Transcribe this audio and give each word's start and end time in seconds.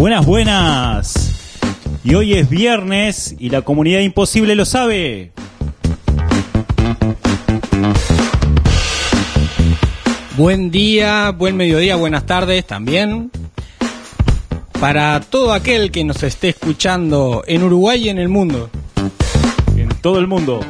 Buenas, 0.00 0.24
buenas. 0.24 1.32
Y 2.02 2.14
hoy 2.14 2.32
es 2.32 2.48
viernes 2.48 3.36
y 3.38 3.50
la 3.50 3.60
comunidad 3.60 4.00
imposible 4.00 4.54
lo 4.54 4.64
sabe. 4.64 5.32
Buen 10.38 10.70
día, 10.70 11.32
buen 11.32 11.54
mediodía, 11.54 11.96
buenas 11.96 12.24
tardes 12.24 12.66
también. 12.66 13.30
Para 14.80 15.20
todo 15.20 15.52
aquel 15.52 15.90
que 15.90 16.02
nos 16.02 16.22
esté 16.22 16.48
escuchando 16.48 17.44
en 17.46 17.62
Uruguay 17.62 18.06
y 18.06 18.08
en 18.08 18.16
el 18.16 18.30
mundo. 18.30 18.70
En 19.76 19.90
todo 20.00 20.18
el 20.18 20.26
mundo. 20.26 20.60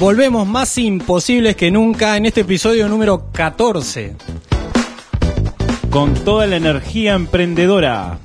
Volvemos 0.00 0.44
más 0.44 0.76
imposibles 0.76 1.54
que 1.54 1.70
nunca 1.70 2.16
en 2.16 2.26
este 2.26 2.40
episodio 2.40 2.88
número 2.88 3.30
14. 3.30 4.16
Con 5.94 6.12
toda 6.12 6.48
la 6.48 6.56
energía 6.56 7.14
emprendedora. 7.14 8.18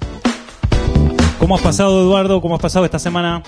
¿Cómo 1.38 1.56
has 1.56 1.62
pasado, 1.62 2.02
Eduardo? 2.02 2.42
¿Cómo 2.42 2.56
has 2.56 2.62
pasado 2.62 2.84
esta 2.84 2.98
semana? 2.98 3.44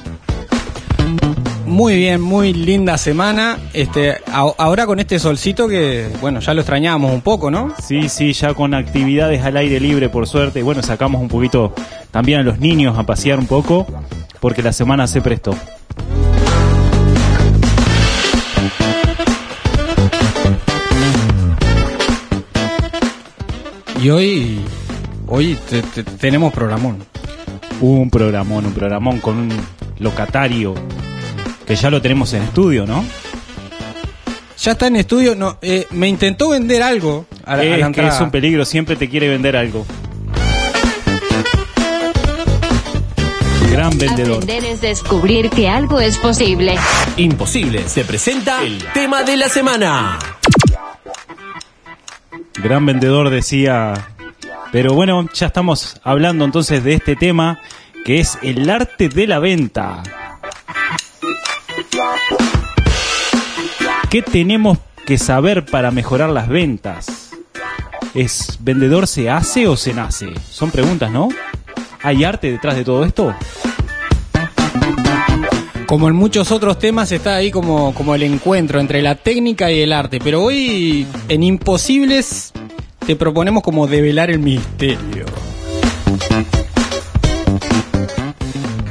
Muy 1.66 1.96
bien, 1.96 2.22
muy 2.22 2.54
linda 2.54 3.00
semana. 3.00 3.58
Este, 3.74 4.18
ahora 4.32 4.86
con 4.86 5.00
este 5.00 5.18
solcito 5.18 5.68
que, 5.68 6.08
bueno, 6.22 6.40
ya 6.40 6.54
lo 6.54 6.62
extrañábamos 6.62 7.12
un 7.12 7.22
poco, 7.22 7.50
¿no? 7.50 7.74
Sí, 7.82 8.10
sí, 8.10 8.34
ya 8.34 8.54
con 8.54 8.76
actividades 8.76 9.44
al 9.44 9.58
aire 9.58 9.80
libre, 9.80 10.08
por 10.08 10.28
suerte. 10.28 10.60
Y 10.60 10.62
Bueno, 10.62 10.84
sacamos 10.84 11.20
un 11.20 11.28
poquito 11.28 11.74
también 12.12 12.42
a 12.42 12.44
los 12.44 12.60
niños 12.60 13.00
a 13.00 13.04
pasear 13.08 13.40
un 13.40 13.48
poco, 13.48 13.88
porque 14.40 14.62
la 14.62 14.72
semana 14.72 15.08
se 15.08 15.22
prestó. 15.22 15.56
Y 24.02 24.10
hoy, 24.10 24.60
hoy 25.28 25.58
te- 25.70 25.82
te- 25.84 26.04
tenemos 26.04 26.54
programón. 26.54 27.04
Un 27.82 28.10
programón, 28.10 28.66
un 28.66 28.74
programón 28.74 29.20
con 29.20 29.38
un 29.38 29.50
locatario, 30.00 30.74
que 31.66 31.76
ya 31.76 31.90
lo 31.90 32.02
tenemos 32.02 32.34
en 32.34 32.44
estudio, 32.44 32.86
¿no? 32.86 33.04
Ya 34.60 34.74
está 34.74 34.88
en 34.88 34.96
estudio, 34.98 35.36
no, 35.36 35.58
eh, 35.62 35.88
me 35.92 36.08
intentó 36.08 36.50
vender 36.50 36.84
algo 36.84 37.26
a, 37.46 37.56
la- 37.56 37.62
a 37.62 37.66
la 37.78 37.88
es 37.88 37.96
que 37.96 38.08
es 38.08 38.20
un 38.22 38.32
peligro, 38.32 38.66
siempre 38.66 38.96
te 38.96 39.10
quiere 39.10 39.28
vender 39.28 39.56
algo. 39.56 39.86
Gran 43.72 43.98
vendedor. 43.98 44.44
Aprender 44.44 44.66
es 44.66 44.82
descubrir 44.82 45.50
que 45.50 45.70
algo 45.70 46.00
es 46.00 46.18
posible. 46.18 46.76
Imposible. 47.18 47.88
Se 47.88 48.04
presenta 48.04 48.64
el 48.64 48.84
tema 48.94 49.24
de 49.24 49.38
la 49.38 49.48
semana. 49.50 50.20
Gran 52.64 52.86
vendedor 52.86 53.30
decía. 53.32 53.94
Pero 54.72 54.94
bueno, 54.94 55.28
ya 55.34 55.48
estamos 55.48 56.00
hablando 56.04 56.46
entonces 56.46 56.84
de 56.84 56.94
este 56.94 57.16
tema 57.16 57.60
que 58.06 58.20
es 58.20 58.38
el 58.44 58.70
arte 58.70 59.10
de 59.10 59.28
la 59.28 59.40
venta. 59.40 60.04
¿Qué 64.10 64.22
tenemos 64.22 64.78
que 65.06 65.18
saber 65.18 65.66
para 65.66 65.90
mejorar 65.92 66.30
las 66.30 66.48
ventas? 66.48 67.32
¿Es 68.14 68.58
vendedor 68.60 69.08
se 69.08 69.30
hace 69.30 69.68
o 69.68 69.76
se 69.76 69.94
nace? 69.94 70.30
Son 70.50 70.70
preguntas, 70.70 71.10
¿no? 71.12 71.30
¿Hay 72.04 72.24
arte 72.24 72.52
detrás 72.52 72.76
de 72.76 72.84
todo 72.84 73.06
esto? 73.06 73.34
Como 75.92 76.08
en 76.08 76.16
muchos 76.16 76.54
otros 76.54 76.80
temas 76.80 77.12
está 77.12 77.36
ahí 77.36 77.52
como, 77.52 77.94
como 77.94 78.16
el 78.16 78.24
encuentro 78.24 78.80
entre 78.80 79.02
la 79.02 79.16
técnica 79.16 79.70
y 79.74 79.82
el 79.82 79.92
arte. 79.92 80.22
Pero 80.24 80.42
hoy 80.42 81.06
en 81.28 81.44
Imposibles 81.44 82.54
te 83.06 83.18
proponemos 83.18 83.62
como 83.62 83.88
develar 83.88 84.32
el 84.32 84.40
misterio. 84.40 85.26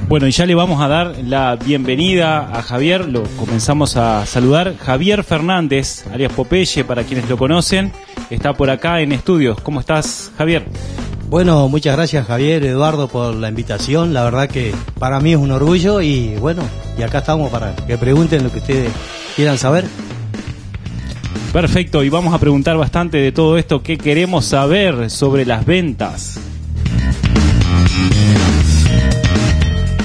Bueno, 0.08 0.26
y 0.26 0.30
ya 0.30 0.44
le 0.44 0.54
vamos 0.54 0.82
a 0.82 0.88
dar 0.88 1.16
la 1.24 1.56
bienvenida 1.56 2.50
a 2.54 2.60
Javier, 2.60 3.08
lo 3.08 3.22
comenzamos 3.38 3.96
a 3.96 4.26
saludar. 4.26 4.76
Javier 4.76 5.24
Fernández, 5.24 6.04
alias 6.12 6.34
Popeye, 6.34 6.84
para 6.84 7.04
quienes 7.04 7.30
lo 7.30 7.38
conocen, 7.38 7.92
está 8.28 8.52
por 8.52 8.68
acá 8.68 9.00
en 9.00 9.12
estudios. 9.12 9.58
¿Cómo 9.62 9.80
estás, 9.80 10.32
Javier? 10.36 10.66
Bueno, 11.30 11.68
muchas 11.68 11.94
gracias 11.94 12.26
Javier, 12.26 12.64
Eduardo 12.64 13.06
por 13.06 13.36
la 13.36 13.48
invitación. 13.50 14.12
La 14.12 14.24
verdad 14.24 14.48
que 14.48 14.74
para 14.98 15.20
mí 15.20 15.30
es 15.30 15.38
un 15.38 15.52
orgullo 15.52 16.00
y 16.00 16.34
bueno, 16.40 16.64
y 16.98 17.02
acá 17.02 17.18
estamos 17.18 17.52
para 17.52 17.76
que 17.76 17.96
pregunten 17.96 18.42
lo 18.42 18.50
que 18.50 18.58
ustedes 18.58 18.90
quieran 19.36 19.56
saber. 19.56 19.84
Perfecto, 21.52 22.02
y 22.02 22.08
vamos 22.08 22.34
a 22.34 22.38
preguntar 22.40 22.76
bastante 22.76 23.18
de 23.18 23.30
todo 23.30 23.58
esto, 23.58 23.80
qué 23.80 23.96
queremos 23.96 24.44
saber 24.44 25.08
sobre 25.08 25.46
las 25.46 25.64
ventas. 25.64 26.40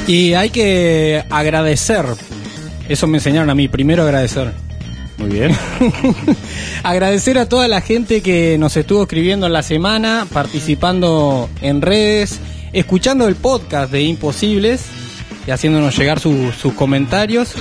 Y 0.06 0.34
hay 0.34 0.52
que 0.52 1.24
agradecer. 1.32 2.06
Eso 2.88 3.08
me 3.08 3.18
enseñaron 3.18 3.50
a 3.50 3.56
mí, 3.56 3.68
primero 3.68 4.04
agradecer. 4.04 4.65
Muy 5.18 5.30
bien. 5.30 5.52
Agradecer 6.84 7.38
a 7.38 7.48
toda 7.48 7.68
la 7.68 7.82
gente 7.82 8.22
que 8.22 8.58
nos 8.58 8.76
estuvo 8.78 9.04
escribiendo 9.04 9.46
en 9.48 9.54
la 9.54 9.64
semana, 9.64 10.28
participando 10.32 11.50
en 11.62 11.82
redes, 11.82 12.40
escuchando 12.74 13.28
el 13.28 13.36
podcast 13.36 13.92
de 13.92 14.02
Imposibles 14.04 14.86
y 15.48 15.52
haciéndonos 15.52 15.98
llegar 15.98 16.20
su- 16.20 16.52
sus 16.52 16.74
comentarios. 16.74 17.54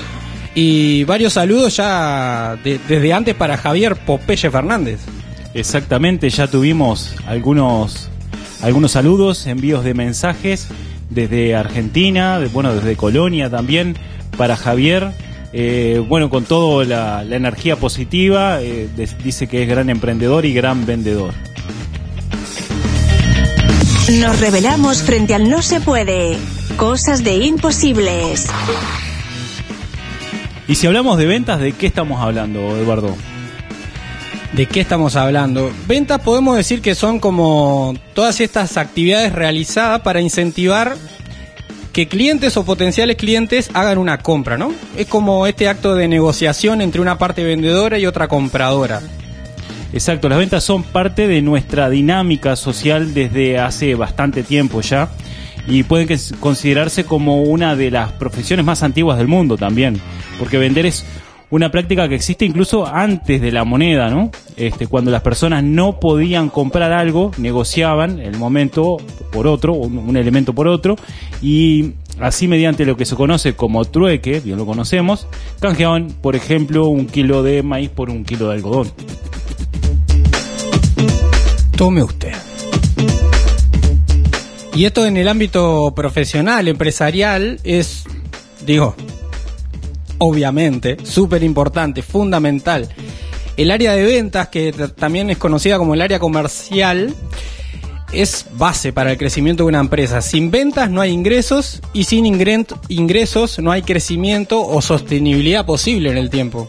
Y 0.56 1.04
varios 1.04 1.32
saludos 1.34 1.76
ya 1.76 2.56
de- 2.62 2.78
desde 2.88 3.12
antes 3.12 3.34
para 3.34 3.56
Javier 3.56 3.96
Popeye 3.96 4.50
Fernández. 4.50 5.00
Exactamente, 5.52 6.28
ya 6.30 6.48
tuvimos 6.48 7.14
algunos, 7.26 8.08
algunos 8.62 8.92
saludos, 8.92 9.46
envíos 9.46 9.84
de 9.84 9.94
mensajes 9.94 10.66
desde 11.10 11.54
Argentina, 11.54 12.40
de- 12.40 12.48
bueno, 12.48 12.74
desde 12.74 12.96
Colonia 12.96 13.48
también, 13.48 13.96
para 14.36 14.56
Javier. 14.56 15.12
Eh, 15.56 16.04
bueno, 16.08 16.30
con 16.30 16.44
toda 16.44 16.84
la, 16.84 17.22
la 17.22 17.36
energía 17.36 17.76
positiva, 17.76 18.60
eh, 18.60 18.88
dice 19.22 19.46
que 19.46 19.62
es 19.62 19.68
gran 19.68 19.88
emprendedor 19.88 20.44
y 20.44 20.52
gran 20.52 20.84
vendedor. 20.84 21.32
Nos 24.18 24.40
revelamos 24.40 25.04
frente 25.04 25.32
al 25.32 25.48
no 25.48 25.62
se 25.62 25.80
puede. 25.80 26.36
Cosas 26.76 27.22
de 27.22 27.36
imposibles. 27.36 28.48
Y 30.66 30.74
si 30.74 30.88
hablamos 30.88 31.18
de 31.18 31.26
ventas, 31.26 31.60
¿de 31.60 31.70
qué 31.70 31.86
estamos 31.86 32.20
hablando, 32.20 32.76
Eduardo? 32.76 33.16
¿De 34.54 34.66
qué 34.66 34.80
estamos 34.80 35.14
hablando? 35.14 35.70
Ventas 35.86 36.20
podemos 36.20 36.56
decir 36.56 36.82
que 36.82 36.96
son 36.96 37.20
como 37.20 37.94
todas 38.12 38.40
estas 38.40 38.76
actividades 38.76 39.32
realizadas 39.32 40.00
para 40.00 40.20
incentivar 40.20 40.96
que 41.94 42.08
clientes 42.08 42.56
o 42.56 42.64
potenciales 42.64 43.14
clientes 43.16 43.70
hagan 43.72 43.98
una 43.98 44.18
compra, 44.18 44.58
¿no? 44.58 44.72
Es 44.96 45.06
como 45.06 45.46
este 45.46 45.68
acto 45.68 45.94
de 45.94 46.08
negociación 46.08 46.82
entre 46.82 47.00
una 47.00 47.18
parte 47.18 47.44
vendedora 47.44 48.00
y 48.00 48.04
otra 48.04 48.26
compradora. 48.26 49.00
Exacto, 49.92 50.28
las 50.28 50.38
ventas 50.38 50.64
son 50.64 50.82
parte 50.82 51.28
de 51.28 51.40
nuestra 51.40 51.88
dinámica 51.88 52.56
social 52.56 53.14
desde 53.14 53.60
hace 53.60 53.94
bastante 53.94 54.42
tiempo 54.42 54.80
ya 54.80 55.08
y 55.68 55.84
pueden 55.84 56.08
considerarse 56.40 57.04
como 57.04 57.42
una 57.42 57.76
de 57.76 57.92
las 57.92 58.10
profesiones 58.10 58.66
más 58.66 58.82
antiguas 58.82 59.16
del 59.16 59.28
mundo 59.28 59.56
también, 59.56 60.00
porque 60.40 60.58
vender 60.58 60.86
es 60.86 61.06
una 61.54 61.70
práctica 61.70 62.08
que 62.08 62.16
existe 62.16 62.44
incluso 62.44 62.84
antes 62.84 63.40
de 63.40 63.52
la 63.52 63.62
moneda, 63.62 64.10
¿no? 64.10 64.32
Este, 64.56 64.88
cuando 64.88 65.12
las 65.12 65.22
personas 65.22 65.62
no 65.62 66.00
podían 66.00 66.48
comprar 66.48 66.90
algo, 66.90 67.30
negociaban 67.38 68.18
el 68.18 68.36
momento 68.36 68.96
por 69.30 69.46
otro, 69.46 69.72
un, 69.72 69.98
un 69.98 70.16
elemento 70.16 70.52
por 70.52 70.66
otro, 70.66 70.96
y 71.40 71.92
así 72.18 72.48
mediante 72.48 72.84
lo 72.84 72.96
que 72.96 73.04
se 73.04 73.14
conoce 73.14 73.54
como 73.54 73.84
trueque, 73.84 74.40
bien 74.40 74.56
lo 74.56 74.66
conocemos, 74.66 75.28
canjeaban, 75.60 76.08
por 76.20 76.34
ejemplo, 76.34 76.88
un 76.88 77.06
kilo 77.06 77.44
de 77.44 77.62
maíz 77.62 77.88
por 77.88 78.10
un 78.10 78.24
kilo 78.24 78.48
de 78.48 78.54
algodón. 78.54 78.90
Tome 81.76 82.02
usted. 82.02 82.32
Y 84.74 84.86
esto 84.86 85.06
en 85.06 85.16
el 85.16 85.28
ámbito 85.28 85.92
profesional, 85.94 86.66
empresarial, 86.66 87.60
es, 87.62 88.02
digo, 88.66 88.96
obviamente, 90.24 90.96
súper 91.02 91.42
importante, 91.42 92.02
fundamental. 92.02 92.88
El 93.56 93.70
área 93.70 93.92
de 93.92 94.04
ventas, 94.04 94.48
que 94.48 94.72
también 94.72 95.30
es 95.30 95.36
conocida 95.36 95.76
como 95.78 95.94
el 95.94 96.00
área 96.00 96.18
comercial, 96.18 97.14
es 98.10 98.46
base 98.56 98.92
para 98.92 99.12
el 99.12 99.18
crecimiento 99.18 99.64
de 99.64 99.68
una 99.68 99.80
empresa. 99.80 100.22
Sin 100.22 100.50
ventas 100.50 100.90
no 100.90 101.00
hay 101.00 101.10
ingresos 101.10 101.82
y 101.92 102.04
sin 102.04 102.24
ingresos 102.26 103.58
no 103.58 103.70
hay 103.70 103.82
crecimiento 103.82 104.66
o 104.66 104.80
sostenibilidad 104.80 105.66
posible 105.66 106.10
en 106.10 106.16
el 106.16 106.30
tiempo. 106.30 106.68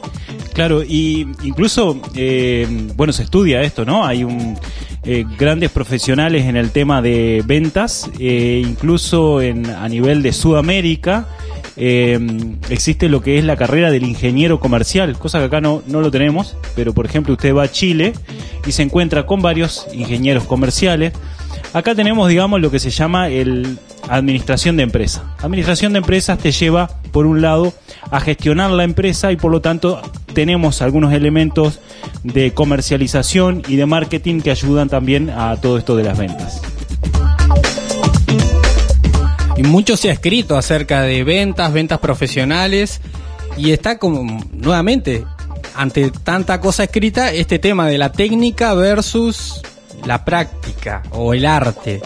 Claro, 0.53 0.83
y 0.83 1.27
incluso, 1.43 1.99
eh, 2.15 2.67
bueno, 2.95 3.13
se 3.13 3.23
estudia 3.23 3.61
esto, 3.61 3.85
¿no? 3.85 4.05
Hay 4.05 4.23
un, 4.23 4.57
eh, 5.03 5.25
grandes 5.37 5.69
profesionales 5.69 6.45
en 6.45 6.57
el 6.57 6.71
tema 6.71 7.01
de 7.01 7.43
ventas, 7.45 8.09
eh, 8.19 8.63
incluso 8.65 9.41
en, 9.41 9.65
a 9.67 9.87
nivel 9.87 10.23
de 10.23 10.33
Sudamérica. 10.33 11.27
Eh, 11.77 12.19
existe 12.69 13.09
lo 13.09 13.21
que 13.21 13.37
es 13.37 13.43
la 13.43 13.57
carrera 13.57 13.91
del 13.91 14.03
ingeniero 14.03 14.59
comercial, 14.59 15.17
cosa 15.17 15.39
que 15.39 15.45
acá 15.45 15.61
no, 15.61 15.83
no 15.87 16.01
lo 16.01 16.11
tenemos, 16.11 16.57
pero 16.75 16.93
por 16.93 17.05
ejemplo 17.05 17.33
usted 17.33 17.53
va 17.53 17.63
a 17.63 17.71
Chile 17.71 18.13
y 18.65 18.71
se 18.71 18.83
encuentra 18.83 19.25
con 19.25 19.41
varios 19.41 19.87
ingenieros 19.93 20.45
comerciales. 20.45 21.13
Acá 21.73 21.93
tenemos, 21.93 22.29
digamos, 22.29 22.61
lo 22.61 22.71
que 22.71 22.79
se 22.79 22.89
llama 22.89 23.29
el 23.29 23.77
administración 24.09 24.77
de 24.77 24.83
empresa. 24.83 25.23
Administración 25.41 25.93
de 25.93 25.99
empresas 25.99 26.37
te 26.37 26.51
lleva, 26.51 26.89
por 27.11 27.25
un 27.25 27.41
lado, 27.41 27.73
a 28.11 28.19
gestionar 28.19 28.71
la 28.71 28.83
empresa 28.83 29.31
y 29.31 29.35
por 29.35 29.51
lo 29.51 29.61
tanto 29.61 30.01
tenemos 30.33 30.81
algunos 30.81 31.13
elementos 31.13 31.79
de 32.23 32.53
comercialización 32.53 33.63
y 33.67 33.75
de 33.75 33.85
marketing 33.85 34.41
que 34.41 34.51
ayudan 34.51 34.89
también 34.89 35.29
a 35.29 35.55
todo 35.57 35.77
esto 35.77 35.95
de 35.95 36.03
las 36.03 36.17
ventas. 36.17 36.61
Y 39.57 39.63
mucho 39.63 39.97
se 39.97 40.09
ha 40.09 40.13
escrito 40.13 40.57
acerca 40.57 41.01
de 41.01 41.23
ventas, 41.23 41.71
ventas 41.71 41.99
profesionales, 41.99 42.99
y 43.57 43.71
está 43.71 43.97
como, 43.97 44.43
nuevamente, 44.51 45.23
ante 45.75 46.11
tanta 46.11 46.59
cosa 46.59 46.83
escrita, 46.83 47.31
este 47.31 47.57
tema 47.59 47.87
de 47.87 47.97
la 47.97 48.11
técnica 48.11 48.73
versus 48.73 49.61
la 50.05 50.25
práctica 50.25 51.03
o 51.11 51.33
el 51.33 51.45
arte. 51.45 52.01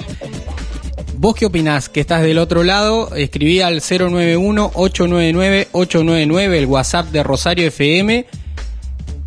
¿Vos 1.15 1.33
qué 1.35 1.47
opinás? 1.47 1.89
Que 1.89 1.99
estás 1.99 2.21
del 2.21 2.37
otro 2.37 2.63
lado, 2.63 3.15
escribí 3.15 3.61
al 3.61 3.81
091-899-899, 3.81 6.53
el 6.53 6.65
WhatsApp 6.65 7.07
de 7.07 7.23
Rosario 7.23 7.67
FM. 7.67 8.25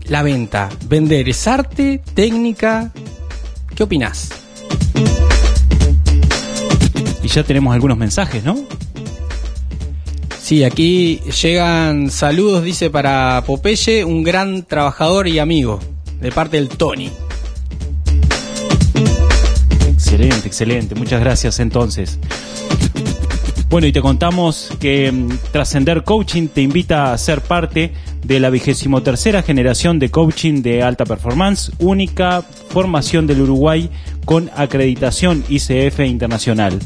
La 0.07 0.23
venta, 0.23 0.71
vender, 0.87 1.29
¿es 1.29 1.47
arte, 1.47 2.01
técnica? 2.15 2.91
¿Qué 3.75 3.83
opinás? 3.83 4.31
Ya 7.33 7.43
tenemos 7.45 7.73
algunos 7.73 7.97
mensajes, 7.97 8.45
¿no? 8.45 8.59
Sí, 10.39 10.65
aquí 10.65 11.21
llegan 11.43 12.11
saludos, 12.11 12.63
dice 12.63 12.91
para 12.91 13.43
Popeye, 13.47 14.05
un 14.05 14.23
gran 14.23 14.65
trabajador 14.65 15.29
y 15.29 15.39
amigo, 15.39 15.81
de 16.21 16.31
parte 16.31 16.59
del 16.59 16.69
Tony. 16.69 17.11
Excelente, 19.89 20.47
excelente. 20.47 20.95
Muchas 20.95 21.21
gracias 21.21 21.59
entonces. 21.59 22.19
Bueno, 23.71 23.87
y 23.87 23.93
te 23.93 24.03
contamos 24.03 24.71
que 24.79 25.11
mm, 25.11 25.29
Trascender 25.53 26.05
Coaching 26.05 26.49
te 26.49 26.61
invita 26.61 27.15
a 27.15 27.17
ser 27.17 27.41
parte 27.41 27.95
de 28.23 28.39
la 28.39 28.51
vigésimo 28.51 29.03
tercera 29.03 29.43
generación 29.43 29.99
de 29.99 30.11
coaching 30.11 30.61
de 30.61 30.83
alta 30.83 31.07
performance, 31.07 31.73
única 31.79 32.43
formación 32.43 33.27
del 33.27 33.41
Uruguay 33.41 33.89
con 34.27 34.51
acreditación 34.55 35.43
ICF 35.49 36.01
internacional. 36.01 36.79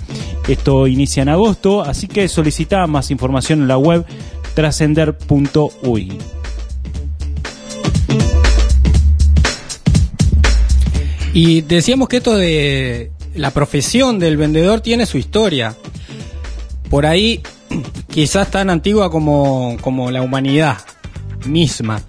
Esto 0.48 0.86
inicia 0.86 1.22
en 1.22 1.28
agosto, 1.28 1.82
así 1.82 2.06
que 2.06 2.28
solicita 2.28 2.86
más 2.86 3.10
información 3.10 3.62
en 3.62 3.68
la 3.68 3.78
web 3.78 4.04
trascender.uy. 4.54 6.18
Y 11.34 11.60
decíamos 11.62 12.08
que 12.08 12.16
esto 12.18 12.34
de 12.36 13.10
la 13.34 13.50
profesión 13.50 14.18
del 14.18 14.36
vendedor 14.36 14.80
tiene 14.80 15.04
su 15.04 15.18
historia. 15.18 15.74
Por 16.88 17.04
ahí, 17.04 17.42
quizás 18.10 18.50
tan 18.50 18.70
antigua 18.70 19.10
como, 19.10 19.76
como 19.82 20.10
la 20.10 20.22
humanidad 20.22 20.78
misma. 21.46 22.00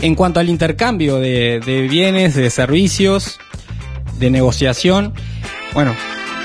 En 0.00 0.14
cuanto 0.14 0.40
al 0.40 0.48
intercambio 0.48 1.16
de, 1.16 1.60
de 1.60 1.82
bienes, 1.82 2.34
de 2.34 2.48
servicios, 2.48 3.38
de 4.18 4.30
negociación, 4.30 5.12
bueno, 5.74 5.94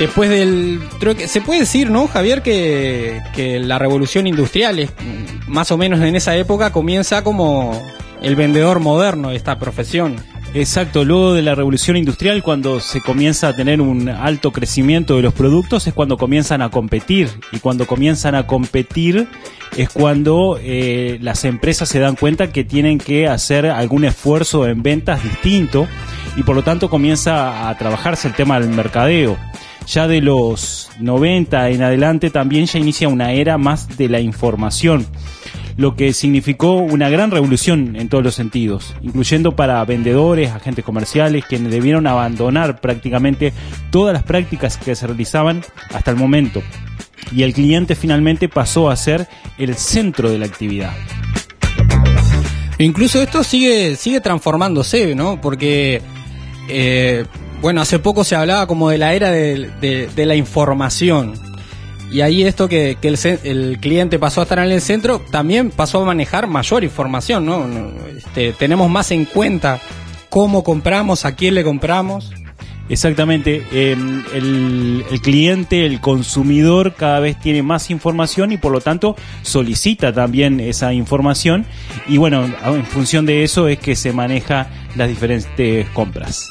después 0.01 0.31
del... 0.31 0.81
Creo 1.00 1.15
que 1.15 1.27
se 1.27 1.42
puede 1.42 1.62
decir, 1.62 1.92
¿no, 1.92 2.07
Javier, 2.07 2.42
que, 2.42 3.21
que 3.36 3.59
la 3.59 3.77
revolución 3.77 4.25
industrial 4.25 4.80
es 4.80 4.92
más 5.48 5.71
o 5.71 5.77
menos 5.77 6.01
en 6.01 6.15
esa 6.15 6.36
época 6.36 6.71
comienza 6.71 7.24
como 7.24 7.80
el 8.21 8.36
vendedor 8.36 8.80
moderno 8.80 9.30
de 9.30 9.36
esta 9.36 9.59
profesión. 9.59 10.15
Exacto, 10.56 11.06
luego 11.06 11.33
de 11.33 11.44
la 11.44 11.56
revolución 11.56 11.98
industrial, 11.98 12.42
cuando 12.42 12.80
se 12.80 13.00
comienza 13.00 13.48
a 13.48 13.56
tener 13.56 13.80
un 13.80 14.09
alto 14.09 14.51
crecimiento 14.51 15.15
de 15.15 15.21
los 15.21 15.33
productos, 15.33 15.86
es 15.88 15.94
cuando 15.94 16.18
comienzan 16.18 16.63
a 16.63 16.69
competir. 16.69 17.30
Y 17.51 17.59
cuando 17.59 17.86
comienzan 17.86 18.33
a 18.33 18.48
competir 18.48 19.27
es 19.77 19.89
cuando 19.89 20.59
eh, 20.62 21.19
las 21.21 21.45
empresas 21.45 21.88
se 21.88 22.00
dan 22.00 22.15
cuenta 22.15 22.51
que 22.51 22.63
tienen 22.63 22.98
que 22.98 23.27
hacer 23.27 23.68
algún 23.68 24.03
esfuerzo 24.03 24.68
en 24.68 24.83
ventas 24.83 25.24
distinto 25.24 25.88
y 26.36 26.44
por 26.44 26.56
lo 26.56 26.63
tanto 26.63 26.89
comienza 26.89 27.69
a 27.69 27.78
trabajarse 27.78 28.28
el 28.28 28.33
tema 28.33 28.60
del 28.60 28.69
mercadeo. 28.69 29.38
Ya 29.88 30.07
de 30.07 30.22
los 30.22 30.89
90 31.00 31.69
en 31.69 31.81
adelante 31.81 32.30
también 32.30 32.66
ya 32.66 32.80
inicia 32.80 33.07
una 33.07 33.31
era 33.31 33.57
más 33.57 33.98
de 33.98 34.10
la 34.10 34.19
información 34.19 35.07
lo 35.78 35.95
que 35.95 36.13
significó 36.13 36.74
una 36.75 37.10
gran 37.10 37.31
revolución 37.31 37.95
en 37.95 38.10
todos 38.10 38.24
los 38.24 38.36
sentidos, 38.36 38.94
incluyendo 39.01 39.54
para 39.56 39.83
vendedores, 39.86 40.51
agentes 40.51 40.86
comerciales, 40.86 41.45
quienes 41.45 41.72
debieron 41.72 42.07
abandonar 42.07 42.81
prácticamente 42.81 43.54
todas 43.89 44.13
las 44.13 44.24
prácticas 44.24 44.77
que 44.77 44.95
se 44.95 45.07
realizaban 45.07 45.63
hasta 45.94 46.12
el 46.12 46.18
momento. 46.18 46.62
Y 47.31 47.44
el 47.44 47.54
cliente 47.54 47.95
finalmente 47.95 48.50
pasó 48.50 48.89
a 48.89 48.95
ser 48.95 49.27
el 49.57 49.75
centro 49.75 50.30
de 50.30 50.39
la 50.39 50.45
actividad. 50.45 50.94
Incluso 52.77 53.22
esto 53.22 53.44
sigue, 53.44 53.95
sigue 53.95 54.22
transformándose, 54.22 55.16
¿no? 55.16 55.39
Porque, 55.39 56.01
eh, 56.71 57.25
bueno, 57.62 57.81
hace 57.81 58.00
poco 58.00 58.23
se 58.23 58.35
hablaba 58.35 58.65
como 58.65 58.89
de 58.89 58.97
la 58.97 59.13
era 59.13 59.29
de, 59.31 60.12
la 60.15 60.35
información. 60.35 61.33
Y 62.12 62.21
ahí 62.21 62.44
esto 62.44 62.68
que, 62.68 62.97
que 63.01 63.07
el, 63.07 63.77
cliente 63.79 64.19
pasó 64.19 64.41
a 64.41 64.44
estar 64.44 64.59
en 64.59 64.71
el 64.71 64.81
centro, 64.81 65.21
también 65.31 65.69
pasó 65.69 66.01
a 66.01 66.06
manejar 66.06 66.47
mayor 66.47 66.83
información, 66.83 67.45
¿no? 67.45 67.65
Este, 68.18 68.53
tenemos 68.53 68.89
más 68.89 69.12
en 69.12 69.25
cuenta 69.25 69.79
cómo 70.29 70.63
compramos, 70.63 71.24
a 71.24 71.36
quién 71.36 71.55
le 71.55 71.63
compramos. 71.63 72.34
Exactamente, 72.89 73.63
eh, 73.72 73.96
el, 74.34 75.05
el 75.10 75.22
cliente, 75.22 75.86
el 75.86 76.01
consumidor 76.01 76.93
cada 76.96 77.22
vez 77.22 77.39
tiene 77.39 77.63
más 77.63 77.89
información 77.89 78.51
y 78.51 78.57
por 78.57 78.74
lo 78.74 78.81
tanto 78.81 79.15
solicita 79.43 80.12
también 80.12 80.60
esa 80.60 80.91
información 80.91 81.65
y 82.10 82.17
bueno, 82.17 82.43
en 82.43 82.86
función 82.86 83.25
de 83.25 83.43
eso 83.43 83.69
es 83.69 83.79
que 83.79 83.96
se 83.96 84.12
maneja 84.12 84.67
las 84.98 85.07
diferentes 85.07 85.88
compras. 85.91 86.50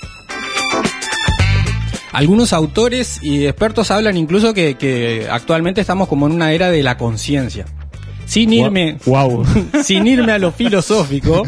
Algunos 2.12 2.52
autores 2.52 3.20
y 3.22 3.46
expertos 3.46 3.90
hablan 3.90 4.16
incluso 4.16 4.52
que, 4.52 4.74
que 4.74 5.28
actualmente 5.30 5.80
estamos 5.80 6.08
como 6.08 6.26
en 6.26 6.32
una 6.32 6.52
era 6.52 6.70
de 6.70 6.82
la 6.82 6.96
conciencia. 6.96 7.66
Sin 8.26 8.52
irme, 8.52 8.96
Wow. 9.06 9.44
sin 9.84 10.06
irme 10.06 10.32
a 10.32 10.38
lo 10.38 10.52
filosófico, 10.52 11.42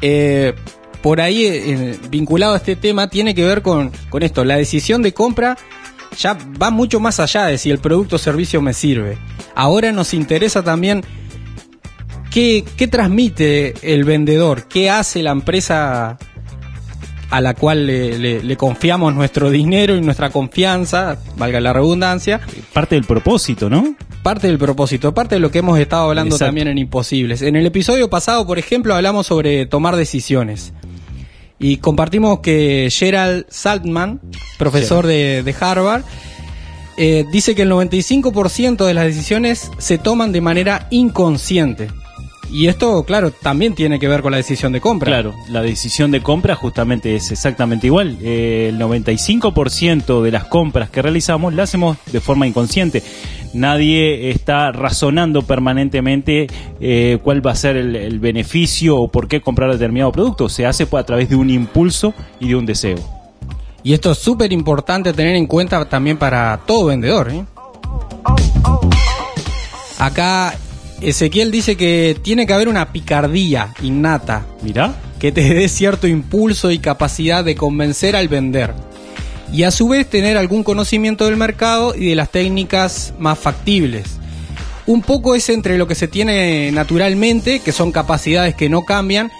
eh, 0.00 0.54
por 1.02 1.20
ahí 1.20 1.44
eh, 1.46 1.98
vinculado 2.10 2.54
a 2.54 2.58
este 2.58 2.76
tema 2.76 3.08
tiene 3.08 3.34
que 3.34 3.44
ver 3.44 3.62
con, 3.62 3.90
con 4.08 4.22
esto. 4.22 4.44
La 4.44 4.56
decisión 4.56 5.02
de 5.02 5.12
compra 5.12 5.56
ya 6.18 6.36
va 6.62 6.70
mucho 6.70 7.00
más 7.00 7.18
allá 7.20 7.46
de 7.46 7.58
si 7.58 7.70
el 7.70 7.78
producto 7.78 8.16
o 8.16 8.18
servicio 8.18 8.60
me 8.62 8.74
sirve. 8.74 9.18
Ahora 9.54 9.92
nos 9.92 10.14
interesa 10.14 10.62
también 10.62 11.02
qué, 12.30 12.64
qué 12.76 12.88
transmite 12.88 13.74
el 13.82 14.04
vendedor, 14.04 14.64
qué 14.68 14.90
hace 14.90 15.22
la 15.22 15.30
empresa 15.32 16.18
a 17.32 17.40
la 17.40 17.54
cual 17.54 17.86
le, 17.86 18.18
le- 18.18 18.42
le 18.42 18.56
confiamos 18.56 19.12
nuestro 19.14 19.50
dinero 19.50 19.96
y 19.96 20.00
nuestra 20.00 20.30
confianza, 20.30 21.18
valga 21.36 21.60
la 21.60 21.72
redundancia, 21.72 22.40
Parte 22.72 22.94
del 22.94 23.04
propósito, 23.04 23.68
¿no? 23.68 23.96
parte 24.22 24.46
del 24.46 24.58
propósito, 24.58 25.12
parte 25.12 25.34
de 25.34 25.40
lo 25.40 25.50
que 25.50 25.58
hemos 25.58 25.78
estado 25.80 26.08
hablando 26.10 26.36
Exacto. 26.36 26.48
también 26.50 26.68
en 26.68 26.78
Imposibles. 26.78 27.42
En 27.42 27.56
el 27.56 27.66
episodio 27.66 28.08
pasado, 28.08 28.46
por 28.46 28.56
ejemplo, 28.58 28.94
hablamos 28.94 29.26
sobre 29.26 29.66
tomar 29.66 29.96
decisiones. 29.96 30.72
Y 31.58 31.78
compartimos 31.78 32.38
que 32.40 32.88
Gerald 32.92 33.46
Saltman, 33.48 34.20
profesor 34.58 35.06
de, 35.06 35.42
de 35.42 35.54
Harvard, 35.58 36.02
eh, 36.98 37.24
dice 37.32 37.54
que 37.54 37.62
el 37.62 37.70
95% 37.72 38.84
de 38.84 38.94
las 38.94 39.04
decisiones 39.06 39.70
se 39.78 39.98
toman 39.98 40.30
de 40.32 40.40
manera 40.40 40.86
inconsciente. 40.90 41.88
Y 42.50 42.66
esto, 42.66 43.04
claro, 43.04 43.30
también 43.30 43.74
tiene 43.74 43.98
que 43.98 44.08
ver 44.08 44.20
con 44.20 44.32
la 44.32 44.36
decisión 44.36 44.72
de 44.72 44.80
compra. 44.80 45.06
Claro, 45.06 45.34
la 45.48 45.62
decisión 45.62 46.10
de 46.10 46.20
compra 46.20 46.54
justamente 46.54 47.16
es 47.16 47.30
exactamente 47.30 47.86
igual. 47.86 48.18
Eh, 48.20 48.68
el 48.68 48.78
95% 48.78 50.22
de 50.22 50.30
las 50.30 50.44
compras 50.44 50.90
que 50.90 51.00
realizamos 51.00 51.54
las 51.54 51.70
hacemos 51.70 51.96
de 52.12 52.20
forma 52.20 52.46
inconsciente. 52.46 53.02
Nadie 53.54 54.30
está 54.30 54.72
razonando 54.72 55.42
permanentemente 55.42 56.46
eh, 56.80 57.18
cuál 57.22 57.46
va 57.46 57.52
a 57.52 57.56
ser 57.56 57.76
el, 57.76 57.96
el 57.96 58.18
beneficio 58.18 58.96
o 58.96 59.08
por 59.08 59.28
qué 59.28 59.40
comprar 59.40 59.72
determinado 59.72 60.12
producto. 60.12 60.48
Se 60.48 60.66
hace 60.66 60.86
a 60.92 61.04
través 61.04 61.28
de 61.30 61.36
un 61.36 61.48
impulso 61.48 62.12
y 62.38 62.48
de 62.48 62.56
un 62.56 62.66
deseo. 62.66 62.98
Y 63.82 63.94
esto 63.94 64.12
es 64.12 64.18
súper 64.18 64.52
importante 64.52 65.12
tener 65.12 65.34
en 65.36 65.46
cuenta 65.46 65.84
también 65.86 66.16
para 66.16 66.60
todo 66.66 66.86
vendedor. 66.86 67.30
¿eh? 67.30 67.44
Acá 69.98 70.54
Ezequiel 71.02 71.50
dice 71.50 71.76
que 71.76 72.16
tiene 72.22 72.46
que 72.46 72.52
haber 72.52 72.68
una 72.68 72.92
picardía 72.92 73.74
innata 73.82 74.46
Mirá, 74.62 74.94
que 75.18 75.32
te 75.32 75.42
dé 75.54 75.68
cierto 75.68 76.06
impulso 76.06 76.70
y 76.70 76.78
capacidad 76.78 77.44
de 77.44 77.54
convencer 77.56 78.16
al 78.16 78.28
vender. 78.28 78.72
Y 79.52 79.64
a 79.64 79.70
su 79.70 79.88
vez 79.88 80.08
tener 80.08 80.36
algún 80.38 80.64
conocimiento 80.64 81.26
del 81.26 81.36
mercado 81.36 81.94
y 81.94 82.06
de 82.06 82.14
las 82.14 82.30
técnicas 82.30 83.12
más 83.18 83.38
factibles. 83.38 84.18
Un 84.86 85.02
poco 85.02 85.34
es 85.34 85.48
entre 85.48 85.76
lo 85.76 85.86
que 85.86 85.94
se 85.94 86.08
tiene 86.08 86.72
naturalmente, 86.72 87.60
que 87.60 87.72
son 87.72 87.92
capacidades 87.92 88.54
que 88.54 88.68
no 88.68 88.82
cambian, 88.82 89.30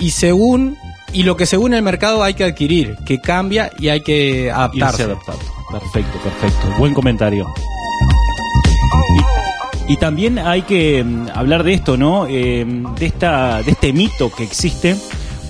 y 0.00 0.10
según 0.10 0.76
y 1.12 1.24
lo 1.24 1.36
que 1.36 1.46
según 1.46 1.74
el 1.74 1.82
mercado 1.82 2.22
hay 2.22 2.34
que 2.34 2.44
adquirir, 2.44 2.96
que 3.04 3.20
cambia 3.20 3.70
y 3.78 3.88
hay 3.88 4.00
que 4.00 4.44
irse 4.44 4.50
adaptarse. 4.50 5.02
adaptando. 5.02 5.42
Perfecto, 5.70 6.18
perfecto. 6.18 6.78
Buen 6.78 6.94
comentario. 6.94 7.46
Y, 9.92 9.96
también 9.96 10.38
hay 10.38 10.62
que 10.62 11.04
mm, 11.04 11.28
hablar 11.34 11.64
de 11.64 11.74
esto, 11.74 11.96
¿no? 11.96 12.26
Eh, 12.26 12.64
de, 12.98 13.06
esta, 13.06 13.62
de 13.62 13.72
este 13.72 13.92
mito 13.92 14.30
que 14.30 14.42
existe, 14.42 14.96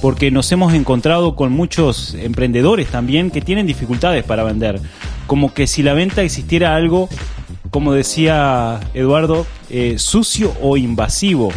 porque 0.00 0.30
nos 0.30 0.50
hemos 0.52 0.74
encontrado 0.74 1.36
con 1.36 1.52
muchos 1.52 2.14
emprendedores 2.14 2.88
también 2.88 3.30
que 3.30 3.40
tienen 3.40 3.66
dificultades 3.66 4.24
para 4.24 4.42
vender. 4.42 4.80
Como 5.26 5.54
que 5.54 5.66
si 5.66 5.82
la 5.82 5.94
venta 5.94 6.22
existiera 6.22 6.74
algo, 6.74 7.08
como 7.70 7.92
decía 7.92 8.80
Eduardo, 8.94 9.46
eh, 9.70 9.94
sucio 9.98 10.52
o 10.60 10.76
invasivo. 10.76 11.50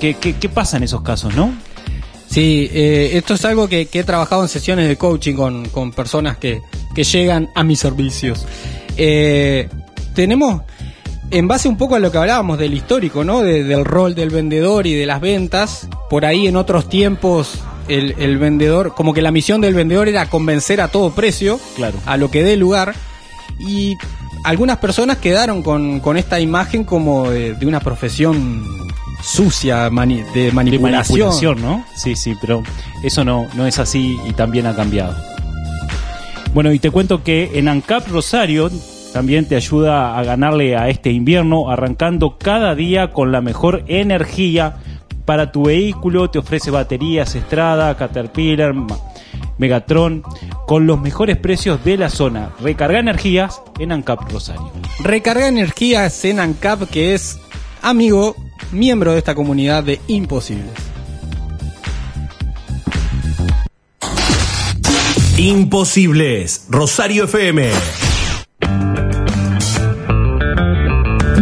¿Qué, 0.00 0.14
qué, 0.14 0.48
pasa 0.48 0.76
en 0.76 0.84
esos 0.84 1.02
casos, 1.02 1.34
no? 1.34 1.52
Sí, 2.28 2.68
eh, 2.72 3.10
esto 3.14 3.34
es 3.34 3.44
algo 3.44 3.68
que, 3.68 3.88
he 3.92 4.04
trabajado 4.04 4.42
en 4.42 4.48
sesiones 4.48 4.88
de 4.88 4.96
coaching 4.96 5.34
con, 5.34 5.92
personas 5.92 6.36
que, 6.36 6.60
que 6.94 7.04
llegan 7.04 7.50
a 7.54 7.62
mis 7.62 7.78
servicios. 7.78 8.46
Eh, 8.96 9.68
tenemos, 10.14 10.62
en 11.30 11.48
base 11.48 11.68
un 11.68 11.76
poco 11.76 11.94
a 11.96 11.98
lo 11.98 12.10
que 12.12 12.18
hablábamos 12.18 12.58
del 12.58 12.74
histórico, 12.74 13.24
¿no? 13.24 13.42
De- 13.42 13.64
del 13.64 13.84
rol 13.84 14.14
del 14.14 14.30
vendedor 14.30 14.86
y 14.86 14.94
de 14.94 15.06
las 15.06 15.20
ventas, 15.20 15.88
por 16.08 16.24
ahí 16.24 16.46
en 16.46 16.56
otros 16.56 16.88
tiempos 16.88 17.58
el, 17.88 18.14
el 18.18 18.38
vendedor, 18.38 18.94
como 18.94 19.12
que 19.12 19.22
la 19.22 19.30
misión 19.30 19.60
del 19.60 19.74
vendedor 19.74 20.08
era 20.08 20.26
convencer 20.28 20.80
a 20.80 20.88
todo 20.88 21.10
precio, 21.14 21.58
Claro. 21.76 21.98
a 22.06 22.16
lo 22.16 22.30
que 22.30 22.42
dé 22.42 22.56
lugar, 22.56 22.94
y 23.58 23.96
algunas 24.44 24.78
personas 24.78 25.18
quedaron 25.18 25.62
con, 25.62 26.00
con 26.00 26.16
esta 26.16 26.38
imagen 26.40 26.84
como 26.84 27.30
de, 27.30 27.54
de 27.54 27.66
una 27.66 27.80
profesión 27.80 28.64
sucia, 29.22 29.88
mani- 29.90 30.22
de 30.34 30.44
de 30.46 30.52
manipulación. 30.52 31.18
manipulación, 31.28 31.62
¿no? 31.62 31.84
Sí, 31.96 32.14
sí, 32.16 32.34
pero 32.40 32.62
eso 33.02 33.24
no, 33.24 33.46
no 33.54 33.66
es 33.66 33.78
así 33.78 34.16
y 34.28 34.32
también 34.32 34.66
ha 34.66 34.76
cambiado. 34.76 35.16
Bueno, 36.54 36.72
y 36.72 36.78
te 36.78 36.90
cuento 36.90 37.22
que 37.22 37.50
en 37.58 37.68
ANCAP 37.68 38.08
Rosario 38.08 38.70
también 39.16 39.46
te 39.46 39.56
ayuda 39.56 40.18
a 40.18 40.22
ganarle 40.24 40.76
a 40.76 40.90
este 40.90 41.10
invierno, 41.10 41.70
arrancando 41.70 42.36
cada 42.36 42.74
día 42.74 43.14
con 43.14 43.32
la 43.32 43.40
mejor 43.40 43.82
energía 43.88 44.76
para 45.24 45.52
tu 45.52 45.64
vehículo. 45.64 46.28
Te 46.28 46.38
ofrece 46.38 46.70
baterías 46.70 47.34
Estrada, 47.34 47.96
Caterpillar, 47.96 48.74
Megatron, 49.56 50.22
con 50.66 50.86
los 50.86 51.00
mejores 51.00 51.38
precios 51.38 51.82
de 51.82 51.96
la 51.96 52.10
zona. 52.10 52.50
Recarga 52.60 52.98
energías 52.98 53.62
en 53.78 53.92
ANCAP 53.92 54.30
Rosario. 54.30 54.70
Recarga 55.02 55.48
energías 55.48 56.22
en 56.26 56.38
ANCAP, 56.38 56.82
que 56.90 57.14
es 57.14 57.38
amigo, 57.80 58.36
miembro 58.70 59.12
de 59.12 59.18
esta 59.20 59.34
comunidad 59.34 59.82
de 59.82 59.98
Imposibles. 60.08 60.74
Imposibles. 65.38 66.66
Rosario 66.68 67.24
FM. 67.24 67.70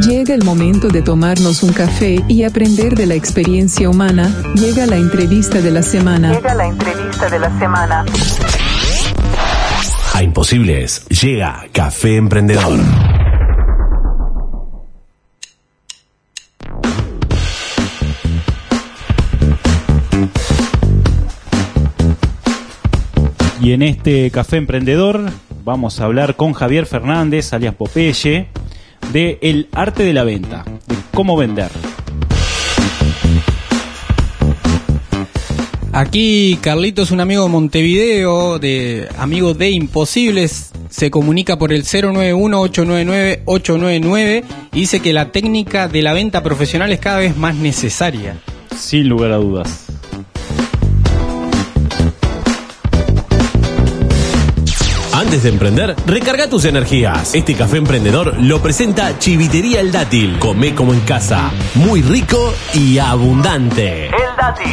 Llega 0.07 0.35
el 0.35 0.45
momento 0.45 0.89
de 0.89 1.01
tomarnos 1.01 1.63
un 1.63 1.73
café 1.73 2.23
y 2.29 2.43
aprender 2.43 2.95
de 2.95 3.07
la 3.07 3.15
experiencia 3.15 3.89
humana. 3.89 4.29
Llega 4.55 4.85
la 4.85 4.97
entrevista 4.97 5.63
de 5.63 5.71
la 5.71 5.83
semana. 5.83 6.35
Llega 6.35 6.55
la 6.55 6.67
entrevista 6.67 7.31
de 7.31 7.39
la 7.39 7.59
semana. 7.59 8.05
A 10.13 10.23
Imposibles 10.23 11.07
llega 11.09 11.65
Café 11.73 12.17
Emprendedor. 12.17 12.81
Y 23.63 23.73
en 23.73 23.81
este 23.81 24.31
café 24.31 24.59
emprendedor 24.59 25.31
vamos 25.65 25.99
a 25.99 26.05
hablar 26.05 26.37
con 26.37 26.53
Javier 26.53 26.85
Fernández, 26.85 27.55
alias 27.55 27.75
Popeye, 27.75 28.49
de 29.13 29.39
el 29.43 29.69
arte 29.73 30.03
de 30.03 30.13
la 30.13 30.25
venta, 30.25 30.65
de 30.87 30.97
cómo 31.13 31.37
vender. 31.37 31.71
Aquí 35.93 36.59
Carlitos, 36.61 37.13
un 37.13 37.21
amigo 37.21 37.45
de 37.45 37.51
Montevideo, 37.51 38.59
de 38.59 39.09
amigo 39.17 39.55
de 39.55 39.71
Imposibles, 39.71 40.73
se 40.91 41.09
comunica 41.11 41.57
por 41.57 41.73
el 41.73 41.85
091-899-899 41.85 44.43
y 44.73 44.81
dice 44.81 44.99
que 44.99 45.13
la 45.13 45.31
técnica 45.31 45.87
de 45.87 46.03
la 46.03 46.13
venta 46.13 46.43
profesional 46.43 46.91
es 46.93 46.99
cada 46.99 47.19
vez 47.19 47.37
más 47.37 47.55
necesaria. 47.55 48.37
Sin 48.77 49.09
lugar 49.09 49.31
a 49.31 49.37
dudas. 49.37 49.84
Antes 55.25 55.45
de 55.45 55.49
emprender, 55.49 55.97
recarga 56.07 56.51
tus 56.51 56.67
energías. 56.67 57.35
Este 57.35 57.55
café 57.55 57.79
emprendedor 57.79 58.37
lo 58.43 58.61
presenta 58.61 59.19
Chivitería 59.19 59.81
El 59.81 59.91
Dátil. 59.91 60.39
Come 60.39 60.75
como 60.75 60.93
en 60.93 61.01
casa. 61.01 61.51
Muy 61.77 62.03
rico 62.03 62.53
y 62.75 62.99
abundante. 62.99 64.09
El 64.09 64.13
dátil. 64.39 64.67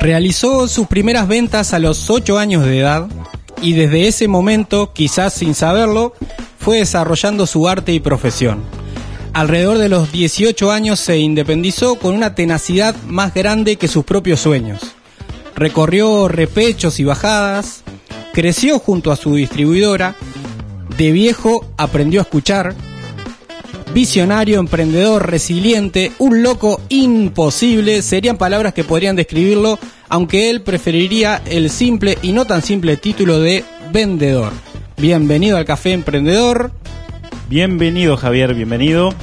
Realizó 0.00 0.68
sus 0.68 0.86
primeras 0.86 1.28
ventas 1.28 1.74
a 1.74 1.78
los 1.78 2.08
8 2.08 2.38
años 2.38 2.64
de 2.64 2.78
edad 2.78 3.08
y 3.60 3.74
desde 3.74 4.08
ese 4.08 4.26
momento, 4.26 4.94
quizás 4.94 5.34
sin 5.34 5.54
saberlo, 5.54 6.14
fue 6.58 6.78
desarrollando 6.78 7.46
su 7.46 7.68
arte 7.68 7.92
y 7.92 8.00
profesión. 8.00 8.62
Alrededor 9.34 9.76
de 9.76 9.90
los 9.90 10.10
18 10.10 10.72
años 10.72 10.98
se 10.98 11.18
independizó 11.18 11.96
con 11.96 12.14
una 12.14 12.34
tenacidad 12.34 12.96
más 13.06 13.34
grande 13.34 13.76
que 13.76 13.86
sus 13.86 14.04
propios 14.04 14.40
sueños. 14.40 14.89
Recorrió 15.56 16.28
repechos 16.28 17.00
y 17.00 17.04
bajadas, 17.04 17.82
creció 18.32 18.78
junto 18.78 19.12
a 19.12 19.16
su 19.16 19.34
distribuidora, 19.34 20.14
de 20.96 21.12
viejo 21.12 21.66
aprendió 21.76 22.20
a 22.20 22.22
escuchar, 22.22 22.74
visionario, 23.92 24.60
emprendedor, 24.60 25.30
resiliente, 25.30 26.12
un 26.18 26.42
loco 26.42 26.80
imposible, 26.88 28.02
serían 28.02 28.38
palabras 28.38 28.74
que 28.74 28.84
podrían 28.84 29.16
describirlo, 29.16 29.78
aunque 30.08 30.50
él 30.50 30.62
preferiría 30.62 31.42
el 31.46 31.70
simple 31.70 32.18
y 32.22 32.32
no 32.32 32.44
tan 32.44 32.62
simple 32.62 32.96
título 32.96 33.40
de 33.40 33.64
vendedor. 33.92 34.52
Bienvenido 34.96 35.56
al 35.56 35.64
Café 35.64 35.92
Emprendedor. 35.92 36.72
Bienvenido 37.48 38.16
Javier, 38.16 38.54
bienvenido. 38.54 39.14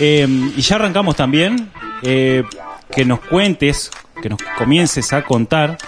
Eh, 0.00 0.26
y 0.56 0.60
ya 0.60 0.76
arrancamos 0.76 1.14
también 1.14 1.70
eh, 2.02 2.42
que 2.90 3.04
nos 3.04 3.20
cuentes, 3.20 3.90
que 4.20 4.28
nos 4.28 4.38
comiences 4.56 5.12
a 5.12 5.24
contar 5.24 5.78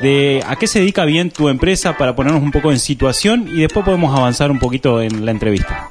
de 0.00 0.42
a 0.46 0.56
qué 0.56 0.66
se 0.66 0.80
dedica 0.80 1.04
bien 1.04 1.30
tu 1.30 1.48
empresa 1.48 1.96
para 1.96 2.16
ponernos 2.16 2.42
un 2.42 2.50
poco 2.50 2.70
en 2.70 2.78
situación 2.78 3.48
y 3.48 3.60
después 3.60 3.84
podemos 3.84 4.16
avanzar 4.16 4.50
un 4.50 4.58
poquito 4.58 5.00
en 5.00 5.24
la 5.24 5.30
entrevista. 5.30 5.90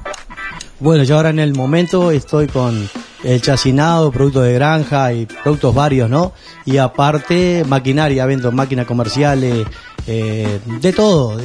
Bueno, 0.80 1.04
yo 1.04 1.16
ahora 1.16 1.30
en 1.30 1.38
el 1.38 1.54
momento 1.54 2.10
estoy 2.10 2.48
con 2.48 2.88
el 3.24 3.40
chacinado, 3.40 4.10
productos 4.10 4.44
de 4.44 4.54
granja 4.54 5.12
y 5.12 5.26
productos 5.26 5.74
varios, 5.74 6.10
¿no? 6.10 6.32
Y 6.64 6.78
aparte, 6.78 7.64
maquinaria, 7.68 8.26
vendo 8.26 8.52
máquinas 8.52 8.86
comerciales, 8.86 9.66
eh, 10.06 10.58
de 10.80 10.92
todo. 10.92 11.36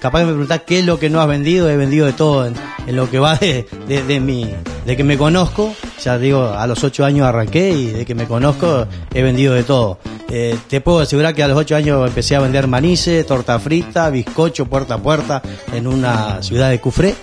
Capaz 0.00 0.20
que 0.20 0.26
me 0.26 0.32
preguntás 0.32 0.62
qué 0.66 0.80
es 0.80 0.86
lo 0.86 0.98
que 0.98 1.10
no 1.10 1.20
has 1.20 1.28
vendido, 1.28 1.68
he 1.68 1.76
vendido 1.76 2.06
de 2.06 2.12
todo 2.12 2.46
en, 2.46 2.54
en 2.86 2.96
lo 2.96 3.10
que 3.10 3.18
va 3.18 3.36
de, 3.36 3.66
de, 3.88 4.02
de 4.02 4.20
mi, 4.20 4.48
de 4.86 4.96
que 4.96 5.04
me 5.04 5.18
conozco. 5.18 5.74
Ya 6.02 6.18
digo, 6.18 6.44
a 6.44 6.66
los 6.66 6.82
ocho 6.84 7.04
años 7.04 7.26
arranqué 7.26 7.70
y 7.70 7.86
de 7.86 8.06
que 8.06 8.14
me 8.14 8.26
conozco 8.26 8.86
he 9.12 9.22
vendido 9.22 9.54
de 9.54 9.64
todo. 9.64 9.98
Eh, 10.28 10.56
te 10.68 10.80
puedo 10.80 11.00
asegurar 11.00 11.34
que 11.34 11.42
a 11.42 11.48
los 11.48 11.58
ocho 11.58 11.74
años 11.74 12.06
empecé 12.06 12.36
a 12.36 12.40
vender 12.40 12.68
manices, 12.68 13.26
torta 13.26 13.58
frita, 13.58 14.10
bizcocho 14.10 14.66
puerta 14.66 14.94
a 14.94 14.98
puerta 14.98 15.42
en 15.72 15.86
una 15.86 16.42
ciudad 16.42 16.70
de 16.70 16.80
Cufré. 16.80 17.14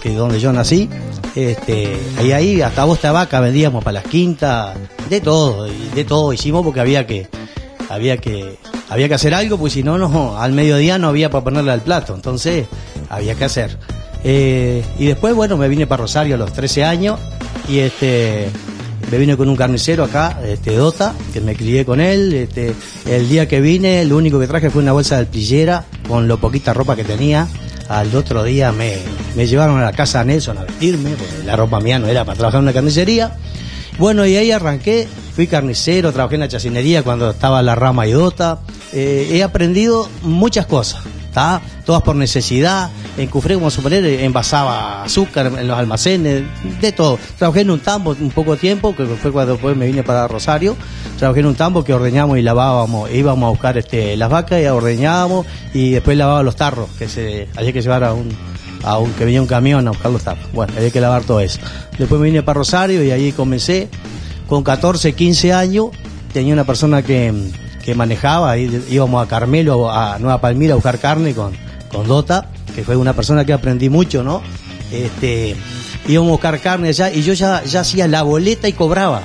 Que 0.00 0.14
donde 0.14 0.40
yo 0.40 0.52
nací. 0.52 0.88
Este, 1.34 1.96
y 2.24 2.32
ahí 2.32 2.60
hasta 2.62 2.84
bosta 2.84 3.12
vaca 3.12 3.40
vendíamos 3.40 3.84
para 3.84 4.00
las 4.00 4.04
quintas, 4.04 4.76
de 5.08 5.20
todo, 5.20 5.64
de 5.94 6.04
todo 6.04 6.32
hicimos 6.32 6.64
porque 6.64 6.80
había 6.80 7.06
que, 7.06 7.28
había 7.88 8.16
que, 8.16 8.58
había 8.88 9.08
que 9.08 9.14
hacer 9.14 9.34
algo, 9.34 9.58
pues 9.58 9.74
si 9.74 9.82
no, 9.82 9.98
no, 9.98 10.38
al 10.38 10.52
mediodía 10.52 10.98
no 10.98 11.08
había 11.08 11.30
para 11.30 11.44
ponerle 11.44 11.72
al 11.72 11.82
plato, 11.82 12.14
entonces 12.14 12.66
había 13.08 13.34
que 13.34 13.44
hacer. 13.44 13.78
Eh, 14.24 14.84
y 14.98 15.06
después, 15.06 15.34
bueno, 15.34 15.56
me 15.56 15.68
vine 15.68 15.86
para 15.86 16.02
Rosario 16.02 16.34
a 16.34 16.38
los 16.38 16.52
13 16.52 16.84
años 16.84 17.20
y 17.68 17.78
este, 17.78 18.48
me 19.10 19.18
vine 19.18 19.36
con 19.36 19.48
un 19.48 19.56
carnicero 19.56 20.04
acá, 20.04 20.40
este 20.44 20.74
Dota, 20.76 21.14
que 21.32 21.40
me 21.40 21.54
crié 21.54 21.84
con 21.84 22.00
él. 22.00 22.32
Este, 22.34 22.74
el 23.06 23.28
día 23.28 23.46
que 23.48 23.60
vine, 23.60 24.04
lo 24.04 24.16
único 24.16 24.38
que 24.38 24.46
traje 24.46 24.70
fue 24.70 24.82
una 24.82 24.92
bolsa 24.92 25.16
de 25.16 25.20
alpillera 25.20 25.84
con 26.06 26.28
lo 26.28 26.38
poquita 26.38 26.74
ropa 26.74 26.96
que 26.96 27.04
tenía. 27.04 27.48
Al 27.88 28.14
otro 28.14 28.44
día 28.44 28.70
me, 28.72 28.98
me 29.34 29.46
llevaron 29.46 29.78
a 29.80 29.84
la 29.84 29.92
casa 29.92 30.22
Nelson 30.24 30.58
a 30.58 30.64
vestirme, 30.64 31.10
porque 31.10 31.44
la 31.44 31.56
ropa 31.56 31.80
mía 31.80 31.98
no 31.98 32.06
era 32.06 32.24
para 32.24 32.36
trabajar 32.36 32.58
en 32.58 32.64
una 32.64 32.72
carnicería. 32.72 33.36
Bueno, 33.98 34.26
y 34.26 34.36
ahí 34.36 34.52
arranqué, 34.52 35.08
fui 35.34 35.46
carnicero, 35.46 36.12
trabajé 36.12 36.36
en 36.36 36.42
la 36.42 36.48
chacinería 36.48 37.02
cuando 37.02 37.30
estaba 37.30 37.62
la 37.62 37.74
rama 37.74 38.06
y 38.06 38.12
Dota. 38.12 38.60
Eh, 38.92 39.28
he 39.32 39.42
aprendido 39.42 40.08
muchas 40.22 40.66
cosas, 40.66 41.02
Todas 41.84 42.02
por 42.02 42.16
necesidad. 42.16 42.90
En 43.16 43.28
Cufré, 43.28 43.54
como 43.54 43.70
suponer, 43.70 44.04
envasaba 44.04 45.04
azúcar 45.04 45.52
en 45.58 45.68
los 45.68 45.78
almacenes, 45.78 46.44
de 46.80 46.92
todo. 46.92 47.18
Trabajé 47.36 47.60
en 47.60 47.70
un 47.70 47.80
tambo 47.80 48.16
un 48.18 48.30
poco 48.30 48.56
tiempo, 48.56 48.94
que 48.94 49.04
fue 49.04 49.30
cuando 49.30 49.52
después 49.52 49.76
me 49.76 49.86
vine 49.86 50.02
para 50.02 50.26
Rosario. 50.26 50.76
Trabajé 51.18 51.40
en 51.40 51.46
un 51.46 51.54
tambo 51.54 51.84
que 51.84 51.94
ordeñábamos 51.94 52.38
y 52.38 52.42
lavábamos, 52.42 53.10
íbamos 53.10 53.46
a 53.46 53.50
buscar 53.50 53.78
este, 53.78 54.16
las 54.16 54.30
vacas 54.30 54.60
y 54.60 54.66
ordeñábamos 54.66 55.46
y 55.74 55.90
después 55.90 56.16
lavaba 56.16 56.42
los 56.42 56.56
tarros, 56.56 56.88
que 56.98 57.08
se, 57.08 57.48
había 57.56 57.72
que 57.72 57.82
llevar 57.82 58.04
a 58.04 58.12
un, 58.12 58.28
a 58.84 58.98
un, 58.98 59.12
que 59.12 59.24
venía 59.24 59.40
un 59.40 59.48
camión 59.48 59.86
a 59.86 59.90
buscar 59.90 60.10
los 60.10 60.22
tarros. 60.22 60.44
Bueno, 60.52 60.72
había 60.76 60.90
que 60.90 61.00
lavar 61.00 61.24
todo 61.24 61.40
eso. 61.40 61.60
Después 61.98 62.20
me 62.20 62.26
vine 62.26 62.42
para 62.42 62.58
Rosario 62.58 63.02
y 63.04 63.10
ahí 63.10 63.32
comencé. 63.32 63.88
Con 64.48 64.64
14, 64.64 65.12
15 65.12 65.52
años, 65.52 65.88
tenía 66.32 66.54
una 66.54 66.64
persona 66.64 67.02
que, 67.02 67.34
que 67.88 67.94
manejaba, 67.94 68.50
ahí 68.50 68.84
íbamos 68.90 69.24
a 69.24 69.26
Carmelo, 69.26 69.90
a 69.90 70.18
Nueva 70.18 70.42
Palmira 70.42 70.72
a 70.72 70.74
buscar 70.74 70.98
carne 70.98 71.32
con, 71.32 71.54
con 71.90 72.06
Dota, 72.06 72.50
que 72.74 72.84
fue 72.84 72.96
una 72.96 73.14
persona 73.14 73.46
que 73.46 73.54
aprendí 73.54 73.88
mucho, 73.88 74.22
¿no? 74.22 74.42
Este, 74.92 75.56
íbamos 76.06 76.28
a 76.28 76.32
buscar 76.32 76.60
carne 76.60 76.88
allá 76.88 77.10
y 77.10 77.22
yo 77.22 77.32
ya, 77.32 77.64
ya 77.64 77.80
hacía 77.80 78.06
la 78.06 78.20
boleta 78.24 78.68
y 78.68 78.74
cobraba. 78.74 79.22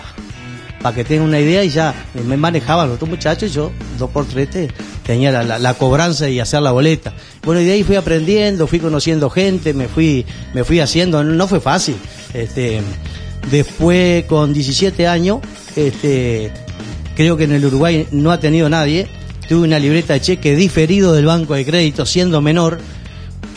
Para 0.82 0.96
que 0.96 1.04
tengan 1.04 1.28
una 1.28 1.42
idea, 1.42 1.62
y 1.66 1.70
ya 1.72 1.94
me 2.26 2.38
manejaban 2.38 2.88
los 2.88 2.98
dos 3.02 3.10
muchachos, 3.10 3.50
y 3.52 3.54
yo 3.54 3.70
dos 4.00 4.10
por 4.12 4.24
tres 4.26 4.50
te- 4.50 4.70
tenía 5.06 5.30
la, 5.44 5.60
la- 5.60 5.74
cobranza 5.74 6.30
y 6.30 6.40
hacer 6.40 6.62
la 6.62 6.72
boleta. 6.72 7.12
Bueno, 7.44 7.60
y 7.60 7.66
de 7.66 7.74
ahí 7.74 7.84
fui 7.84 7.98
aprendiendo, 7.98 8.66
fui 8.66 8.80
conociendo 8.80 9.30
gente, 9.30 9.74
me 9.74 9.90
fui, 9.90 10.26
me 10.54 10.64
fui 10.64 10.80
haciendo, 10.80 11.22
no 11.22 11.48
fue 11.50 11.60
fácil. 11.60 11.98
Este, 12.34 12.82
después 13.52 14.24
con 14.26 14.54
17 14.54 15.06
años, 15.08 15.40
este, 15.76 16.52
creo 17.16 17.38
que 17.38 17.44
en 17.46 17.52
el 17.54 17.66
Uruguay 17.66 18.08
no 18.12 18.32
ha 18.32 18.40
tenido 18.40 18.70
nadie. 18.70 19.08
Tuve 19.48 19.66
una 19.68 19.80
libreta 19.80 20.14
de 20.14 20.22
cheque 20.22 20.56
diferido 20.56 21.14
del 21.14 21.26
banco 21.26 21.54
de 21.54 21.66
crédito 21.66 22.06
siendo 22.06 22.42
menor, 22.42 22.80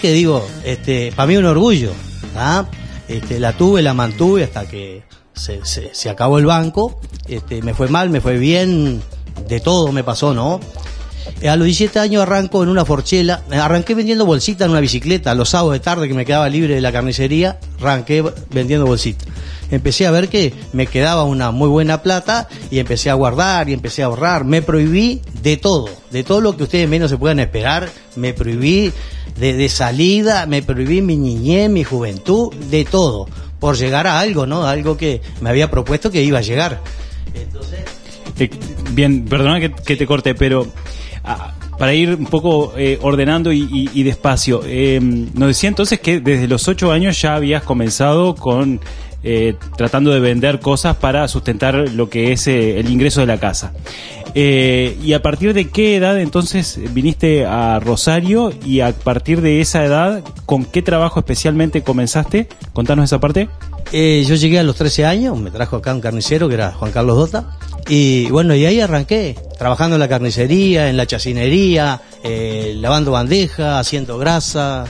que 0.01 0.13
digo, 0.13 0.47
este, 0.65 1.13
para 1.15 1.27
mí 1.29 1.37
un 1.37 1.45
orgullo. 1.47 1.93
¿ah? 2.37 2.67
Este, 3.09 3.39
la 3.39 3.57
tuve, 3.57 3.83
la 3.83 3.95
mantuve 3.95 4.45
hasta 4.45 4.67
que 4.67 5.03
se, 5.33 5.65
se- 5.65 5.95
se 5.95 6.11
acabó 6.11 6.39
el 6.39 6.47
banco. 6.47 7.01
Este, 7.29 7.63
me 7.63 7.73
fue 7.73 7.89
mal, 7.89 8.11
me 8.11 8.21
fue 8.21 8.37
bien, 8.39 9.01
de 9.49 9.61
todo 9.61 9.93
me 9.93 10.03
pasó, 10.03 10.35
¿no? 10.35 10.59
Eh, 11.41 11.49
A 11.49 11.57
los 11.57 11.67
17 11.67 11.99
años 11.99 12.23
arranco 12.23 12.63
en 12.63 12.69
una 12.69 12.85
forchela, 12.85 13.43
eh, 13.51 13.57
arranqué 13.57 13.95
vendiendo 13.95 14.25
bolsitas 14.25 14.67
en 14.67 14.71
una 14.73 14.81
bicicleta, 14.81 15.35
los 15.35 15.51
sábados 15.51 15.75
de 15.75 15.81
tarde 15.81 16.09
que 16.09 16.15
me 16.15 16.25
quedaba 16.25 16.49
libre 16.49 16.75
de 16.75 16.81
la 16.81 16.93
carnicería, 16.93 17.59
arranqué 17.81 18.25
vendiendo 18.51 18.87
bolsitas. 18.87 19.29
Empecé 19.71 20.07
a 20.07 20.11
ver 20.13 20.29
que 20.29 20.55
me 20.73 20.87
quedaba 20.87 21.25
una 21.25 21.51
muy 21.51 21.69
buena 21.69 22.03
plata 22.03 22.49
y 22.71 22.79
empecé 22.79 23.11
a 23.11 23.15
guardar 23.15 23.69
y 23.69 23.73
empecé 23.73 24.03
a 24.03 24.07
ahorrar. 24.07 24.45
Me 24.45 24.63
prohibí 24.63 25.21
de 25.43 25.57
todo, 25.57 25.89
de 26.11 26.23
todo 26.23 26.41
lo 26.41 26.57
que 26.57 26.63
ustedes 26.63 26.89
menos 26.89 27.11
se 27.11 27.19
puedan 27.19 27.41
esperar, 27.41 27.89
me 28.15 28.33
prohibí 28.33 28.93
de, 29.39 29.55
de 29.55 29.69
salida, 29.69 30.47
me 30.47 30.63
prohibí 30.63 31.03
mi 31.03 31.17
niñez, 31.17 31.69
mi 31.69 31.83
juventud, 31.83 32.55
de 32.55 32.85
todo, 32.85 33.29
por 33.59 33.77
llegar 33.77 34.07
a 34.07 34.21
algo, 34.21 34.47
¿no? 34.47 34.65
Algo 34.65 34.97
que 34.97 35.21
me 35.41 35.51
había 35.51 35.71
propuesto 35.71 36.11
que 36.11 36.23
iba 36.23 36.39
a 36.39 36.43
llegar. 36.43 36.81
Eh, 38.39 38.51
bien, 38.93 39.25
perdona 39.25 39.61
que 39.61 39.97
te 39.97 40.07
corte, 40.07 40.35
pero 40.35 40.69
para 41.79 41.93
ir 41.95 42.15
un 42.15 42.27
poco 42.27 42.73
eh, 42.77 42.99
ordenando 43.03 43.53
y, 43.53 43.63
y- 43.71 43.91
y 43.93 44.03
despacio, 44.03 44.63
eh, 44.65 44.99
nos 45.03 45.49
decía 45.49 45.69
entonces 45.69 46.01
que 46.01 46.21
desde 46.21 46.49
los 46.49 46.67
ocho 46.69 46.91
años 46.93 47.21
ya 47.21 47.35
habías 47.35 47.63
comenzado 47.63 48.35
con 48.35 48.81
eh, 49.29 49.55
tratando 49.77 50.13
de 50.13 50.21
vender 50.21 50.61
cosas 50.61 50.97
para 50.97 51.27
sustentar 51.27 51.75
lo 51.91 52.09
que 52.09 52.33
es 52.33 52.47
eh, 52.47 52.79
el 52.79 52.89
ingreso 52.91 53.21
de 53.21 53.27
la 53.27 53.39
casa. 53.39 53.73
Eh, 54.39 54.99
¿Y 55.03 55.15
a 55.15 55.23
partir 55.23 55.55
de 55.55 55.71
qué 55.71 55.97
edad 55.97 56.21
entonces 56.21 56.79
viniste 56.93 57.47
a 57.47 57.81
Rosario 57.81 58.53
y 58.67 58.81
a 58.81 58.93
partir 58.93 59.41
de 59.41 59.63
esa 59.63 59.83
edad, 59.83 60.23
con 60.45 60.67
qué 60.67 60.83
trabajo 60.83 61.21
especialmente 61.21 61.83
comenzaste? 61.83 62.47
Contanos 62.75 63.07
esa 63.07 63.19
parte. 63.19 63.49
Eh, 63.93 64.27
yo 64.29 64.35
llegué 64.35 64.59
a 64.59 64.63
los 64.63 64.77
13 64.77 65.07
años, 65.07 65.41
me 65.41 65.51
trajo 65.51 65.77
acá 65.77 65.95
un 65.95 66.03
carnicero 66.03 66.49
que 66.49 66.55
era 66.55 66.73
Juan 66.73 66.93
Carlos 66.93 67.17
Dota. 67.17 67.57
Y 67.89 68.29
bueno, 68.31 68.55
y 68.55 68.67
ahí 68.67 68.79
arranqué, 68.79 69.37
trabajando 69.59 69.97
en 69.97 70.01
la 70.01 70.09
carnicería, 70.09 70.91
en 70.91 70.99
la 70.99 71.07
chacinería, 71.07 72.03
eh, 72.23 72.75
lavando 72.77 73.13
bandeja, 73.13 73.79
haciendo 73.79 74.19
grasa. 74.19 74.85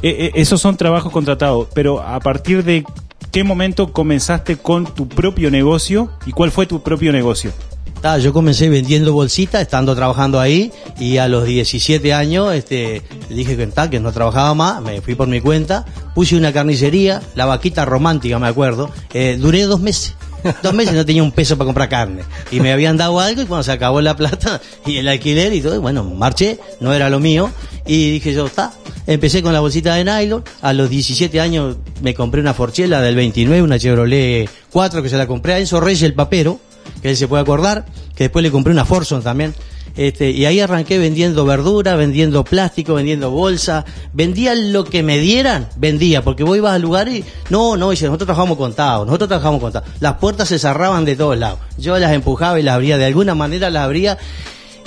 Eh, 0.00 0.26
eh, 0.26 0.30
esos 0.36 0.60
son 0.60 0.78
trabajos 0.78 1.12
contratados, 1.12 1.68
pero 1.74 2.00
a 2.00 2.18
partir 2.20 2.64
de 2.64 2.84
qué 3.30 3.44
momento 3.44 3.92
comenzaste 3.92 4.56
con 4.56 4.86
tu 4.86 5.06
propio 5.06 5.50
negocio 5.50 6.10
y 6.24 6.32
cuál 6.32 6.50
fue 6.50 6.66
tu 6.66 6.82
propio 6.82 7.12
negocio? 7.12 7.52
Ta, 8.00 8.18
yo 8.18 8.32
comencé 8.32 8.68
vendiendo 8.68 9.12
bolsitas, 9.12 9.62
estando 9.62 9.94
trabajando 9.96 10.38
ahí, 10.38 10.72
y 10.98 11.16
a 11.16 11.28
los 11.28 11.44
17 11.44 12.12
años 12.12 12.54
este, 12.54 13.02
dije 13.30 13.56
que, 13.56 13.66
ta, 13.68 13.88
que 13.90 14.00
no 14.00 14.12
trabajaba 14.12 14.54
más, 14.54 14.82
me 14.82 15.00
fui 15.00 15.14
por 15.14 15.28
mi 15.28 15.40
cuenta, 15.40 15.84
puse 16.14 16.36
una 16.36 16.52
carnicería, 16.52 17.22
la 17.34 17.46
vaquita 17.46 17.84
romántica, 17.84 18.38
me 18.38 18.48
acuerdo, 18.48 18.90
eh, 19.14 19.36
duré 19.40 19.62
dos 19.62 19.80
meses. 19.80 20.14
Dos 20.62 20.74
meses 20.74 20.94
no 20.94 21.04
tenía 21.04 21.22
un 21.22 21.32
peso 21.32 21.56
para 21.56 21.66
comprar 21.66 21.88
carne. 21.88 22.22
Y 22.50 22.60
me 22.60 22.72
habían 22.72 22.96
dado 22.96 23.18
algo 23.18 23.42
y 23.42 23.46
cuando 23.46 23.64
se 23.64 23.72
acabó 23.72 24.00
la 24.00 24.16
plata 24.16 24.60
y 24.86 24.98
el 24.98 25.08
alquiler 25.08 25.52
y 25.52 25.60
todo, 25.60 25.80
bueno, 25.80 26.04
marché, 26.04 26.58
no 26.80 26.92
era 26.92 27.10
lo 27.10 27.20
mío. 27.20 27.50
Y 27.86 28.12
dije 28.12 28.32
yo, 28.32 28.46
está. 28.46 28.72
Empecé 29.06 29.42
con 29.42 29.52
la 29.52 29.60
bolsita 29.60 29.94
de 29.94 30.04
nylon. 30.04 30.44
A 30.62 30.72
los 30.72 30.90
17 30.90 31.40
años 31.40 31.76
me 32.00 32.14
compré 32.14 32.40
una 32.40 32.54
Forchela 32.54 33.00
del 33.00 33.14
29, 33.14 33.62
una 33.62 33.78
Chevrolet 33.78 34.48
4 34.70 35.02
que 35.02 35.08
se 35.08 35.16
la 35.16 35.26
compré 35.26 35.54
a 35.54 35.58
Enzo 35.58 35.80
Reyes, 35.80 36.02
el 36.02 36.14
papero, 36.14 36.58
que 37.06 37.10
él 37.10 37.16
se 37.16 37.28
puede 37.28 37.42
acordar. 37.42 37.84
Que 38.16 38.24
después 38.24 38.42
le 38.42 38.50
compré 38.50 38.72
una 38.72 38.84
Forson 38.84 39.22
también. 39.22 39.54
Este, 39.96 40.30
y 40.30 40.44
ahí 40.44 40.58
arranqué 40.58 40.98
vendiendo 40.98 41.44
verdura, 41.44 41.94
vendiendo 41.94 42.44
plástico, 42.44 42.94
vendiendo 42.94 43.30
bolsa, 43.30 43.84
vendía 44.12 44.54
lo 44.54 44.84
que 44.84 45.02
me 45.02 45.18
dieran, 45.18 45.68
vendía, 45.76 46.22
porque 46.22 46.42
vos 46.42 46.54
ibas 46.56 46.74
al 46.74 46.82
lugar 46.82 47.08
y, 47.08 47.24
no, 47.48 47.78
no, 47.78 47.90
dice, 47.90 48.04
nosotros 48.04 48.26
trabajamos 48.26 48.58
contados, 48.58 49.06
nosotros 49.06 49.28
trabajamos 49.28 49.60
contados. 49.60 49.88
Las 50.00 50.14
puertas 50.14 50.48
se 50.48 50.58
cerraban 50.58 51.06
de 51.06 51.16
todos 51.16 51.38
lados. 51.38 51.60
Yo 51.78 51.96
las 51.98 52.12
empujaba 52.12 52.60
y 52.60 52.62
las 52.62 52.74
abría, 52.74 52.98
de 52.98 53.06
alguna 53.06 53.34
manera 53.34 53.70
las 53.70 53.84
abría. 53.84 54.18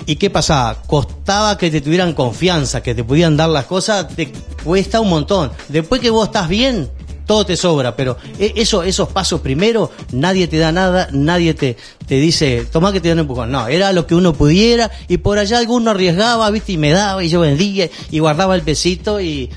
¿Y 0.06 0.18
qué 0.18 0.30
pasaba? 0.30 0.76
Costaba 0.86 1.58
que 1.58 1.72
te 1.72 1.82
tuvieran 1.82 2.14
confianza, 2.14 2.84
que 2.84 2.94
te 2.94 3.04
pudieran 3.04 3.38
dar 3.38 3.50
las 3.50 3.66
cosas, 3.66 4.10
te 4.10 4.32
cuesta 4.64 5.00
un 5.00 5.10
montón. 5.10 5.52
Después 5.70 6.02
que 6.02 6.10
vos 6.12 6.28
estás 6.28 6.50
bien, 6.50 6.90
todo 7.30 7.46
te 7.46 7.56
sobra, 7.56 7.96
pero 7.96 8.18
e- 8.40 8.54
eso, 8.56 8.82
esos 8.82 9.10
pasos 9.10 9.40
primero, 9.42 9.92
nadie 10.12 10.48
te 10.48 10.58
da 10.58 10.72
nada, 10.72 11.10
nadie 11.12 11.54
te, 11.54 11.78
te 12.08 12.16
dice, 12.16 12.66
toma 12.72 12.92
que 12.92 13.02
te 13.02 13.10
dan 13.10 13.20
un 13.20 13.26
empujón. 13.26 13.52
No, 13.52 13.68
era 13.68 13.94
lo 13.94 14.08
que 14.08 14.16
uno 14.16 14.34
pudiera, 14.34 14.90
y 15.08 15.18
por 15.18 15.38
allá 15.38 15.60
alguno 15.60 15.92
arriesgaba, 15.92 16.50
viste, 16.50 16.72
y 16.72 16.78
me 16.78 16.90
daba, 16.90 17.24
y 17.24 17.30
yo 17.30 17.42
vendía, 17.42 17.88
y 18.10 18.18
guardaba 18.18 18.56
el 18.56 18.64
pesito, 18.64 19.22
y, 19.22 19.48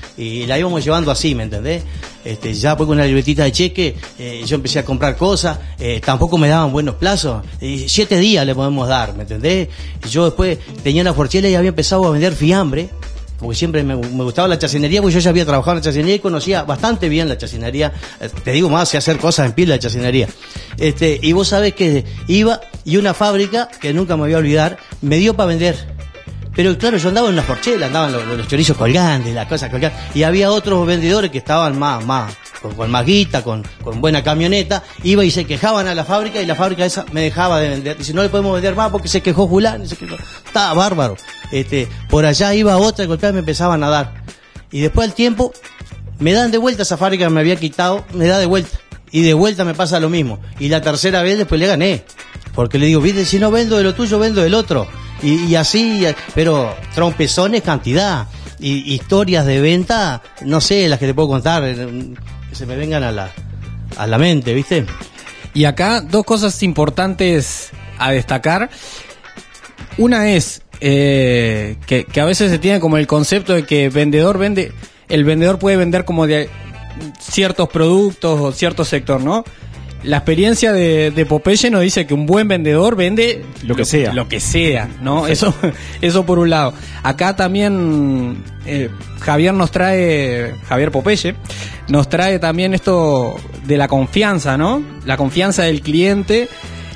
la 0.45 0.59
íbamos 0.59 0.83
llevando 0.83 1.09
así, 1.09 1.33
¿me 1.33 1.41
entendés? 1.41 1.81
Este, 2.23 2.53
ya 2.53 2.77
pues 2.77 2.85
con 2.85 2.97
una 2.97 3.07
libretita 3.07 3.43
de 3.43 3.51
cheque, 3.51 3.95
eh, 4.19 4.43
yo 4.45 4.55
empecé 4.55 4.77
a 4.77 4.85
comprar 4.85 5.17
cosas, 5.17 5.57
eh, 5.79 5.99
tampoco 6.05 6.37
me 6.37 6.49
daban 6.49 6.71
buenos 6.71 6.93
plazos, 6.93 7.43
y 7.59 7.89
siete 7.89 8.19
días 8.19 8.45
le 8.45 8.53
podemos 8.53 8.87
dar, 8.87 9.15
¿me 9.15 9.23
entendés? 9.23 9.69
Yo 10.11 10.25
después 10.25 10.59
tenía 10.83 11.01
una 11.01 11.15
forchela 11.15 11.49
y 11.49 11.55
había 11.55 11.69
empezado 11.69 12.05
a 12.05 12.11
vender 12.11 12.35
fiambre, 12.35 12.89
porque 13.43 13.57
siempre 13.57 13.83
me, 13.83 13.93
gustaba 13.95 14.47
la 14.47 14.57
chacinería, 14.57 15.01
porque 15.01 15.15
yo 15.15 15.19
ya 15.19 15.29
había 15.29 15.45
trabajado 15.45 15.73
en 15.73 15.77
la 15.77 15.83
chacinería 15.83 16.15
y 16.15 16.19
conocía 16.19 16.63
bastante 16.63 17.09
bien 17.09 17.27
la 17.27 17.37
chacinería. 17.37 17.91
Eh, 18.21 18.29
Te 18.43 18.51
digo 18.51 18.69
más, 18.69 18.87
sé 18.87 18.97
hacer 18.97 19.17
cosas 19.17 19.47
en 19.47 19.51
pila 19.51 19.73
de 19.73 19.79
chacinería. 19.79 20.29
Este, 20.77 21.19
y 21.21 21.33
vos 21.33 21.49
sabés 21.49 21.73
que 21.73 22.05
iba 22.27 22.61
y 22.85 22.97
una 22.97 23.13
fábrica, 23.13 23.67
que 23.81 23.93
nunca 23.93 24.15
me 24.15 24.23
voy 24.23 24.33
a 24.33 24.37
olvidar, 24.37 24.77
me 25.01 25.17
dio 25.17 25.35
para 25.35 25.47
vender. 25.47 25.75
Pero 26.55 26.77
claro, 26.77 26.97
yo 26.97 27.09
andaba 27.09 27.27
en 27.27 27.33
una 27.33 27.43
forchela, 27.43 27.87
andaban 27.87 28.13
los, 28.13 28.25
los 28.25 28.47
chorizos 28.47 28.77
colgantes, 28.77 29.33
las 29.33 29.47
cosas 29.47 29.69
colgantes, 29.69 29.99
y 30.15 30.23
había 30.23 30.49
otros 30.49 30.85
vendedores 30.87 31.29
que 31.29 31.39
estaban 31.39 31.77
más, 31.77 32.05
más, 32.05 32.33
con, 32.63 32.73
con 32.75 32.89
más 32.89 33.05
guita, 33.05 33.43
con, 33.43 33.61
con 33.83 33.99
buena 33.99 34.23
camioneta, 34.23 34.83
iba 35.03 35.23
y 35.25 35.29
se 35.29 35.43
quejaban 35.43 35.87
a 35.87 35.93
la 35.93 36.05
fábrica 36.05 36.41
y 36.41 36.45
la 36.45 36.55
fábrica 36.55 36.85
esa 36.85 37.05
me 37.11 37.21
dejaba 37.21 37.59
de 37.59 37.67
vender. 37.67 37.97
Dice, 37.97 38.13
no 38.13 38.23
le 38.23 38.29
podemos 38.29 38.53
vender 38.53 38.73
más 38.73 38.89
porque 38.89 39.09
se 39.09 39.21
quejó 39.21 39.47
Julán. 39.47 39.83
Estaba 39.83 40.73
bárbaro. 40.73 41.17
Este, 41.51 41.89
por 42.09 42.25
allá 42.25 42.53
iba 42.55 42.77
otra, 42.77 43.05
golpeaba 43.05 43.31
y 43.31 43.33
me 43.33 43.39
empezaban 43.39 43.83
a 43.83 43.89
dar. 43.89 44.23
Y 44.71 44.79
después 44.79 45.09
al 45.09 45.13
tiempo, 45.13 45.51
me 46.19 46.31
dan 46.31 46.51
de 46.51 46.57
vuelta 46.57 46.83
esa 46.83 46.95
fábrica 46.95 47.25
que 47.25 47.29
me 47.29 47.41
había 47.41 47.57
quitado, 47.57 48.05
me 48.13 48.27
da 48.27 48.39
de 48.39 48.45
vuelta. 48.45 48.79
Y 49.11 49.21
de 49.21 49.33
vuelta 49.33 49.65
me 49.65 49.75
pasa 49.75 49.99
lo 49.99 50.09
mismo. 50.09 50.39
Y 50.57 50.69
la 50.69 50.81
tercera 50.81 51.21
vez 51.21 51.37
después 51.37 51.59
le 51.59 51.67
gané. 51.67 52.05
Porque 52.55 52.79
le 52.79 52.85
digo, 52.85 53.01
viste, 53.01 53.25
si 53.25 53.39
no 53.39 53.51
vendo 53.51 53.77
de 53.77 53.83
lo 53.83 53.93
tuyo, 53.93 54.17
vendo 54.19 54.41
del 54.41 54.53
otro. 54.53 54.87
Y, 55.21 55.45
y 55.45 55.55
así, 55.55 56.05
pero 56.33 56.73
trompezones 56.95 57.61
cantidad. 57.61 58.27
Y 58.59 58.93
historias 58.93 59.45
de 59.45 59.59
venta, 59.59 60.21
no 60.45 60.61
sé, 60.61 60.87
las 60.87 60.97
que 60.97 61.07
te 61.07 61.13
puedo 61.13 61.27
contar, 61.27 61.63
eh, 61.65 62.13
se 62.55 62.65
me 62.65 62.75
vengan 62.75 63.03
a 63.03 63.11
la, 63.11 63.31
a 63.97 64.07
la 64.07 64.17
mente, 64.17 64.53
¿viste? 64.53 64.85
Y 65.53 65.65
acá 65.65 66.01
dos 66.01 66.25
cosas 66.25 66.61
importantes 66.63 67.71
a 67.97 68.11
destacar. 68.11 68.69
Una 69.97 70.31
es 70.31 70.63
eh, 70.81 71.77
que, 71.85 72.05
que 72.05 72.21
a 72.21 72.25
veces 72.25 72.51
se 72.51 72.59
tiene 72.59 72.79
como 72.79 72.97
el 72.97 73.07
concepto 73.07 73.53
de 73.53 73.65
que 73.65 73.89
vendedor 73.89 74.37
vende, 74.37 74.71
el 75.09 75.23
vendedor 75.23 75.59
puede 75.59 75.77
vender 75.77 76.05
como 76.05 76.27
de 76.27 76.49
ciertos 77.19 77.69
productos 77.69 78.39
o 78.39 78.51
cierto 78.51 78.85
sector, 78.85 79.21
¿no? 79.21 79.43
La 80.03 80.17
experiencia 80.17 80.73
de, 80.73 81.11
de 81.11 81.25
Popeye 81.25 81.69
nos 81.69 81.81
dice 81.81 82.05
que 82.05 82.13
un 82.13 82.25
buen 82.25 82.47
vendedor 82.47 82.95
vende 82.95 83.45
Lo 83.63 83.75
que 83.75 83.85
sea. 83.85 84.13
Lo 84.13 84.27
que 84.27 84.39
sea, 84.39 84.89
¿no? 85.01 85.27
Eso, 85.27 85.53
eso 86.01 86.25
por 86.25 86.39
un 86.39 86.49
lado. 86.49 86.73
Acá 87.03 87.35
también 87.35 88.43
eh, 88.65 88.89
Javier 89.19 89.53
nos 89.53 89.71
trae, 89.71 90.53
Javier 90.67 90.91
Popeye, 90.91 91.35
nos 91.87 92.09
trae 92.09 92.39
también 92.39 92.73
esto 92.73 93.35
de 93.65 93.77
la 93.77 93.87
confianza, 93.87 94.57
¿no? 94.57 94.83
La 95.05 95.17
confianza 95.17 95.63
del 95.63 95.81
cliente 95.81 96.49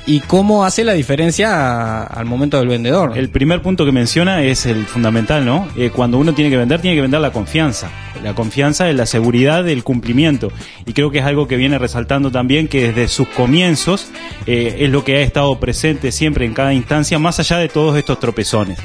y 0.08 0.20
cómo 0.20 0.64
hace 0.64 0.84
la 0.84 0.94
diferencia 0.94 2.02
al 2.02 2.24
momento 2.24 2.58
del 2.58 2.68
vendedor. 2.68 3.18
El 3.18 3.28
primer 3.28 3.60
punto 3.60 3.84
que 3.84 3.92
menciona 3.92 4.42
es 4.42 4.64
el 4.64 4.86
fundamental, 4.86 5.44
¿no? 5.44 5.68
Eh, 5.76 5.90
cuando 5.94 6.16
uno 6.16 6.32
tiene 6.32 6.50
que 6.50 6.56
vender, 6.56 6.80
tiene 6.80 6.96
que 6.96 7.02
vender 7.02 7.20
la 7.20 7.30
confianza. 7.30 7.90
La 8.24 8.34
confianza 8.34 8.88
es 8.88 8.96
la 8.96 9.04
seguridad 9.04 9.64
del 9.64 9.84
cumplimiento. 9.84 10.50
Y 10.86 10.94
creo 10.94 11.10
que 11.10 11.18
es 11.18 11.26
algo 11.26 11.46
que 11.46 11.56
viene 11.56 11.76
resaltando 11.76 12.30
también 12.30 12.68
que 12.68 12.88
desde 12.88 13.06
sus 13.06 13.28
comienzos 13.28 14.10
eh, 14.46 14.76
es 14.80 14.90
lo 14.90 15.04
que 15.04 15.18
ha 15.18 15.20
estado 15.20 15.60
presente 15.60 16.10
siempre 16.10 16.46
en 16.46 16.54
cada 16.54 16.72
instancia, 16.72 17.18
más 17.18 17.38
allá 17.38 17.58
de 17.58 17.68
todos 17.68 17.94
estos 17.98 18.18
tropezones. 18.18 18.78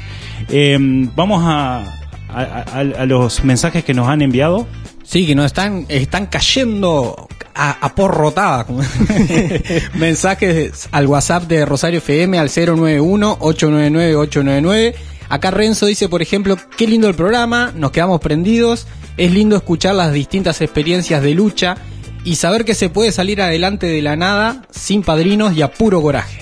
Eh, 0.50 0.76
vamos 1.16 1.42
a 1.42 1.84
los 3.06 3.42
mensajes 3.44 3.82
que 3.82 3.94
nos 3.94 4.08
han 4.08 4.20
enviado. 4.20 4.66
Sí, 5.04 5.26
que 5.26 5.34
nos 5.34 5.46
están, 5.46 5.86
están 5.88 6.26
cayendo 6.26 7.26
a, 7.54 7.70
a 7.72 7.94
porrotada. 7.94 8.66
Mensajes 9.94 10.88
al 10.90 11.06
WhatsApp 11.06 11.44
de 11.44 11.64
Rosario 11.66 11.98
FM 11.98 12.38
al 12.38 12.48
091-899-899. 12.48 14.94
Acá 15.28 15.50
Renzo 15.50 15.86
dice, 15.86 16.08
por 16.08 16.22
ejemplo, 16.22 16.56
qué 16.76 16.86
lindo 16.86 17.08
el 17.08 17.14
programa, 17.14 17.72
nos 17.74 17.92
quedamos 17.92 18.20
prendidos, 18.20 18.86
es 19.16 19.32
lindo 19.32 19.56
escuchar 19.56 19.94
las 19.94 20.12
distintas 20.12 20.60
experiencias 20.60 21.22
de 21.22 21.34
lucha 21.34 21.76
y 22.24 22.36
saber 22.36 22.64
que 22.64 22.74
se 22.74 22.88
puede 22.88 23.12
salir 23.12 23.40
adelante 23.40 23.86
de 23.86 24.02
la 24.02 24.16
nada 24.16 24.62
sin 24.70 25.02
padrinos 25.02 25.56
y 25.56 25.62
a 25.62 25.72
puro 25.72 26.02
coraje. 26.02 26.40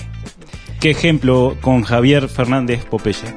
¿Qué 0.79 0.91
ejemplo 0.91 1.55
con 1.61 1.83
Javier 1.83 2.27
Fernández 2.27 2.83
Popeye? 2.85 3.35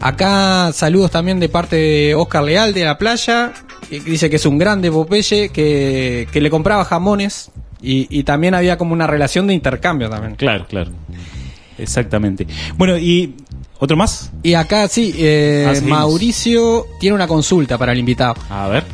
Acá 0.00 0.72
saludos 0.74 1.10
también 1.10 1.40
de 1.40 1.48
parte 1.48 1.76
de 1.76 2.14
Oscar 2.14 2.44
Leal 2.44 2.74
de 2.74 2.84
la 2.84 2.98
playa. 2.98 3.52
Dice 3.90 4.28
que 4.30 4.36
es 4.36 4.46
un 4.46 4.58
grande 4.58 4.90
Popeye, 4.90 5.50
que, 5.50 6.26
que 6.32 6.40
le 6.40 6.50
compraba 6.50 6.84
jamones 6.84 7.50
y, 7.80 8.06
y 8.10 8.24
también 8.24 8.54
había 8.54 8.76
como 8.78 8.92
una 8.92 9.06
relación 9.06 9.46
de 9.46 9.54
intercambio 9.54 10.08
también. 10.10 10.34
Claro, 10.36 10.66
claro. 10.68 10.90
Exactamente. 11.78 12.46
Bueno, 12.76 12.96
y 12.98 13.34
otro 13.78 13.96
más. 13.96 14.32
Y 14.42 14.54
acá 14.54 14.88
sí, 14.88 15.14
eh, 15.18 15.66
Ah. 15.68 15.80
Mauricio 15.84 16.86
tiene 16.98 17.14
una 17.14 17.26
consulta 17.28 17.76
para 17.78 17.92
el 17.92 17.98
invitado. 17.98 18.34
A 18.48 18.68
ver. 18.68 18.84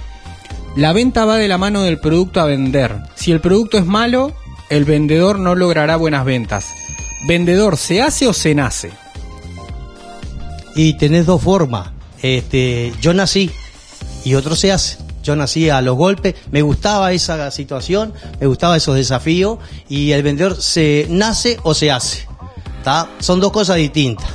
La 0.76 0.92
venta 0.92 1.24
va 1.24 1.36
de 1.36 1.48
la 1.48 1.58
mano 1.58 1.82
del 1.82 1.98
producto 2.00 2.40
a 2.40 2.44
vender. 2.46 2.96
Si 3.14 3.30
el 3.30 3.40
producto 3.40 3.78
es 3.78 3.86
malo, 3.86 4.32
el 4.70 4.84
vendedor 4.84 5.38
no 5.38 5.54
logrará 5.54 5.96
buenas 5.96 6.24
ventas. 6.24 6.66
¿Vendedor 7.26 7.76
se 7.76 8.02
hace 8.02 8.26
o 8.26 8.32
se 8.32 8.54
nace? 8.54 8.90
Y 10.74 10.94
tenés 10.94 11.26
dos 11.26 11.42
formas. 11.42 11.90
Este, 12.22 12.92
yo 13.00 13.12
nací 13.14 13.50
y 14.24 14.34
otro 14.34 14.56
se 14.56 14.72
hace. 14.72 14.98
Yo 15.22 15.36
nací 15.36 15.70
a 15.70 15.80
los 15.80 15.96
golpes, 15.96 16.34
me 16.50 16.62
gustaba 16.62 17.12
esa 17.12 17.50
situación, 17.50 18.12
me 18.40 18.46
gustaba 18.46 18.76
esos 18.76 18.96
desafíos 18.96 19.58
y 19.88 20.10
el 20.12 20.22
vendedor 20.22 20.60
se 20.60 21.06
nace 21.08 21.58
o 21.62 21.74
se 21.74 21.90
hace. 21.90 22.26
¿tá? 22.82 23.08
Son 23.20 23.40
dos 23.40 23.52
cosas 23.52 23.76
distintas. 23.76 24.26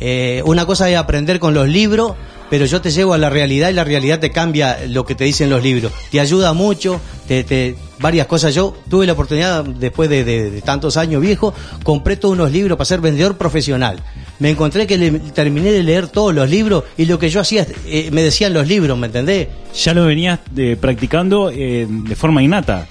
Eh, 0.00 0.42
una 0.46 0.66
cosa 0.66 0.88
es 0.90 0.96
aprender 0.96 1.38
con 1.38 1.54
los 1.54 1.68
libros, 1.68 2.14
pero 2.52 2.66
yo 2.66 2.82
te 2.82 2.90
llevo 2.90 3.14
a 3.14 3.18
la 3.18 3.30
realidad 3.30 3.70
y 3.70 3.72
la 3.72 3.82
realidad 3.82 4.20
te 4.20 4.30
cambia 4.30 4.80
lo 4.86 5.06
que 5.06 5.14
te 5.14 5.24
dicen 5.24 5.48
los 5.48 5.62
libros. 5.62 5.90
Te 6.10 6.20
ayuda 6.20 6.52
mucho, 6.52 7.00
te, 7.26 7.76
varias 7.98 8.26
cosas. 8.26 8.54
Yo 8.54 8.76
tuve 8.90 9.06
la 9.06 9.14
oportunidad, 9.14 9.64
después 9.64 10.10
de, 10.10 10.60
tantos 10.62 10.98
años 10.98 11.22
viejo, 11.22 11.54
compré 11.82 12.16
todos 12.18 12.34
unos 12.34 12.52
libros 12.52 12.76
para 12.76 12.84
ser 12.84 13.00
vendedor 13.00 13.38
profesional. 13.38 14.02
Me 14.38 14.50
encontré 14.50 14.86
que 14.86 14.98
le- 14.98 15.12
terminé 15.32 15.72
de 15.72 15.82
leer 15.82 16.08
todos 16.08 16.34
los 16.34 16.50
libros 16.50 16.84
y 16.98 17.06
lo 17.06 17.18
que 17.18 17.30
yo 17.30 17.40
hacía, 17.40 17.66
eh, 17.86 18.10
me 18.12 18.22
decían 18.22 18.52
los 18.52 18.68
libros, 18.68 18.98
¿me 18.98 19.06
entendés? 19.06 19.48
Ya 19.82 19.94
lo 19.94 20.04
venías 20.04 20.38
eh, 20.54 20.76
practicando 20.78 21.48
eh, 21.50 21.86
de 21.88 22.16
forma 22.16 22.42
innata. 22.42 22.86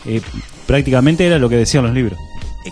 Prácticamente 0.66 1.24
era 1.28 1.38
lo 1.38 1.50
que 1.50 1.58
decían 1.58 1.84
los 1.84 1.94
libros. 1.94 2.18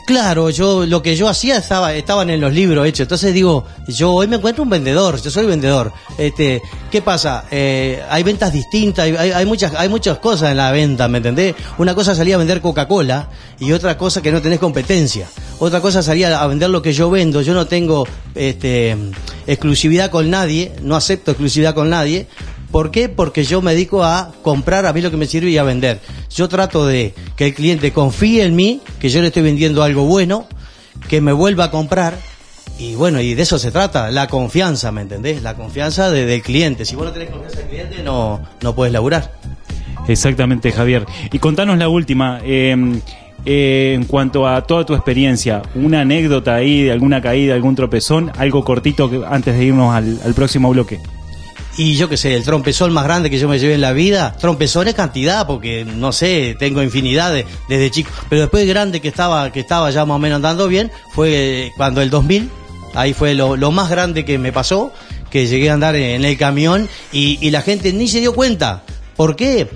Claro, 0.06 0.52
yo 0.52 0.86
lo 0.86 1.02
que 1.02 1.16
yo 1.16 1.28
hacía 1.28 1.58
estaba 1.58 1.94
estaban 1.96 2.30
en 2.30 2.40
los 2.42 2.54
libros 2.54 2.86
hechos. 2.88 3.02
Entonces 3.02 3.34
digo, 3.34 3.66
yo 3.88 4.12
hoy 4.14 4.28
me 4.28 4.36
encuentro 4.36 4.64
un 4.64 4.70
vendedor, 4.70 5.20
yo 5.20 5.32
soy 5.32 5.48
vendedor. 5.48 5.92
Este, 6.18 6.62
¿qué 6.92 7.02
pasa? 7.02 7.46
Eh, 7.50 8.00
hay 8.08 8.22
ventas 8.22 8.54
distintas, 8.54 9.06
hay- 9.06 9.32
hay 9.32 9.46
muchas 9.48 9.74
hay 9.74 9.90
muchas 9.90 10.20
cosas 10.20 10.52
en 10.52 10.58
la 10.58 10.72
venta, 10.72 11.08
¿me 11.08 11.18
entendés? 11.18 11.56
Una 11.80 11.96
cosa 11.96 12.14
salía 12.14 12.36
a 12.36 12.38
vender 12.38 12.62
Coca-Cola 12.62 13.30
y 13.60 13.72
otra 13.72 13.98
cosa 13.98 14.22
que 14.22 14.32
no 14.32 14.42
tenés 14.44 14.60
competencia. 14.60 15.28
Otra 15.58 15.82
cosa 15.82 16.04
salía 16.04 16.40
a 16.40 16.46
vender 16.48 16.70
lo 16.70 16.82
que 16.84 16.94
yo 16.94 17.10
vendo. 17.10 17.42
Yo 17.42 17.54
no 17.56 17.66
tengo 17.66 18.08
este 18.36 18.96
exclusividad 19.48 20.12
con 20.12 20.30
nadie, 20.30 20.72
no 20.84 20.96
acepto 20.96 21.32
exclusividad 21.32 21.74
con 21.74 21.90
nadie. 21.90 22.28
¿Por 22.72 22.92
qué? 22.92 23.10
Porque 23.10 23.44
yo 23.44 23.62
me 23.62 23.72
dedico 23.74 24.04
a 24.04 24.32
comprar 24.44 24.86
a 24.86 24.94
mí 24.94 25.02
lo 25.02 25.10
que 25.10 25.18
me 25.18 25.26
sirve 25.26 25.50
y 25.50 25.58
a 25.58 25.64
vender. 25.64 26.00
Yo 26.36 26.48
trato 26.48 26.86
de 26.86 27.14
que 27.36 27.48
el 27.48 27.54
cliente 27.56 27.92
confíe 27.92 28.44
en 28.44 28.56
mí, 28.56 28.82
que 29.00 29.10
yo 29.10 29.22
le 29.22 29.28
estoy 29.28 29.42
vendiendo 29.44 29.82
algo 29.82 30.04
bueno, 30.06 30.48
que 31.10 31.20
me 31.22 31.32
vuelva 31.32 31.66
a 31.66 31.72
comprar. 31.72 32.18
Y 32.78 32.96
bueno, 32.96 33.20
y 33.20 33.34
de 33.34 33.42
eso 33.42 33.58
se 33.60 33.72
trata, 33.72 34.10
la 34.12 34.28
confianza, 34.28 34.92
¿me 34.92 35.02
entendés? 35.02 35.42
La 35.42 35.56
confianza 35.56 36.10
de- 36.12 36.26
del 36.26 36.42
cliente. 36.42 36.86
Si 36.86 36.96
vos 36.96 37.06
no 37.06 37.12
tenés 37.12 37.30
confianza 37.30 37.60
del 37.60 37.68
cliente, 37.70 38.04
no, 38.04 38.40
no 38.62 38.76
puedes 38.76 38.94
laburar. 38.94 39.34
Exactamente, 40.08 40.72
Javier. 40.72 41.06
Y 41.32 41.40
contanos 41.40 41.78
la 41.78 41.90
última. 41.90 42.40
eh, 42.44 43.02
eh, 43.46 43.94
en 43.96 44.04
cuanto 44.04 44.46
a 44.48 44.62
toda 44.64 44.86
tu 44.86 44.94
experiencia, 44.94 45.62
una 45.74 46.02
anécdota 46.02 46.56
ahí 46.56 46.84
de 46.84 46.92
alguna 46.92 47.22
caída, 47.22 47.56
algún 47.56 47.74
tropezón, 47.74 48.32
algo 48.38 48.64
cortito 48.66 49.10
que, 49.10 49.22
antes 49.28 49.58
de 49.58 49.64
irnos 49.64 49.96
al 49.96 50.34
próximo 50.36 50.70
bloque. 50.70 51.00
Y 51.80 51.96
yo 51.96 52.10
qué 52.10 52.18
sé, 52.18 52.36
el 52.36 52.44
trompezón 52.44 52.92
más 52.92 53.06
grande 53.06 53.30
que 53.30 53.40
yo 53.40 53.48
me 53.48 53.58
llevé 53.58 53.76
en 53.76 53.82
la 53.82 53.94
vida, 53.94 54.36
trompezón 54.38 54.90
es 54.90 54.96
cantidad, 54.96 55.48
porque 55.48 55.86
no 55.86 56.12
sé, 56.12 56.58
tengo 56.60 56.84
infinidad 56.84 57.32
de- 57.34 57.46
desde 57.70 57.90
chico. 57.90 58.12
Pero 58.28 58.42
después 58.42 58.68
grande 58.68 59.00
que 59.00 59.08
estaba, 59.08 59.50
que 59.54 59.62
estaba 59.62 59.90
ya 59.90 60.04
más 60.04 60.16
o 60.16 60.20
menos 60.20 60.36
andando 60.36 60.68
bien, 60.68 60.92
fue 61.14 61.30
eh, 61.68 61.72
cuando 61.78 62.02
el 62.02 62.10
2000, 62.10 62.50
ahí 62.96 63.14
fue 63.14 63.34
lo, 63.34 63.56
más 63.72 63.90
grande 63.90 64.26
que 64.26 64.38
me 64.38 64.52
pasó, 64.52 64.92
que 65.32 65.48
llegué 65.48 65.70
a 65.70 65.74
andar 65.74 65.96
en 65.96 66.26
el 66.26 66.38
camión 66.38 66.90
y 67.14 67.50
la 67.50 67.62
gente 67.62 67.94
ni 67.94 68.10
se 68.10 68.20
dio 68.20 68.34
cuenta. 68.34 68.84
¿Por 69.16 69.38
qué? 69.38 69.70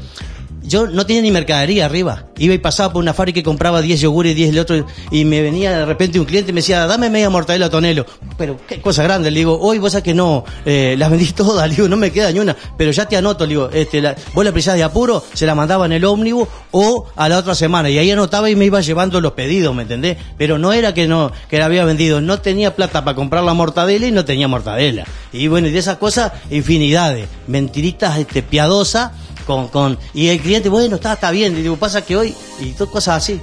Yo 0.74 0.88
no 0.88 1.06
tenía 1.06 1.22
ni 1.22 1.30
mercadería 1.30 1.86
arriba. 1.86 2.26
Iba 2.36 2.56
y 2.56 2.58
pasaba 2.58 2.92
por 2.92 3.00
una 3.04 3.14
fábrica 3.14 3.40
y 3.40 3.44
compraba 3.44 3.80
10 3.80 4.02
yogures, 4.02 4.36
10 4.36 4.50
el 4.50 4.58
otro, 4.58 4.88
y 5.12 5.24
me 5.24 5.40
venía 5.44 5.78
de 5.78 5.86
repente 5.86 6.20
un 6.20 6.26
cliente 6.26 6.50
y 6.50 6.54
me 6.56 6.62
decía, 6.62 6.88
dame 6.88 7.12
media 7.12 7.30
mortadela 7.30 7.70
tonelo. 7.70 8.08
Pero 8.40 8.58
qué 8.68 8.82
cosa 8.82 9.04
grande, 9.04 9.30
le 9.30 9.38
digo, 9.38 9.60
hoy 9.62 9.78
vos 9.78 9.92
sabés 9.92 10.04
que 10.04 10.16
no, 10.16 10.44
eh, 10.66 10.96
las 10.98 11.12
vendí 11.12 11.32
todas, 11.32 11.70
le 11.70 11.76
digo, 11.76 11.88
no 11.88 11.96
me 11.96 12.10
queda 12.12 12.32
ni 12.32 12.40
una, 12.40 12.58
pero 12.76 12.90
ya 12.90 13.06
te 13.06 13.16
anoto, 13.16 13.46
le 13.46 13.50
digo, 13.50 13.70
este, 13.72 14.02
la- 14.02 14.16
vos 14.34 14.44
la 14.44 14.52
precisás 14.52 14.74
de 14.76 14.82
apuro, 14.82 15.24
se 15.34 15.46
la 15.46 15.54
mandaba 15.54 15.86
en 15.86 15.92
el 15.92 16.06
ómnibus 16.06 16.48
o 16.72 17.06
a 17.16 17.30
la 17.30 17.38
otra 17.38 17.54
semana, 17.54 17.92
y 17.92 18.00
ahí 18.00 18.10
anotaba 18.10 18.50
y 18.50 18.56
me 18.56 18.66
iba 18.66 18.82
llevando 18.82 19.22
los 19.22 19.34
pedidos, 19.34 19.76
¿me 19.76 19.84
entendés? 19.84 20.18
Pero 20.40 20.58
no 20.58 20.74
era 20.74 20.96
que 20.96 21.08
no, 21.08 21.32
que 21.52 21.60
la 21.60 21.66
había 21.66 21.86
vendido, 21.86 22.20
no 22.20 22.40
tenía 22.40 22.76
plata 22.76 23.06
para 23.06 23.14
comprar 23.14 23.44
la 23.44 23.54
mortadela 23.54 24.08
y 24.08 24.12
no 24.12 24.26
tenía 24.26 24.48
mortadela. 24.48 25.06
Y 25.32 25.50
bueno, 25.50 25.68
y 25.68 25.72
de 25.72 25.78
esas 25.78 25.98
cosas, 25.98 26.32
infinidades, 26.50 27.28
mentiritas, 27.46 28.18
este, 28.18 28.42
piadosas, 28.42 29.12
con, 29.44 29.68
con, 29.68 29.98
y 30.14 30.28
el 30.28 30.40
cliente, 30.40 30.70
bueno, 30.70 30.96
está, 30.96 31.14
está 31.14 31.32
bien, 31.32 31.54
le 31.54 31.62
digo, 31.62 31.78
pasa 31.78 32.06
que 32.06 32.16
hoy, 32.16 32.34
y 32.60 32.72
cosas 32.72 33.18
así. 33.18 33.40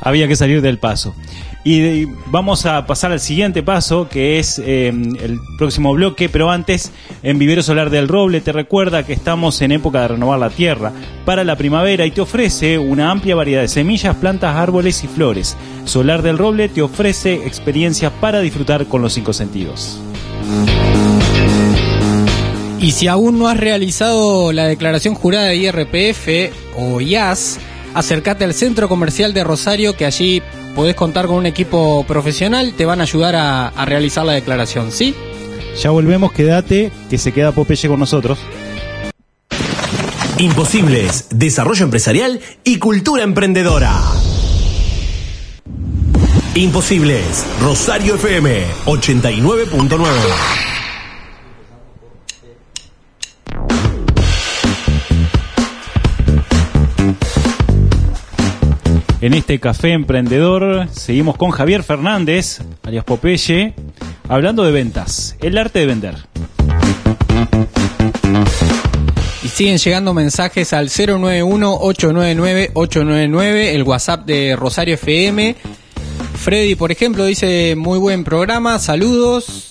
Había 0.00 0.26
que 0.28 0.36
salir 0.36 0.62
del 0.62 0.78
paso. 0.78 1.14
Y 1.62 2.06
vamos 2.26 2.64
a 2.64 2.86
pasar 2.86 3.12
al 3.12 3.20
siguiente 3.20 3.62
paso, 3.62 4.08
que 4.08 4.38
es 4.38 4.58
eh, 4.64 4.88
el 4.88 5.38
próximo 5.58 5.92
bloque, 5.92 6.30
pero 6.30 6.50
antes, 6.50 6.90
en 7.22 7.38
Vivero 7.38 7.62
Solar 7.62 7.90
del 7.90 8.08
Roble 8.08 8.40
te 8.40 8.50
recuerda 8.50 9.04
que 9.04 9.12
estamos 9.12 9.60
en 9.60 9.72
época 9.72 10.00
de 10.00 10.08
renovar 10.08 10.38
la 10.38 10.48
tierra 10.48 10.90
para 11.26 11.44
la 11.44 11.56
primavera 11.56 12.06
y 12.06 12.12
te 12.12 12.22
ofrece 12.22 12.78
una 12.78 13.10
amplia 13.10 13.34
variedad 13.34 13.60
de 13.60 13.68
semillas, 13.68 14.16
plantas, 14.16 14.56
árboles 14.56 15.04
y 15.04 15.08
flores. 15.08 15.54
Solar 15.84 16.22
del 16.22 16.38
Roble 16.38 16.70
te 16.70 16.80
ofrece 16.80 17.34
experiencias 17.46 18.10
para 18.22 18.40
disfrutar 18.40 18.86
con 18.86 19.02
los 19.02 19.12
cinco 19.12 19.34
sentidos. 19.34 20.00
Y 22.80 22.92
si 22.92 23.08
aún 23.08 23.38
no 23.38 23.48
has 23.48 23.58
realizado 23.58 24.52
la 24.52 24.66
declaración 24.66 25.14
jurada 25.14 25.48
de 25.48 25.56
IRPF 25.56 26.54
o 26.78 27.00
IAS, 27.00 27.58
acércate 27.92 28.44
al 28.44 28.54
centro 28.54 28.88
comercial 28.88 29.34
de 29.34 29.44
Rosario 29.44 29.94
que 29.94 30.06
allí 30.06 30.42
podés 30.74 30.94
contar 30.94 31.26
con 31.26 31.36
un 31.36 31.46
equipo 31.46 32.04
profesional, 32.04 32.72
te 32.74 32.86
van 32.86 33.00
a 33.00 33.02
ayudar 33.02 33.36
a, 33.36 33.68
a 33.68 33.84
realizar 33.84 34.24
la 34.24 34.32
declaración, 34.32 34.92
¿sí? 34.92 35.14
Ya 35.78 35.90
volvemos, 35.90 36.32
quédate, 36.32 36.90
que 37.10 37.18
se 37.18 37.32
queda 37.32 37.52
Popeye 37.52 37.86
con 37.86 38.00
nosotros. 38.00 38.38
Imposibles, 40.38 41.26
desarrollo 41.30 41.84
empresarial 41.84 42.40
y 42.64 42.78
cultura 42.78 43.24
emprendedora. 43.24 43.94
Imposibles, 46.54 47.44
Rosario 47.60 48.14
FM 48.14 48.64
89.9. 48.86 50.79
En 59.22 59.34
este 59.34 59.60
café 59.60 59.92
emprendedor 59.92 60.88
seguimos 60.92 61.36
con 61.36 61.50
Javier 61.50 61.82
Fernández, 61.82 62.62
alias 62.82 63.04
Popeye, 63.04 63.74
hablando 64.26 64.64
de 64.64 64.72
ventas, 64.72 65.36
el 65.40 65.58
arte 65.58 65.80
de 65.80 65.86
vender. 65.86 66.14
Y 69.42 69.48
siguen 69.48 69.76
llegando 69.76 70.14
mensajes 70.14 70.72
al 70.72 70.88
091-899-899, 70.88 73.74
el 73.74 73.82
WhatsApp 73.82 74.24
de 74.24 74.56
Rosario 74.56 74.94
FM. 74.94 75.54
Freddy, 76.36 76.74
por 76.74 76.90
ejemplo, 76.90 77.26
dice 77.26 77.74
muy 77.76 77.98
buen 77.98 78.24
programa, 78.24 78.78
saludos. 78.78 79.68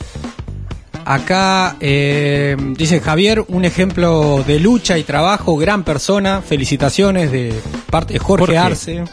Acá 1.05 1.75
eh, 1.79 2.55
dice 2.77 2.99
Javier, 2.99 3.43
un 3.47 3.65
ejemplo 3.65 4.43
de 4.45 4.59
lucha 4.59 4.99
y 4.99 5.03
trabajo, 5.03 5.55
gran 5.55 5.83
persona, 5.83 6.43
felicitaciones 6.43 7.31
de 7.31 7.51
parte 7.89 8.13
de 8.13 8.19
Jorge, 8.19 8.45
Jorge. 8.45 8.57
Arce. 8.59 9.03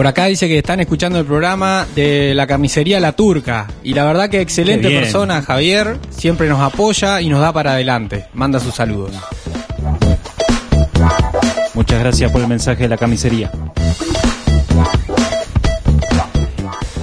Por 0.00 0.06
acá 0.06 0.24
dice 0.24 0.48
que 0.48 0.56
están 0.56 0.80
escuchando 0.80 1.18
el 1.18 1.26
programa 1.26 1.86
de 1.94 2.32
la 2.34 2.46
camisería 2.46 2.98
La 3.00 3.12
Turca. 3.12 3.66
Y 3.82 3.92
la 3.92 4.06
verdad 4.06 4.30
que 4.30 4.40
excelente 4.40 4.88
persona, 4.88 5.42
Javier. 5.42 5.98
Siempre 6.08 6.48
nos 6.48 6.58
apoya 6.58 7.20
y 7.20 7.28
nos 7.28 7.42
da 7.42 7.52
para 7.52 7.72
adelante. 7.72 8.24
Manda 8.32 8.58
sus 8.60 8.74
saludos. 8.74 9.12
Muchas 11.74 12.00
gracias 12.00 12.32
por 12.32 12.40
el 12.40 12.46
mensaje 12.46 12.84
de 12.84 12.88
la 12.88 12.96
camisería. 12.96 13.52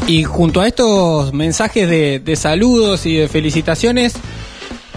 Y 0.07 0.23
junto 0.23 0.62
a 0.62 0.67
estos 0.67 1.31
mensajes 1.33 1.88
de, 1.88 2.19
de 2.19 2.36
saludos 2.36 3.05
y 3.05 3.17
de 3.17 3.27
felicitaciones, 3.27 4.15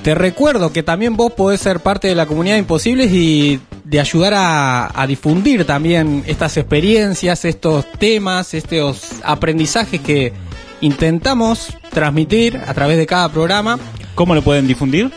te 0.02 0.14
recuerdo 0.14 0.72
que 0.72 0.82
también 0.82 1.18
vos 1.18 1.32
podés 1.32 1.60
ser 1.60 1.80
parte 1.80 2.08
de 2.08 2.14
la 2.14 2.24
comunidad 2.24 2.54
de 2.54 2.60
Imposibles 2.60 3.12
y 3.12 3.60
de 3.90 3.98
ayudar 3.98 4.35
a, 4.35 5.03
a 5.03 5.07
difundir 5.09 5.64
también 5.64 6.22
estas 6.29 6.57
experiencias, 6.57 7.44
estos 7.44 7.90
temas, 7.98 8.55
estos 8.55 9.09
aprendizajes 9.24 10.00
que 10.00 10.33
intentamos 10.81 11.76
transmitir 11.90 12.57
a 12.57 12.72
través 12.72 12.98
de 12.98 13.07
cada 13.07 13.29
programa. 13.31 13.81
¿Cómo 14.14 14.37
lo 14.37 14.42
pueden 14.42 14.68
difundir? 14.68 15.11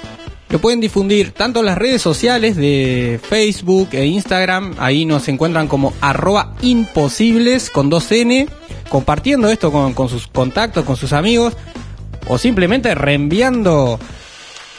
Lo 0.49 0.59
pueden 0.59 0.81
difundir 0.81 1.31
tanto 1.31 1.59
en 1.59 1.67
las 1.67 1.77
redes 1.77 2.01
sociales 2.01 2.55
de 2.55 3.19
Facebook 3.21 3.89
e 3.91 4.05
Instagram, 4.05 4.73
ahí 4.79 5.05
nos 5.05 5.27
encuentran 5.27 5.67
como 5.67 5.93
arroba 6.01 6.55
imposibles 6.61 7.69
con 7.69 7.91
2N, 7.91 8.49
compartiendo 8.89 9.49
esto 9.49 9.71
con, 9.71 9.93
con 9.93 10.09
sus 10.09 10.27
contactos, 10.27 10.83
con 10.83 10.95
sus 10.95 11.13
amigos, 11.13 11.55
o 12.27 12.39
simplemente 12.39 12.93
reenviando 12.95 13.99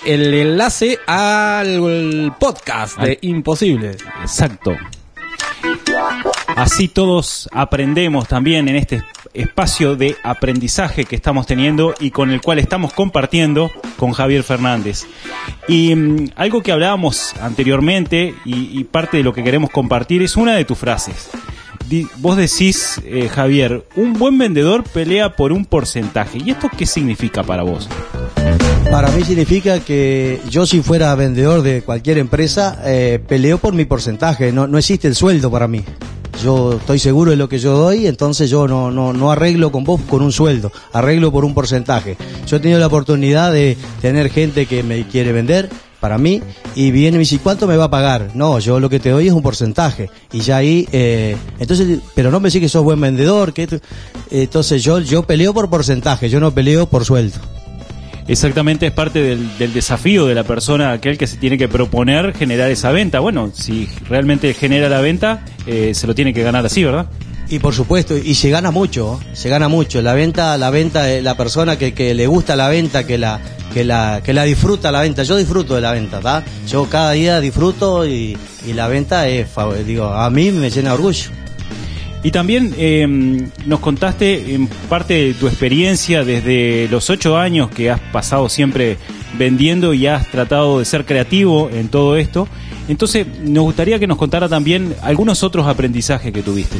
el 0.07 0.33
enlace 0.35 0.99
al 1.07 2.35
podcast 2.39 2.99
de 2.99 3.19
Imposibles. 3.23 3.97
Exacto. 4.23 4.77
Así 6.57 6.89
todos 6.89 7.49
aprendemos 7.53 8.29
también 8.29 8.69
en 8.69 8.77
este 8.77 9.03
espacio 9.33 9.97
de 9.97 10.17
aprendizaje 10.23 11.05
que 11.05 11.17
estamos 11.17 11.47
teniendo 11.47 11.95
y 11.99 12.11
con 12.11 12.31
el 12.31 12.41
cual 12.41 12.59
estamos 12.59 12.93
compartiendo 12.93 13.71
con 13.97 14.13
Javier 14.13 14.43
Fernández. 14.45 15.07
Y 15.67 15.95
mm, 15.95 16.31
algo 16.37 16.63
que 16.63 16.71
hablábamos 16.73 17.35
anteriormente 17.41 18.35
y, 18.45 18.79
y 18.79 18.85
parte 18.85 19.17
de 19.17 19.23
lo 19.25 19.33
que 19.33 19.43
queremos 19.43 19.71
compartir 19.71 20.23
es 20.23 20.37
una 20.37 20.55
de 20.55 20.65
tus 20.65 20.79
frases. 20.79 21.31
Di- 21.89 22.07
vos 22.19 22.37
decís, 22.37 23.01
eh, 23.05 23.29
Javier, 23.29 23.85
un 23.97 24.13
buen 24.15 24.39
vendedor 24.39 24.85
pelea 24.85 25.35
por 25.37 25.53
un 25.53 25.65
porcentaje. 25.67 26.39
¿Y 26.45 26.51
esto 26.51 26.71
qué 26.77 26.87
significa 26.87 27.43
para 27.43 27.63
vos? 27.63 27.89
Para 28.91 29.11
mí 29.11 29.25
significa 29.25 29.81
que 29.81 30.41
yo 30.49 30.67
si 30.67 30.81
fuera 30.81 31.15
vendedor 31.15 31.63
de 31.63 31.83
cualquier 31.83 32.19
empresa, 32.19 32.81
eh, 32.85 33.19
peleo 33.27 33.59
por 33.59 33.75
mi 33.75 33.85
porcentaje, 33.85 34.53
no, 34.53 34.67
no 34.67 34.79
existe 34.79 35.09
el 35.09 35.17
sueldo 35.17 35.51
para 35.51 35.67
mí. 35.67 35.83
Yo 36.43 36.75
estoy 36.75 36.99
seguro 36.99 37.31
de 37.31 37.37
lo 37.37 37.49
que 37.49 37.59
yo 37.59 37.77
doy, 37.77 38.07
entonces 38.07 38.51
yo 38.51 38.69
no, 38.69 38.91
no, 38.91 39.13
no 39.13 39.31
arreglo 39.33 39.73
con 39.73 39.85
vos 39.85 40.01
con 40.09 40.23
un 40.23 40.33
sueldo, 40.33 40.71
arreglo 40.93 41.33
por 41.33 41.45
un 41.45 41.55
porcentaje. 41.55 42.17
Yo 42.47 42.57
he 42.57 42.61
tenido 42.61 42.79
la 42.79 42.87
oportunidad 42.87 43.53
de 43.53 43.77
tener 44.01 44.31
gente 44.31 44.67
que 44.67 44.83
me 44.83 45.07
quiere 45.07 45.33
vender 45.33 45.71
para 46.01 46.19
mí 46.19 46.43
y 46.75 46.91
viene 46.91 47.17
y 47.17 47.19
me 47.19 47.21
dice, 47.21 47.39
¿cuánto 47.43 47.67
me 47.67 47.77
va 47.77 47.85
a 47.85 47.91
pagar? 47.91 48.33
No, 48.35 48.59
yo 48.59 48.79
lo 48.79 48.91
que 48.91 49.01
te 49.01 49.11
doy 49.11 49.27
es 49.27 49.33
un 49.33 49.43
porcentaje. 49.43 50.11
Y 50.33 50.41
ya 50.41 50.59
ahí, 50.59 50.87
eh, 50.93 51.37
entonces, 51.59 52.01
pero 52.15 52.31
no 52.31 52.41
me 52.41 52.49
decís 52.49 52.61
que 52.61 52.69
sos 52.69 52.85
buen 52.85 53.01
vendedor, 53.01 53.53
que 53.53 53.81
entonces 54.31 54.83
yo, 54.83 55.01
yo 55.01 55.23
peleo 55.23 55.55
por 55.55 55.71
porcentaje, 55.71 56.29
yo 56.29 56.41
no 56.41 56.53
peleo 56.53 56.87
por 56.87 57.05
sueldo. 57.05 57.39
Exactamente, 58.27 58.87
es 58.87 58.93
parte 58.93 59.21
del, 59.21 59.73
desafío 59.75 60.27
de 60.27 60.35
la 60.35 60.45
persona, 60.45 60.93
aquel 60.93 61.19
que 61.19 61.27
se 61.27 61.37
tiene 61.37 61.59
que 61.59 61.69
proponer 61.69 62.33
generar 62.35 62.71
esa 62.71 62.91
venta. 62.91 63.21
Bueno, 63.21 63.51
si 63.55 63.89
realmente 64.09 64.55
genera 64.55 64.89
la 64.89 65.01
venta, 65.01 65.45
eh, 65.67 65.93
se 65.95 66.07
lo 66.07 66.15
tiene 66.15 66.33
que 66.33 66.43
ganar 66.43 66.65
así, 66.65 66.83
¿verdad? 66.85 67.07
Y 67.51 67.59
por 67.59 67.75
supuesto, 67.75 68.17
y 68.17 68.35
se 68.35 68.49
gana 68.49 68.71
mucho, 68.71 69.21
se 69.35 69.51
gana 69.51 69.69
mucho. 69.69 70.01
La 70.01 70.15
venta, 70.15 70.57
la 70.57 70.71
venta, 70.71 71.07
la 71.07 71.37
persona 71.37 71.77
que, 71.77 71.93
que 71.93 72.15
le 72.15 72.27
gusta 72.27 72.57
la 72.57 72.69
venta, 72.69 73.07
que 73.07 73.19
la, 73.19 73.39
que 73.75 73.85
la, 73.85 74.23
la 74.27 74.45
disfruta 74.45 74.91
la 74.91 75.03
venta. 75.03 75.23
Yo 75.25 75.37
disfruto 75.37 75.75
de 75.75 75.83
la 75.83 75.93
venta, 75.93 76.21
¿tá? 76.21 76.43
Yo 76.67 76.89
cada 76.89 77.13
día 77.13 77.41
disfruto 77.41 78.07
y, 78.07 78.39
y 78.67 78.73
la 78.73 78.89
venta 78.89 79.29
es, 79.29 79.49
digo, 79.87 80.07
a 80.07 80.31
mí 80.31 80.51
me 80.51 80.71
llena 80.71 80.91
de 80.91 80.95
orgullo. 80.95 81.44
Y 82.25 82.31
también 82.31 82.75
eh, 82.79 83.07
nos 83.67 83.81
contaste 83.81 84.55
en 84.55 84.67
parte 84.67 85.13
de 85.13 85.35
tu 85.35 85.47
experiencia 85.47 86.25
desde 86.25 86.89
los 86.91 87.11
ocho 87.11 87.37
años 87.37 87.71
que 87.71 87.91
has 87.91 88.01
pasado 88.01 88.49
siempre 88.49 88.97
vendiendo 89.39 89.93
y 89.93 90.07
has 90.07 90.31
tratado 90.31 90.79
de 90.79 90.87
ser 90.87 91.05
creativo 91.05 91.69
en 91.71 91.89
todo 91.89 92.17
esto. 92.17 92.49
Entonces, 92.89 93.27
nos 93.43 93.65
gustaría 93.65 93.99
que 93.99 94.07
nos 94.07 94.17
contara 94.17 94.49
también 94.49 94.97
algunos 95.03 95.43
otros 95.43 95.67
aprendizajes 95.67 96.33
que 96.33 96.43
tuviste. 96.43 96.79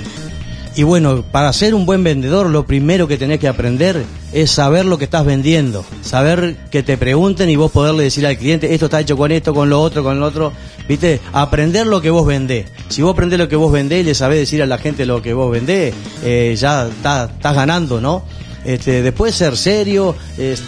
Y 0.77 0.83
bueno, 0.83 1.23
para 1.31 1.53
ser 1.53 1.73
un 1.73 1.87
buen 1.87 2.03
vendedor, 2.03 2.51
lo 2.51 2.67
primero 2.67 3.07
que 3.07 3.17
tenés 3.17 3.39
que 3.39 3.47
aprender 3.47 4.05
es 4.33 4.51
saber 4.51 4.85
lo 4.85 4.99
que 4.99 5.05
estás 5.05 5.25
vendiendo. 5.25 5.85
Saber 6.03 6.57
que 6.71 6.83
te 6.83 6.97
pregunten 6.99 7.49
y 7.49 7.55
vos 7.55 7.71
poderle 7.71 8.03
decir 8.03 8.27
al 8.27 8.37
cliente, 8.37 8.75
esto 8.75 8.87
está 8.87 9.01
hecho 9.01 9.17
con 9.17 9.31
esto, 9.31 9.55
con 9.55 9.71
lo 9.71 9.81
otro, 9.81 10.03
con 10.03 10.19
lo 10.19 10.27
otro. 10.27 10.53
¿Viste? 10.89 11.21
Aprender 11.33 11.87
lo 11.87 12.01
que 12.01 12.11
vos 12.11 12.27
vendés. 12.27 12.67
Si 12.89 13.03
vos 13.03 13.13
aprendés 13.13 13.39
lo 13.39 13.49
que 13.49 13.55
vos 13.57 13.71
vendés 13.71 14.01
y 14.01 14.05
le 14.05 14.15
sabés 14.17 14.41
decir 14.41 14.63
a 14.63 14.67
la 14.67 14.79
gente 14.79 15.07
lo 15.07 15.23
que 15.23 15.33
vos 15.33 15.51
vendés, 15.53 15.95
eh, 16.25 16.57
ya 16.59 16.89
está- 16.89 17.27
estás 17.27 17.55
ganando, 17.55 18.01
¿no? 18.01 18.25
Este, 18.65 19.03
después 19.03 19.35
ser 19.35 19.57
serio, 19.57 20.17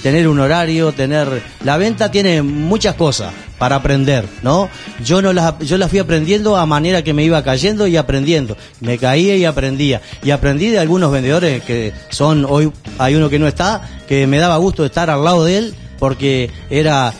tener 0.03 0.29
un 0.29 0.41
horario, 0.41 0.93
tener... 0.93 1.43
La 1.65 1.77
venta 1.77 2.11
tiene 2.11 2.43
muchas 2.43 2.95
cosas 2.95 3.33
para 3.59 3.77
aprender, 3.77 4.25
¿no? 4.43 4.69
Yo 5.05 5.23
no 5.23 5.33
las, 5.33 5.59
yo 5.61 5.79
las 5.79 5.91
fui 5.91 5.99
aprendiendo 5.99 6.57
a 6.57 6.67
manera 6.67 7.03
que 7.03 7.15
me 7.15 7.25
iba 7.25 7.43
cayendo 7.43 7.87
y 7.87 7.97
aprendiendo. 7.97 8.57
Me 8.81 8.99
caía 8.99 9.37
y 9.37 9.45
aprendía. 9.45 10.03
Y 10.23 10.31
aprendí 10.31 10.69
de 10.69 10.79
algunos 10.79 11.11
vendedores 11.11 11.63
que 11.63 11.93
son, 12.11 12.45
hoy 12.49 12.71
hay 12.99 13.15
uno 13.15 13.31
que 13.31 13.39
no 13.39 13.49
está, 13.49 13.83
que 14.07 14.27
me 14.27 14.39
daba 14.39 14.57
gusto 14.59 14.85
estar 14.85 15.11
al 15.11 15.25
lado 15.25 15.45
de 15.45 15.59
él 15.59 15.75
porque 15.99 16.51
era 16.69 17.15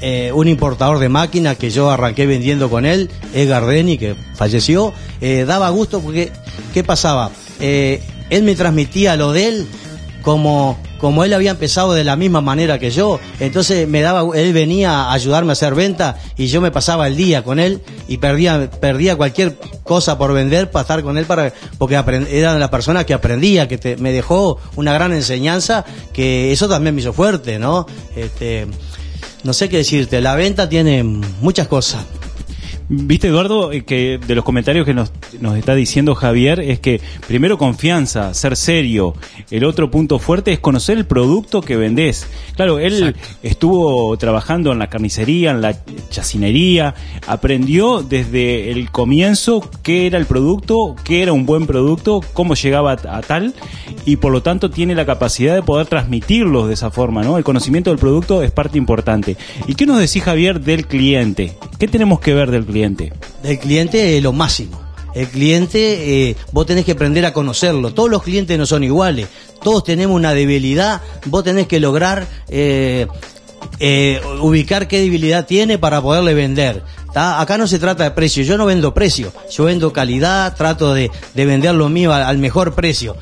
eh, 0.00 0.32
un 0.34 0.48
importador 0.48 0.98
de 0.98 1.08
máquinas 1.08 1.56
que 1.56 1.70
yo 1.70 1.90
arranqué 1.90 2.26
vendiendo 2.26 2.70
con 2.70 2.86
él, 2.86 3.10
Edgar 3.34 3.66
Deni, 3.66 3.98
que 3.98 4.16
falleció, 4.34 4.92
eh, 5.20 5.44
daba 5.46 5.68
gusto 5.70 6.00
porque, 6.00 6.32
¿qué 6.72 6.82
pasaba? 6.82 7.30
Eh, 7.60 8.02
él 8.30 8.42
me 8.44 8.54
transmitía 8.54 9.16
lo 9.16 9.32
de 9.32 9.48
él 9.48 9.66
como, 10.22 10.78
como 10.98 11.24
él 11.24 11.32
había 11.34 11.50
empezado 11.50 11.92
de 11.94 12.04
la 12.04 12.16
misma 12.16 12.40
manera 12.40 12.78
que 12.78 12.90
yo, 12.90 13.20
entonces 13.40 13.86
me 13.88 14.00
daba, 14.00 14.24
él 14.38 14.52
venía 14.52 15.02
a 15.04 15.12
ayudarme 15.12 15.50
a 15.50 15.54
hacer 15.54 15.74
venta 15.74 16.18
y 16.36 16.46
yo 16.46 16.60
me 16.60 16.70
pasaba 16.70 17.06
el 17.08 17.16
día 17.16 17.42
con 17.44 17.58
él 17.60 17.80
y 18.08 18.18
perdía, 18.18 18.70
perdía 18.70 19.16
cualquier 19.16 19.58
cosa 19.82 20.16
por 20.16 20.32
vender 20.32 20.70
para 20.70 20.82
estar 20.82 21.02
con 21.02 21.18
él 21.18 21.24
para, 21.26 21.52
porque 21.78 21.98
aprend- 21.98 22.28
era 22.30 22.56
la 22.58 22.70
persona 22.70 23.04
que 23.04 23.14
aprendía, 23.14 23.68
que 23.68 23.78
te- 23.78 23.96
me 23.96 24.12
dejó 24.12 24.58
una 24.76 24.92
gran 24.94 25.12
enseñanza, 25.12 25.84
que 26.12 26.52
eso 26.52 26.68
también 26.68 26.94
me 26.94 27.00
hizo 27.02 27.12
fuerte, 27.12 27.58
¿no? 27.58 27.86
Este, 28.16 28.66
no 29.44 29.52
sé 29.52 29.68
qué 29.68 29.78
decirte, 29.78 30.20
la 30.20 30.34
venta 30.36 30.68
tiene 30.68 31.02
muchas 31.02 31.66
cosas. 31.68 32.04
Viste, 32.94 33.28
Eduardo, 33.28 33.72
eh, 33.72 33.84
que 33.84 34.18
de 34.18 34.34
los 34.34 34.44
comentarios 34.44 34.84
que 34.84 34.92
nos, 34.92 35.12
nos 35.40 35.56
está 35.56 35.74
diciendo 35.74 36.14
Javier 36.14 36.60
es 36.60 36.78
que 36.78 37.00
primero 37.26 37.56
confianza, 37.56 38.34
ser 38.34 38.54
serio. 38.54 39.14
El 39.50 39.64
otro 39.64 39.90
punto 39.90 40.18
fuerte 40.18 40.52
es 40.52 40.58
conocer 40.58 40.98
el 40.98 41.06
producto 41.06 41.62
que 41.62 41.76
vendés. 41.76 42.26
Claro, 42.54 42.78
él 42.78 43.16
estuvo 43.42 44.14
trabajando 44.18 44.72
en 44.72 44.78
la 44.78 44.88
carnicería, 44.88 45.52
en 45.52 45.62
la 45.62 45.74
chacinería, 46.10 46.94
aprendió 47.26 48.02
desde 48.02 48.70
el 48.70 48.90
comienzo 48.90 49.70
qué 49.82 50.06
era 50.06 50.18
el 50.18 50.26
producto, 50.26 50.94
qué 51.02 51.22
era 51.22 51.32
un 51.32 51.46
buen 51.46 51.66
producto, 51.66 52.20
cómo 52.34 52.54
llegaba 52.54 52.92
a, 52.92 53.16
a 53.16 53.22
tal 53.22 53.54
y 54.04 54.16
por 54.16 54.32
lo 54.32 54.42
tanto 54.42 54.68
tiene 54.68 54.94
la 54.94 55.06
capacidad 55.06 55.54
de 55.54 55.62
poder 55.62 55.86
transmitirlos 55.86 56.68
de 56.68 56.74
esa 56.74 56.90
forma, 56.90 57.22
¿no? 57.22 57.38
El 57.38 57.44
conocimiento 57.44 57.88
del 57.88 57.98
producto 57.98 58.42
es 58.42 58.50
parte 58.50 58.76
importante. 58.76 59.38
¿Y 59.66 59.76
qué 59.76 59.86
nos 59.86 59.98
decís, 59.98 60.22
Javier, 60.22 60.60
del 60.60 60.86
cliente? 60.86 61.54
¿Qué 61.78 61.88
tenemos 61.88 62.20
que 62.20 62.34
ver 62.34 62.50
del 62.50 62.66
cliente? 62.66 62.81
Del 63.42 63.58
cliente 63.58 64.16
es 64.16 64.22
lo 64.22 64.32
máximo. 64.32 64.80
El 65.14 65.28
cliente, 65.28 66.30
eh, 66.30 66.36
vos 66.52 66.66
tenés 66.66 66.84
que 66.84 66.92
aprender 66.92 67.24
a 67.26 67.32
conocerlo. 67.32 67.92
Todos 67.92 68.10
los 68.10 68.22
clientes 68.22 68.56
no 68.58 68.66
son 68.66 68.82
iguales. 68.82 69.28
Todos 69.62 69.84
tenemos 69.84 70.16
una 70.16 70.34
debilidad. 70.34 71.02
Vos 71.26 71.44
tenés 71.44 71.66
que 71.66 71.80
lograr 71.80 72.26
eh, 72.48 73.06
eh, 73.78 74.20
ubicar 74.40 74.88
qué 74.88 75.00
debilidad 75.00 75.46
tiene 75.46 75.78
para 75.78 76.00
poderle 76.00 76.34
vender. 76.34 76.82
Acá 77.14 77.58
no 77.58 77.66
se 77.66 77.78
trata 77.78 78.04
de 78.04 78.12
precio. 78.12 78.42
Yo 78.42 78.56
no 78.56 78.64
vendo 78.64 78.94
precio. 78.94 79.32
Yo 79.50 79.64
vendo 79.64 79.92
calidad. 79.92 80.56
Trato 80.56 80.94
de, 80.94 81.10
de 81.34 81.46
vender 81.46 81.74
lo 81.74 81.90
mío 81.90 82.12
al, 82.12 82.38
mejor 82.38 82.74
precio. 82.74 83.16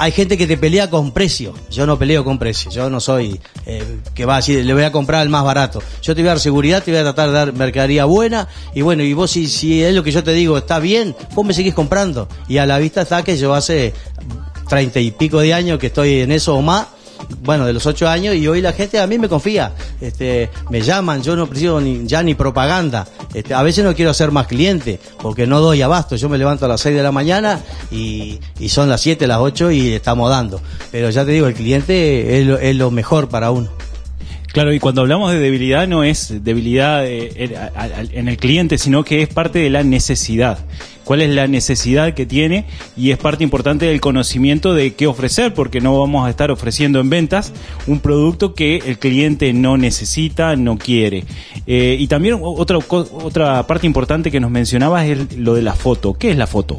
Hay 0.00 0.12
gente 0.12 0.38
que 0.38 0.46
te 0.46 0.56
pelea 0.56 0.88
con 0.88 1.12
precio. 1.12 1.52
Yo 1.70 1.84
no 1.84 1.98
peleo 1.98 2.24
con 2.24 2.38
precio. 2.38 2.70
Yo 2.70 2.88
no 2.88 3.00
soy 3.00 3.38
eh, 3.66 3.98
que 4.14 4.24
va 4.24 4.34
a 4.34 4.36
decir, 4.38 4.64
le 4.64 4.72
voy 4.72 4.84
a 4.84 4.90
comprar 4.90 5.20
al 5.20 5.28
más 5.28 5.44
barato. 5.44 5.82
Yo 6.00 6.14
te 6.14 6.22
voy 6.22 6.28
a 6.28 6.32
dar 6.32 6.40
seguridad, 6.40 6.82
te 6.82 6.90
voy 6.90 7.00
a 7.00 7.02
tratar 7.02 7.28
de 7.28 7.34
dar 7.34 7.52
mercadería 7.52 8.06
buena. 8.06 8.48
Y 8.74 8.80
bueno, 8.80 9.02
y 9.02 9.12
vos 9.12 9.30
si, 9.30 9.46
si 9.46 9.82
es 9.82 9.94
lo 9.94 10.02
que 10.02 10.10
yo 10.10 10.24
te 10.24 10.32
digo 10.32 10.56
está 10.56 10.78
bien, 10.78 11.14
vos 11.34 11.44
me 11.44 11.52
seguís 11.52 11.74
comprando. 11.74 12.28
Y 12.48 12.56
a 12.56 12.64
la 12.64 12.78
vista 12.78 13.02
está 13.02 13.22
que 13.22 13.36
yo 13.36 13.52
hace 13.52 13.92
treinta 14.70 15.00
y 15.00 15.10
pico 15.10 15.40
de 15.40 15.52
años 15.52 15.78
que 15.78 15.88
estoy 15.88 16.20
en 16.20 16.32
eso 16.32 16.56
o 16.56 16.62
más. 16.62 16.86
Bueno, 17.42 17.66
de 17.66 17.72
los 17.72 17.86
ocho 17.86 18.08
años 18.08 18.34
y 18.34 18.46
hoy 18.46 18.60
la 18.60 18.72
gente 18.72 18.98
a 18.98 19.06
mí 19.06 19.18
me 19.18 19.28
confía, 19.28 19.72
este, 20.00 20.50
me 20.68 20.80
llaman, 20.80 21.22
yo 21.22 21.36
no 21.36 21.46
preciso 21.46 21.80
ni, 21.80 22.06
ya 22.06 22.22
ni 22.22 22.34
propaganda, 22.34 23.06
este, 23.34 23.54
a 23.54 23.62
veces 23.62 23.84
no 23.84 23.94
quiero 23.94 24.12
ser 24.12 24.30
más 24.30 24.46
cliente 24.46 25.00
porque 25.22 25.46
no 25.46 25.60
doy 25.60 25.82
abasto, 25.82 26.16
yo 26.16 26.28
me 26.28 26.38
levanto 26.38 26.66
a 26.66 26.68
las 26.68 26.80
seis 26.80 26.96
de 26.96 27.02
la 27.02 27.12
mañana 27.12 27.60
y, 27.90 28.40
y 28.58 28.68
son 28.68 28.88
las 28.88 29.00
siete, 29.00 29.26
las 29.26 29.38
ocho 29.38 29.70
y 29.70 29.92
estamos 29.92 30.28
dando, 30.30 30.60
pero 30.90 31.10
ya 31.10 31.24
te 31.24 31.32
digo, 31.32 31.46
el 31.46 31.54
cliente 31.54 32.40
es 32.40 32.46
lo, 32.46 32.58
es 32.58 32.76
lo 32.76 32.90
mejor 32.90 33.28
para 33.28 33.50
uno. 33.50 33.70
Claro, 34.52 34.72
y 34.72 34.80
cuando 34.80 35.02
hablamos 35.02 35.30
de 35.32 35.38
debilidad 35.38 35.86
no 35.86 36.02
es 36.02 36.42
debilidad 36.42 37.06
eh, 37.06 37.50
en- 38.12 38.26
el 38.28 38.36
cliente, 38.36 38.78
sino 38.78 39.04
que 39.04 39.22
es 39.22 39.28
parte 39.28 39.60
de 39.60 39.70
la 39.70 39.84
necesidad. 39.84 40.58
¿Cuál 41.04 41.22
es 41.22 41.30
la 41.30 41.46
necesidad 41.46 42.14
que 42.14 42.26
tiene? 42.26 42.66
Y 42.96 43.10
es 43.10 43.18
parte 43.18 43.42
importante 43.44 43.86
del 43.86 44.00
conocimiento 44.00 44.74
de 44.74 44.94
qué 44.94 45.06
ofrecer, 45.06 45.54
porque 45.54 45.80
no 45.80 45.98
vamos 45.98 46.26
a 46.26 46.30
estar 46.30 46.50
ofreciendo 46.50 47.00
en 47.00 47.10
ventas 47.10 47.52
un 47.86 48.00
producto 48.00 48.54
que 48.54 48.76
el 48.86 48.98
cliente 48.98 49.52
no 49.52 49.76
necesita, 49.76 50.54
no 50.56 50.78
quiere. 50.78 51.24
Eh, 51.66 51.96
y 51.98 52.06
también 52.08 52.38
otra, 52.40 52.78
otra 52.78 53.66
parte 53.66 53.86
importante 53.86 54.30
que 54.30 54.40
nos 54.40 54.50
mencionabas 54.50 55.06
es 55.08 55.36
lo 55.36 55.54
de 55.54 55.62
la 55.62 55.74
foto. 55.74 56.14
¿Qué 56.14 56.30
es 56.30 56.36
la 56.36 56.46
foto? 56.46 56.78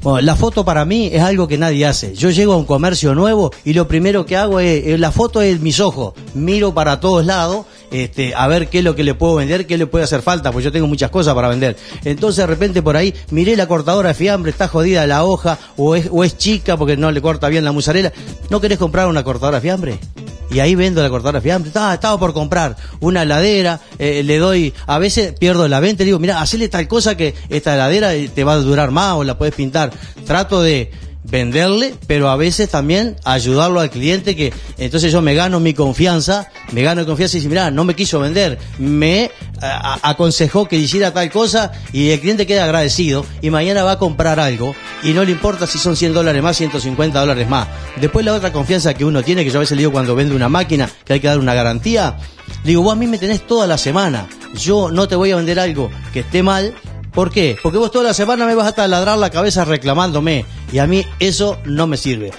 Bueno, 0.00 0.20
la 0.20 0.36
foto 0.36 0.64
para 0.64 0.84
mí 0.84 1.10
es 1.12 1.22
algo 1.22 1.46
que 1.46 1.58
nadie 1.58 1.86
hace. 1.86 2.14
Yo 2.14 2.30
llego 2.30 2.54
a 2.54 2.56
un 2.56 2.64
comercio 2.64 3.14
nuevo 3.14 3.52
y 3.64 3.72
lo 3.72 3.86
primero 3.86 4.26
que 4.26 4.36
hago 4.36 4.60
es, 4.60 4.98
la 4.98 5.12
foto 5.12 5.42
es 5.42 5.60
mis 5.60 5.80
ojos. 5.80 6.14
Miro 6.34 6.74
para 6.74 7.00
todos 7.00 7.24
lados, 7.24 7.66
este, 7.90 8.34
a 8.34 8.46
ver 8.48 8.68
qué 8.68 8.78
es 8.78 8.84
lo 8.84 8.96
que 8.96 9.04
le 9.04 9.14
puedo 9.14 9.36
vender, 9.36 9.66
qué 9.66 9.76
le 9.76 9.86
puede 9.86 10.04
hacer 10.04 10.22
falta, 10.22 10.50
pues 10.50 10.64
yo 10.64 10.72
tengo 10.72 10.86
muchas 10.86 11.10
cosas 11.10 11.34
para 11.34 11.48
vender. 11.48 11.76
Entonces 12.04 12.38
de 12.38 12.46
repente 12.46 12.82
por 12.82 12.96
ahí 12.96 13.14
miré 13.30 13.56
la 13.56 13.66
cortadora 13.66 14.08
de 14.08 14.14
fiambre, 14.14 14.50
está 14.50 14.68
jodida 14.68 15.06
la 15.06 15.24
hoja, 15.24 15.58
o 15.76 15.94
es, 15.94 16.08
o 16.10 16.24
es 16.24 16.36
chica 16.36 16.76
porque 16.76 16.96
no 16.96 17.10
le 17.10 17.22
corta 17.22 17.48
bien 17.48 17.64
la 17.64 17.72
musarela. 17.72 18.12
¿No 18.50 18.60
querés 18.60 18.78
comprar 18.78 19.06
una 19.06 19.22
cortadora 19.22 19.58
de 19.58 19.62
fiambre? 19.62 19.98
Y 20.52 20.60
ahí 20.60 20.74
vendo 20.74 21.02
la 21.02 21.08
cortadora 21.08 21.40
fiambre. 21.40 21.70
Ah, 21.74 21.94
estaba 21.94 22.18
por 22.18 22.34
comprar 22.34 22.76
una 23.00 23.22
heladera, 23.22 23.80
eh, 23.98 24.22
le 24.22 24.38
doy, 24.38 24.74
a 24.86 24.98
veces 24.98 25.32
pierdo 25.38 25.66
la 25.68 25.80
venta, 25.80 26.02
le 26.02 26.06
digo, 26.06 26.18
mira, 26.18 26.40
hacele 26.40 26.68
tal 26.68 26.86
cosa 26.88 27.16
que 27.16 27.34
esta 27.48 27.74
heladera 27.74 28.14
eh, 28.14 28.28
te 28.28 28.44
va 28.44 28.54
a 28.54 28.56
durar 28.58 28.90
más 28.90 29.14
o 29.14 29.24
la 29.24 29.38
puedes 29.38 29.54
pintar. 29.54 29.92
Trato 30.26 30.60
de 30.60 30.90
venderle, 31.24 31.94
pero 32.06 32.28
a 32.30 32.36
veces 32.36 32.68
también 32.68 33.16
ayudarlo 33.24 33.80
al 33.80 33.90
cliente 33.90 34.34
que 34.36 34.52
entonces 34.78 35.12
yo 35.12 35.22
me 35.22 35.34
gano 35.34 35.60
mi 35.60 35.72
confianza, 35.74 36.48
me 36.72 36.82
gano 36.82 37.06
confianza 37.06 37.36
y 37.36 37.40
dice, 37.40 37.48
mira, 37.48 37.70
no 37.70 37.84
me 37.84 37.94
quiso 37.94 38.18
vender, 38.20 38.58
me 38.78 39.30
a- 39.60 39.98
aconsejó 40.10 40.66
que 40.66 40.76
hiciera 40.76 41.12
tal 41.12 41.30
cosa 41.30 41.72
y 41.92 42.10
el 42.10 42.20
cliente 42.20 42.46
queda 42.46 42.64
agradecido 42.64 43.24
y 43.40 43.50
mañana 43.50 43.84
va 43.84 43.92
a 43.92 43.98
comprar 43.98 44.40
algo 44.40 44.74
y 45.02 45.12
no 45.12 45.24
le 45.24 45.30
importa 45.32 45.66
si 45.66 45.78
son 45.78 45.96
100 45.96 46.12
dólares 46.12 46.42
más, 46.42 46.56
150 46.56 47.20
dólares 47.20 47.48
más. 47.48 47.68
Después 48.00 48.24
la 48.24 48.34
otra 48.34 48.52
confianza 48.52 48.94
que 48.94 49.04
uno 49.04 49.22
tiene, 49.22 49.44
que 49.44 49.50
yo 49.50 49.58
a 49.58 49.60
veces 49.60 49.76
le 49.76 49.82
digo 49.82 49.92
cuando 49.92 50.14
vende 50.16 50.34
una 50.34 50.48
máquina, 50.48 50.90
que 51.04 51.12
hay 51.14 51.20
que 51.20 51.28
dar 51.28 51.38
una 51.38 51.54
garantía, 51.54 52.16
digo, 52.64 52.82
vos 52.82 52.92
a 52.92 52.96
mí 52.96 53.06
me 53.06 53.18
tenés 53.18 53.46
toda 53.46 53.66
la 53.66 53.78
semana, 53.78 54.26
yo 54.54 54.90
no 54.90 55.06
te 55.08 55.14
voy 55.14 55.30
a 55.30 55.36
vender 55.36 55.60
algo 55.60 55.88
que 56.12 56.20
esté 56.20 56.42
mal, 56.42 56.74
¿Por 57.12 57.30
qué? 57.30 57.56
Porque 57.62 57.78
vos 57.78 57.90
toda 57.90 58.04
la 58.04 58.14
semana 58.14 58.46
me 58.46 58.54
vas 58.54 58.68
a 58.68 58.74
taladrar 58.74 59.18
la 59.18 59.30
cabeza 59.30 59.64
reclamándome 59.64 60.46
y 60.72 60.78
a 60.78 60.86
mí 60.86 61.04
eso 61.18 61.58
no 61.64 61.86
me 61.86 61.96
sirve. 61.96 62.32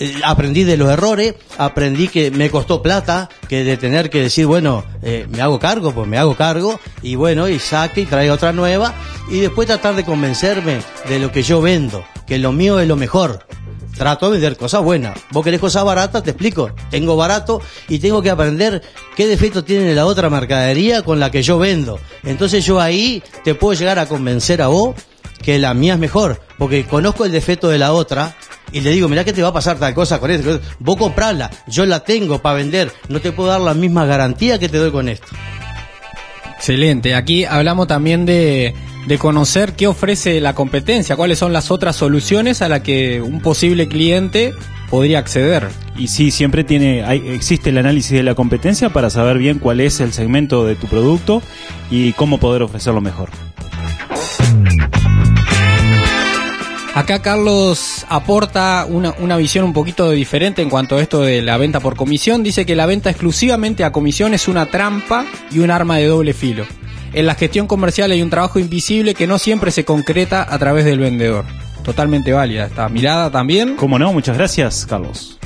Eh, 0.00 0.20
aprendí 0.24 0.64
de 0.64 0.76
los 0.76 0.90
errores, 0.90 1.34
aprendí 1.58 2.08
que 2.08 2.30
me 2.30 2.50
costó 2.50 2.82
plata, 2.82 3.28
que 3.48 3.64
de 3.64 3.76
tener 3.76 4.10
que 4.10 4.22
decir, 4.22 4.46
bueno, 4.46 4.84
eh, 5.02 5.26
me 5.28 5.40
hago 5.40 5.58
cargo, 5.58 5.92
pues 5.92 6.08
me 6.08 6.18
hago 6.18 6.36
cargo, 6.36 6.80
y 7.02 7.14
bueno, 7.14 7.48
y 7.48 7.58
saque 7.58 8.02
y 8.02 8.06
trae 8.06 8.30
otra 8.30 8.52
nueva, 8.52 8.94
y 9.30 9.40
después 9.40 9.66
tratar 9.66 9.94
de 9.94 10.04
convencerme 10.04 10.80
de 11.08 11.18
lo 11.18 11.30
que 11.30 11.42
yo 11.42 11.60
vendo, 11.60 12.04
que 12.26 12.38
lo 12.38 12.52
mío 12.52 12.80
es 12.80 12.88
lo 12.88 12.96
mejor. 12.96 13.46
Trato 13.96 14.26
de 14.26 14.32
vender 14.32 14.56
cosas 14.56 14.82
buenas. 14.82 15.18
Vos 15.30 15.44
querés 15.44 15.60
cosas 15.60 15.84
baratas, 15.84 16.22
te 16.22 16.30
explico. 16.30 16.70
Tengo 16.90 17.16
barato 17.16 17.60
y 17.88 17.98
tengo 17.98 18.22
que 18.22 18.30
aprender 18.30 18.82
qué 19.16 19.26
defecto 19.26 19.64
tiene 19.64 19.94
la 19.94 20.06
otra 20.06 20.30
mercadería 20.30 21.02
con 21.02 21.20
la 21.20 21.30
que 21.30 21.42
yo 21.42 21.58
vendo. 21.58 22.00
Entonces 22.24 22.64
yo 22.64 22.80
ahí 22.80 23.22
te 23.44 23.54
puedo 23.54 23.78
llegar 23.78 23.98
a 23.98 24.06
convencer 24.06 24.62
a 24.62 24.66
vos 24.68 24.96
que 25.42 25.58
la 25.58 25.74
mía 25.74 25.94
es 25.94 25.98
mejor, 25.98 26.40
porque 26.58 26.86
conozco 26.86 27.24
el 27.24 27.32
defecto 27.32 27.68
de 27.68 27.78
la 27.78 27.92
otra 27.92 28.34
y 28.72 28.80
le 28.80 28.90
digo, 28.90 29.08
mirá 29.08 29.24
que 29.24 29.32
te 29.34 29.42
va 29.42 29.48
a 29.48 29.52
pasar 29.52 29.78
tal 29.78 29.94
cosa 29.94 30.18
con 30.18 30.30
esto. 30.30 30.58
Vos 30.78 30.96
comprarla, 30.96 31.50
yo 31.66 31.84
la 31.84 32.00
tengo 32.00 32.40
para 32.40 32.56
vender, 32.56 32.90
no 33.08 33.20
te 33.20 33.30
puedo 33.30 33.50
dar 33.50 33.60
la 33.60 33.74
misma 33.74 34.06
garantía 34.06 34.58
que 34.58 34.68
te 34.68 34.78
doy 34.78 34.90
con 34.90 35.08
esto. 35.08 35.28
Excelente. 36.56 37.14
Aquí 37.14 37.44
hablamos 37.44 37.86
también 37.86 38.24
de, 38.24 38.74
de 39.06 39.18
conocer 39.18 39.74
qué 39.74 39.86
ofrece 39.86 40.40
la 40.40 40.54
competencia, 40.54 41.16
cuáles 41.16 41.38
son 41.38 41.52
las 41.52 41.70
otras 41.70 41.96
soluciones 41.96 42.62
a 42.62 42.68
las 42.68 42.80
que 42.80 43.20
un 43.20 43.40
posible 43.40 43.88
cliente 43.88 44.54
podría 44.90 45.18
acceder. 45.18 45.68
Y 45.96 46.08
sí, 46.08 46.30
siempre 46.30 46.64
tiene, 46.64 47.04
hay, 47.04 47.22
existe 47.28 47.70
el 47.70 47.78
análisis 47.78 48.12
de 48.12 48.22
la 48.22 48.34
competencia 48.34 48.90
para 48.90 49.10
saber 49.10 49.38
bien 49.38 49.58
cuál 49.58 49.80
es 49.80 50.00
el 50.00 50.12
segmento 50.12 50.64
de 50.64 50.74
tu 50.74 50.86
producto 50.86 51.42
y 51.90 52.12
cómo 52.12 52.38
poder 52.38 52.62
ofrecerlo 52.62 53.00
mejor. 53.00 53.30
Acá 56.94 57.20
Carlos 57.22 58.06
aporta 58.08 58.86
una, 58.88 59.14
una 59.18 59.36
visión 59.36 59.64
un 59.64 59.72
poquito 59.72 60.12
diferente 60.12 60.62
en 60.62 60.70
cuanto 60.70 60.96
a 60.96 61.02
esto 61.02 61.22
de 61.22 61.42
la 61.42 61.56
venta 61.56 61.80
por 61.80 61.96
comisión. 61.96 62.44
Dice 62.44 62.64
que 62.64 62.76
la 62.76 62.86
venta 62.86 63.10
exclusivamente 63.10 63.82
a 63.82 63.90
comisión 63.90 64.32
es 64.32 64.46
una 64.46 64.66
trampa 64.66 65.26
y 65.50 65.58
un 65.58 65.72
arma 65.72 65.96
de 65.96 66.06
doble 66.06 66.32
filo. 66.34 66.64
En 67.14 67.26
la 67.26 67.36
gestión 67.36 67.68
comercial 67.68 68.10
hay 68.10 68.22
un 68.22 68.30
trabajo 68.30 68.58
invisible 68.58 69.14
que 69.14 69.28
no 69.28 69.38
siempre 69.38 69.70
se 69.70 69.84
concreta 69.84 70.44
a 70.52 70.58
través 70.58 70.84
del 70.84 70.98
vendedor. 70.98 71.44
Totalmente 71.84 72.32
válida 72.32 72.66
esta 72.66 72.88
mirada 72.88 73.30
también. 73.30 73.76
¿Cómo 73.76 74.00
no? 74.00 74.12
Muchas 74.12 74.36
gracias, 74.36 74.84
Carlos. 74.84 75.38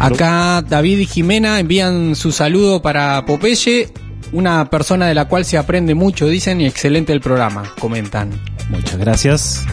Acá 0.00 0.64
David 0.66 1.00
y 1.00 1.06
Jimena 1.06 1.60
envían 1.60 2.16
su 2.16 2.32
saludo 2.32 2.80
para 2.80 3.24
Popeye, 3.26 3.90
una 4.32 4.70
persona 4.70 5.06
de 5.06 5.14
la 5.14 5.26
cual 5.26 5.44
se 5.44 5.58
aprende 5.58 5.94
mucho, 5.94 6.26
dicen, 6.26 6.60
y 6.62 6.66
excelente 6.66 7.12
el 7.12 7.20
programa, 7.20 7.72
comentan. 7.78 8.30
Muchas 8.70 8.96
gracias. 8.96 9.66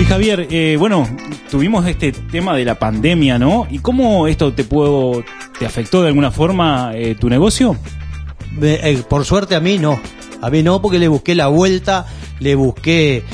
Y 0.00 0.04
Javier, 0.04 0.46
eh, 0.50 0.76
bueno, 0.78 1.08
tuvimos 1.50 1.86
este 1.86 2.12
tema 2.12 2.56
de 2.56 2.64
la 2.64 2.78
pandemia, 2.78 3.38
¿no? 3.38 3.66
¿Y 3.70 3.80
cómo 3.80 4.26
esto 4.26 4.52
te 4.52 4.64
puedo, 4.64 5.22
te 5.58 5.66
afectó 5.66 6.02
de 6.02 6.08
alguna 6.08 6.30
forma 6.30 6.92
eh, 6.94 7.14
tu 7.14 7.28
negocio? 7.28 7.76
Eh, 8.60 9.02
por 9.08 9.24
suerte 9.24 9.54
a 9.54 9.60
mí 9.60 9.78
no. 9.78 10.00
A 10.40 10.50
mí 10.50 10.62
no, 10.62 10.82
porque 10.82 10.98
le 10.98 11.08
busqué 11.08 11.34
la 11.34 11.46
vuelta, 11.46 12.06
le 12.38 12.54
busqué, 12.54 13.24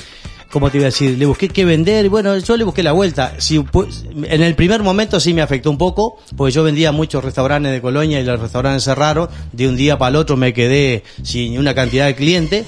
¿cómo 0.51 0.71
te 0.71 0.79
iba 0.79 0.85
a 0.85 0.91
decir? 0.91 1.19
Le 1.19 1.27
busqué 1.27 1.49
qué 1.49 1.65
vender. 1.65 2.09
Bueno, 2.09 2.39
yo 2.39 2.57
le 2.57 2.65
busqué 2.65 2.83
la 2.83 2.93
vuelta. 2.93 3.35
Si, 3.39 3.57
en 3.57 4.43
el 4.43 4.55
primer 4.55 4.83
momento 4.83 5.19
sí 5.19 5.35
me 5.35 5.43
afectó 5.43 5.71
un 5.71 5.79
poco, 5.79 6.19
porque 6.37 6.53
yo 6.53 6.63
vendía 6.63 6.93
muchos 6.93 7.25
restaurantes 7.25 7.73
de 7.73 7.81
Colonia 7.81 8.21
y 8.21 8.25
los 8.25 8.39
restaurantes 8.41 8.85
cerraron. 8.85 9.29
De 9.53 9.69
un 9.69 9.77
día 9.77 9.99
para 9.99 10.11
el 10.11 10.17
otro 10.17 10.37
me 10.37 10.53
quedé 10.53 11.03
sin 11.23 11.59
una 11.59 11.75
cantidad 11.75 12.07
de 12.07 12.15
clientes. 12.15 12.67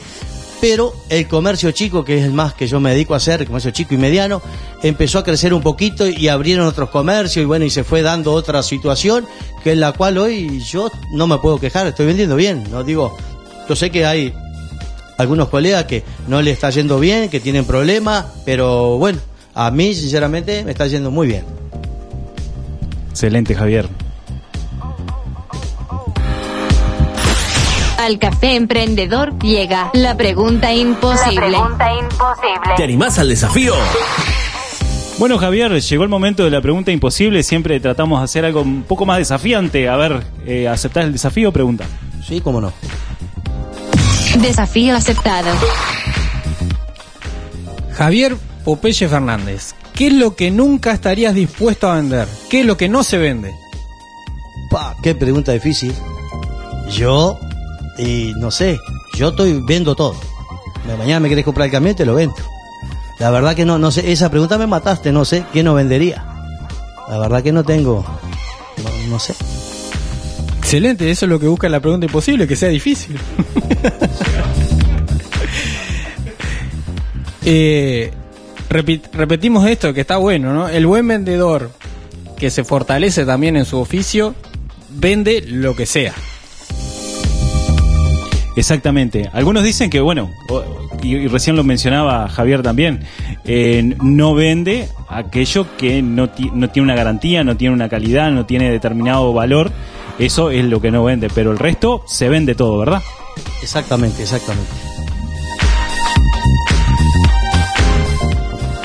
Pero 0.62 0.94
el 1.08 1.26
comercio 1.26 1.72
chico, 1.72 2.04
que 2.04 2.18
es 2.18 2.24
el 2.24 2.32
más 2.32 2.54
que 2.54 2.68
yo 2.68 2.78
me 2.78 2.90
dedico 2.90 3.14
a 3.14 3.16
hacer, 3.16 3.40
el 3.40 3.48
comercio 3.48 3.72
chico 3.72 3.94
y 3.94 3.96
mediano, 3.96 4.40
empezó 4.84 5.18
a 5.18 5.24
crecer 5.24 5.52
un 5.52 5.60
poquito 5.60 6.06
y 6.06 6.28
abrieron 6.28 6.68
otros 6.68 6.88
comercios 6.88 7.42
y 7.42 7.46
bueno, 7.46 7.64
y 7.64 7.70
se 7.70 7.82
fue 7.82 8.00
dando 8.00 8.32
otra 8.32 8.62
situación, 8.62 9.26
que 9.64 9.72
es 9.72 9.76
la 9.76 9.90
cual 9.90 10.18
hoy 10.18 10.60
yo 10.60 10.88
no 11.14 11.26
me 11.26 11.38
puedo 11.38 11.58
quejar, 11.58 11.88
estoy 11.88 12.06
vendiendo 12.06 12.36
bien, 12.36 12.62
no 12.70 12.84
digo, 12.84 13.12
yo 13.68 13.74
sé 13.74 13.90
que 13.90 14.06
hay 14.06 14.32
algunos 15.18 15.48
colegas 15.48 15.86
que 15.86 16.04
no 16.28 16.40
le 16.40 16.52
está 16.52 16.70
yendo 16.70 17.00
bien, 17.00 17.28
que 17.28 17.40
tienen 17.40 17.64
problemas, 17.64 18.26
pero 18.44 18.98
bueno, 18.98 19.18
a 19.54 19.68
mí 19.72 19.92
sinceramente 19.96 20.62
me 20.62 20.70
está 20.70 20.86
yendo 20.86 21.10
muy 21.10 21.26
bien. 21.26 21.44
Excelente, 23.10 23.56
Javier. 23.56 23.88
Al 28.02 28.18
café 28.18 28.56
emprendedor 28.56 29.38
llega 29.38 29.92
la 29.94 30.16
pregunta 30.16 30.74
imposible. 30.74 31.52
La 31.52 31.58
pregunta 31.58 31.94
imposible. 31.94 32.74
¿Te 32.76 32.82
animás 32.82 33.16
al 33.20 33.28
desafío? 33.28 33.74
Bueno, 35.18 35.38
Javier, 35.38 35.80
llegó 35.80 36.02
el 36.02 36.08
momento 36.08 36.42
de 36.42 36.50
la 36.50 36.60
pregunta 36.60 36.90
imposible. 36.90 37.44
Siempre 37.44 37.78
tratamos 37.78 38.18
de 38.18 38.24
hacer 38.24 38.44
algo 38.44 38.62
un 38.62 38.82
poco 38.82 39.06
más 39.06 39.18
desafiante. 39.18 39.88
A 39.88 39.94
ver, 39.94 40.20
eh, 40.44 40.66
¿aceptás 40.66 41.04
el 41.04 41.12
desafío? 41.12 41.52
Pregunta. 41.52 41.84
Sí, 42.26 42.40
cómo 42.40 42.60
no. 42.60 42.72
Desafío 44.40 44.96
aceptado. 44.96 45.50
Javier 47.92 48.36
Popeye 48.64 49.06
Fernández, 49.06 49.76
¿qué 49.94 50.08
es 50.08 50.14
lo 50.14 50.34
que 50.34 50.50
nunca 50.50 50.90
estarías 50.90 51.36
dispuesto 51.36 51.88
a 51.88 51.94
vender? 51.94 52.26
¿Qué 52.50 52.62
es 52.62 52.66
lo 52.66 52.76
que 52.76 52.88
no 52.88 53.04
se 53.04 53.18
vende? 53.18 53.52
Pa, 54.72 54.96
qué 55.04 55.14
pregunta 55.14 55.52
difícil. 55.52 55.94
Yo, 56.90 57.38
y 57.98 58.32
no 58.36 58.50
sé, 58.50 58.78
yo 59.14 59.28
estoy 59.28 59.60
vendo 59.64 59.94
todo. 59.94 60.14
Mañana 60.98 61.20
me 61.20 61.28
querés 61.28 61.44
comprar 61.44 61.66
el 61.66 61.72
camión, 61.72 61.94
te 61.94 62.04
lo 62.04 62.14
vendo. 62.14 62.34
La 63.18 63.30
verdad 63.30 63.54
que 63.54 63.64
no, 63.64 63.78
no 63.78 63.90
sé, 63.90 64.10
esa 64.12 64.30
pregunta 64.30 64.58
me 64.58 64.66
mataste, 64.66 65.12
no 65.12 65.24
sé, 65.24 65.44
¿qué 65.52 65.62
no 65.62 65.74
vendería? 65.74 66.24
La 67.08 67.18
verdad 67.18 67.42
que 67.42 67.52
no 67.52 67.62
tengo, 67.62 68.04
no, 69.08 69.18
sé. 69.18 69.34
Excelente, 70.58 71.10
eso 71.10 71.26
es 71.26 71.30
lo 71.30 71.38
que 71.38 71.46
busca 71.46 71.68
la 71.68 71.80
pregunta 71.80 72.06
imposible, 72.06 72.48
que 72.48 72.56
sea 72.56 72.68
difícil. 72.68 73.18
Eh, 77.44 78.12
repetimos 78.70 79.66
esto, 79.66 79.92
que 79.92 80.02
está 80.02 80.16
bueno, 80.16 80.52
¿no? 80.52 80.68
El 80.68 80.86
buen 80.86 81.08
vendedor 81.08 81.72
que 82.36 82.52
se 82.52 82.62
fortalece 82.62 83.26
también 83.26 83.56
en 83.56 83.64
su 83.64 83.78
oficio, 83.78 84.36
vende 84.90 85.42
lo 85.48 85.74
que 85.74 85.84
sea. 85.84 86.14
Exactamente. 88.56 89.30
Algunos 89.32 89.62
dicen 89.64 89.88
que, 89.88 90.00
bueno, 90.00 90.30
y, 91.02 91.16
y 91.16 91.26
recién 91.26 91.56
lo 91.56 91.64
mencionaba 91.64 92.28
Javier 92.28 92.62
también, 92.62 93.00
eh, 93.44 93.96
no 94.02 94.34
vende 94.34 94.88
aquello 95.08 95.66
que 95.78 96.02
no, 96.02 96.28
ti- 96.28 96.50
no 96.52 96.68
tiene 96.68 96.84
una 96.84 96.94
garantía, 96.94 97.44
no 97.44 97.56
tiene 97.56 97.74
una 97.74 97.88
calidad, 97.88 98.30
no 98.30 98.44
tiene 98.44 98.70
determinado 98.70 99.32
valor. 99.32 99.72
Eso 100.18 100.50
es 100.50 100.64
lo 100.66 100.80
que 100.82 100.90
no 100.90 101.02
vende, 101.04 101.30
pero 101.34 101.50
el 101.50 101.58
resto 101.58 102.02
se 102.06 102.28
vende 102.28 102.54
todo, 102.54 102.78
¿verdad? 102.78 103.00
Exactamente, 103.62 104.22
exactamente. 104.22 104.70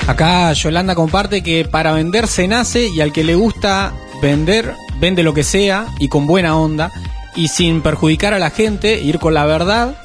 Acá 0.06 0.50
Yolanda 0.54 0.94
comparte 0.94 1.42
que 1.42 1.66
para 1.66 1.92
vender 1.92 2.26
se 2.28 2.48
nace 2.48 2.88
y 2.88 3.02
al 3.02 3.12
que 3.12 3.24
le 3.24 3.34
gusta 3.34 3.92
vender, 4.22 4.74
vende 4.98 5.22
lo 5.22 5.34
que 5.34 5.44
sea 5.44 5.86
y 5.98 6.08
con 6.08 6.26
buena 6.26 6.56
onda 6.56 6.90
y 7.36 7.48
sin 7.48 7.82
perjudicar 7.82 8.34
a 8.34 8.38
la 8.38 8.50
gente, 8.50 9.00
ir 9.00 9.18
con 9.18 9.34
la 9.34 9.46
verdad 9.46 9.96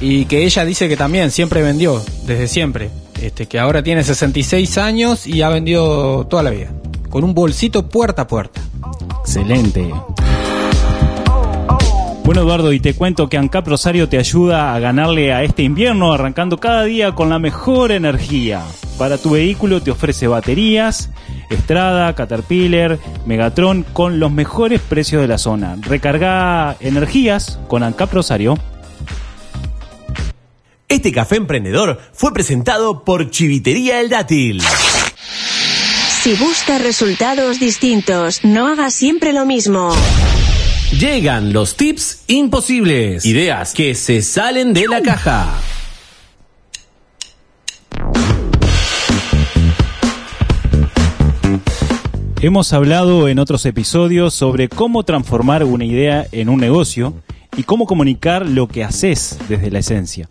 y 0.00 0.26
que 0.26 0.44
ella 0.44 0.64
dice 0.64 0.88
que 0.88 0.96
también 0.96 1.30
siempre 1.30 1.62
vendió, 1.62 2.02
desde 2.26 2.48
siempre, 2.48 2.90
este, 3.20 3.46
que 3.46 3.58
ahora 3.58 3.82
tiene 3.82 4.04
66 4.04 4.78
años 4.78 5.26
y 5.26 5.42
ha 5.42 5.48
vendido 5.48 6.26
toda 6.26 6.42
la 6.42 6.50
vida, 6.50 6.70
con 7.08 7.24
un 7.24 7.34
bolsito 7.34 7.88
puerta 7.88 8.22
a 8.22 8.26
puerta. 8.26 8.60
Excelente. 9.20 9.90
Bueno, 12.24 12.40
Eduardo, 12.40 12.72
y 12.72 12.80
te 12.80 12.94
cuento 12.94 13.28
que 13.28 13.38
ANCAP 13.38 13.68
Rosario 13.68 14.08
te 14.08 14.18
ayuda 14.18 14.74
a 14.74 14.80
ganarle 14.80 15.32
a 15.32 15.44
este 15.44 15.62
invierno 15.62 16.12
arrancando 16.12 16.58
cada 16.58 16.82
día 16.82 17.12
con 17.12 17.28
la 17.28 17.38
mejor 17.38 17.92
energía. 17.92 18.62
Para 18.98 19.16
tu 19.16 19.30
vehículo 19.30 19.80
te 19.80 19.92
ofrece 19.92 20.26
baterías, 20.26 21.10
Estrada, 21.50 22.14
Caterpillar, 22.14 22.98
Megatron 23.26 23.82
con 23.82 24.20
los 24.20 24.30
mejores 24.30 24.80
precios 24.80 25.22
de 25.22 25.28
la 25.28 25.38
zona. 25.38 25.76
Recarga 25.80 26.76
energías 26.80 27.58
con 27.68 27.82
ANCAP 27.82 28.12
Rosario. 28.12 28.58
Este 30.88 31.12
café 31.12 31.36
emprendedor 31.36 32.00
fue 32.12 32.32
presentado 32.32 33.04
por 33.04 33.30
Chivitería 33.30 34.00
El 34.00 34.08
Dátil. 34.08 34.62
Si 36.22 36.34
buscas 36.34 36.82
resultados 36.82 37.60
distintos, 37.60 38.44
no 38.44 38.66
hagas 38.68 38.94
siempre 38.94 39.32
lo 39.32 39.46
mismo. 39.46 39.94
Llegan 40.98 41.52
los 41.52 41.76
tips 41.76 42.22
imposibles. 42.28 43.24
Ideas 43.26 43.74
que 43.74 43.94
se 43.94 44.22
salen 44.22 44.72
de 44.72 44.86
la 44.88 45.02
caja. 45.02 45.60
Hemos 52.42 52.74
hablado 52.74 53.28
en 53.28 53.38
otros 53.38 53.64
episodios 53.64 54.34
sobre 54.34 54.68
cómo 54.68 55.04
transformar 55.04 55.64
una 55.64 55.86
idea 55.86 56.26
en 56.32 56.50
un 56.50 56.60
negocio 56.60 57.14
y 57.56 57.62
cómo 57.62 57.86
comunicar 57.86 58.46
lo 58.46 58.68
que 58.68 58.84
haces 58.84 59.38
desde 59.48 59.70
la 59.70 59.78
esencia. 59.78 60.28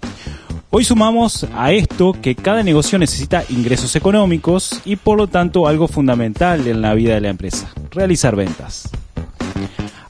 Hoy 0.69 0.83
sumamos 0.83 1.47
a 1.55 1.71
esto 1.71 2.15
que 2.21 2.35
cada 2.35 2.61
negocio 2.61 2.99
necesita 2.99 3.43
ingresos 3.49 3.95
económicos 3.95 4.81
y 4.85 4.97
por 4.97 5.17
lo 5.17 5.27
tanto 5.27 5.67
algo 5.67 5.87
fundamental 5.87 6.67
en 6.67 6.81
la 6.81 6.93
vida 6.93 7.15
de 7.15 7.21
la 7.21 7.29
empresa, 7.29 7.73
realizar 7.89 8.35
ventas. 8.35 8.91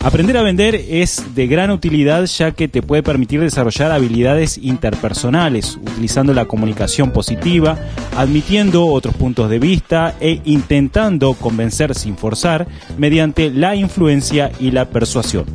Aprender 0.05 0.37
a 0.37 0.43
vender 0.43 0.75
es 0.75 1.33
de 1.33 1.47
gran 1.47 1.71
utilidad 1.71 2.27
ya 2.27 2.51
que 2.51 2.67
te 2.67 2.83
puede 2.83 3.01
permitir 3.01 3.39
desarrollar 3.41 3.91
habilidades 3.91 4.59
interpersonales, 4.59 5.79
utilizando 5.81 6.31
la 6.31 6.45
comunicación 6.45 7.09
positiva, 7.09 7.79
admitiendo 8.15 8.85
otros 8.85 9.15
puntos 9.15 9.49
de 9.49 9.57
vista 9.57 10.13
e 10.19 10.41
intentando 10.45 11.33
convencer 11.33 11.95
sin 11.95 12.17
forzar 12.17 12.67
mediante 12.99 13.49
la 13.49 13.75
influencia 13.75 14.51
y 14.59 14.69
la 14.69 14.85
persuasión. 14.91 15.45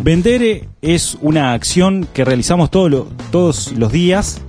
Vender 0.00 0.66
es 0.80 1.18
una 1.20 1.52
acción 1.52 2.08
que 2.14 2.24
realizamos 2.24 2.70
todos 2.70 3.72
los 3.72 3.92
días, 3.92 4.40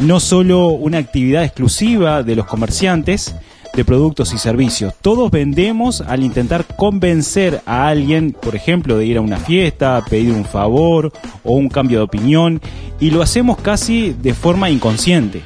no 0.00 0.20
solo 0.20 0.68
una 0.68 0.98
actividad 0.98 1.44
exclusiva 1.44 2.22
de 2.22 2.36
los 2.36 2.44
comerciantes 2.44 3.34
de 3.76 3.84
productos 3.84 4.32
y 4.32 4.38
servicios. 4.38 4.94
Todos 5.02 5.30
vendemos 5.30 6.00
al 6.00 6.24
intentar 6.24 6.64
convencer 6.76 7.60
a 7.66 7.86
alguien, 7.88 8.32
por 8.32 8.56
ejemplo, 8.56 8.96
de 8.96 9.06
ir 9.06 9.18
a 9.18 9.20
una 9.20 9.36
fiesta, 9.36 10.02
pedir 10.08 10.32
un 10.32 10.46
favor 10.46 11.12
o 11.44 11.52
un 11.52 11.68
cambio 11.68 11.98
de 11.98 12.04
opinión, 12.04 12.60
y 12.98 13.10
lo 13.10 13.22
hacemos 13.22 13.58
casi 13.58 14.14
de 14.14 14.32
forma 14.34 14.70
inconsciente. 14.70 15.42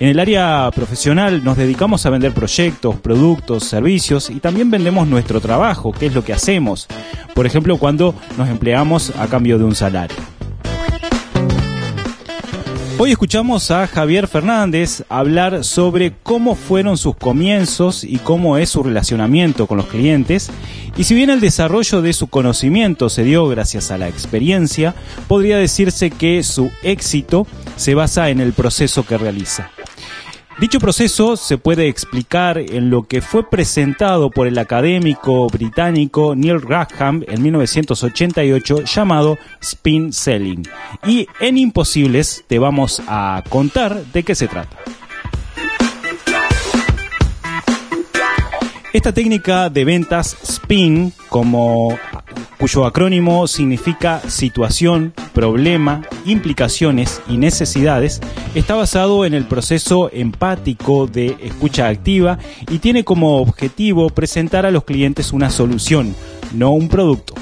En 0.00 0.08
el 0.08 0.18
área 0.18 0.68
profesional 0.74 1.44
nos 1.44 1.56
dedicamos 1.56 2.04
a 2.06 2.10
vender 2.10 2.32
proyectos, 2.32 2.96
productos, 2.96 3.64
servicios 3.64 4.30
y 4.30 4.40
también 4.40 4.70
vendemos 4.70 5.06
nuestro 5.06 5.40
trabajo, 5.40 5.92
que 5.92 6.06
es 6.06 6.14
lo 6.14 6.24
que 6.24 6.32
hacemos. 6.32 6.88
Por 7.34 7.46
ejemplo, 7.46 7.76
cuando 7.76 8.14
nos 8.36 8.48
empleamos 8.48 9.12
a 9.16 9.26
cambio 9.28 9.58
de 9.58 9.64
un 9.64 9.74
salario. 9.74 10.16
Hoy 13.02 13.12
escuchamos 13.12 13.70
a 13.70 13.86
Javier 13.86 14.28
Fernández 14.28 15.04
hablar 15.08 15.64
sobre 15.64 16.12
cómo 16.22 16.54
fueron 16.54 16.98
sus 16.98 17.16
comienzos 17.16 18.04
y 18.04 18.18
cómo 18.18 18.58
es 18.58 18.68
su 18.68 18.82
relacionamiento 18.82 19.66
con 19.66 19.78
los 19.78 19.86
clientes. 19.86 20.50
Y 20.98 21.04
si 21.04 21.14
bien 21.14 21.30
el 21.30 21.40
desarrollo 21.40 22.02
de 22.02 22.12
su 22.12 22.26
conocimiento 22.26 23.08
se 23.08 23.24
dio 23.24 23.48
gracias 23.48 23.90
a 23.90 23.96
la 23.96 24.06
experiencia, 24.06 24.94
podría 25.28 25.56
decirse 25.56 26.10
que 26.10 26.42
su 26.42 26.70
éxito 26.82 27.46
se 27.76 27.94
basa 27.94 28.28
en 28.28 28.38
el 28.38 28.52
proceso 28.52 29.06
que 29.06 29.16
realiza. 29.16 29.70
Dicho 30.60 30.78
proceso 30.78 31.36
se 31.38 31.56
puede 31.56 31.88
explicar 31.88 32.58
en 32.58 32.90
lo 32.90 33.04
que 33.04 33.22
fue 33.22 33.48
presentado 33.48 34.30
por 34.30 34.46
el 34.46 34.58
académico 34.58 35.46
británico 35.46 36.34
Neil 36.36 36.60
Rackham 36.60 37.24
en 37.26 37.40
1988 37.40 38.84
llamado 38.84 39.38
Spin 39.62 40.12
Selling. 40.12 40.68
Y 41.06 41.26
en 41.40 41.56
Imposibles 41.56 42.44
te 42.46 42.58
vamos 42.58 43.02
a 43.08 43.42
contar 43.48 44.04
de 44.12 44.22
qué 44.22 44.34
se 44.34 44.48
trata. 44.48 44.76
Esta 48.92 49.12
técnica 49.12 49.70
de 49.70 49.84
ventas 49.84 50.36
spin, 50.42 51.12
como 51.28 51.96
cuyo 52.60 52.84
acrónimo 52.84 53.46
significa 53.46 54.20
situación, 54.28 55.14
problema, 55.32 56.02
implicaciones 56.26 57.22
y 57.26 57.38
necesidades, 57.38 58.20
está 58.54 58.74
basado 58.74 59.24
en 59.24 59.32
el 59.32 59.46
proceso 59.46 60.10
empático 60.12 61.06
de 61.06 61.38
escucha 61.42 61.88
activa 61.88 62.38
y 62.70 62.78
tiene 62.78 63.02
como 63.02 63.38
objetivo 63.38 64.10
presentar 64.10 64.66
a 64.66 64.70
los 64.70 64.84
clientes 64.84 65.32
una 65.32 65.48
solución, 65.48 66.14
no 66.52 66.72
un 66.72 66.90
producto. 66.90 67.34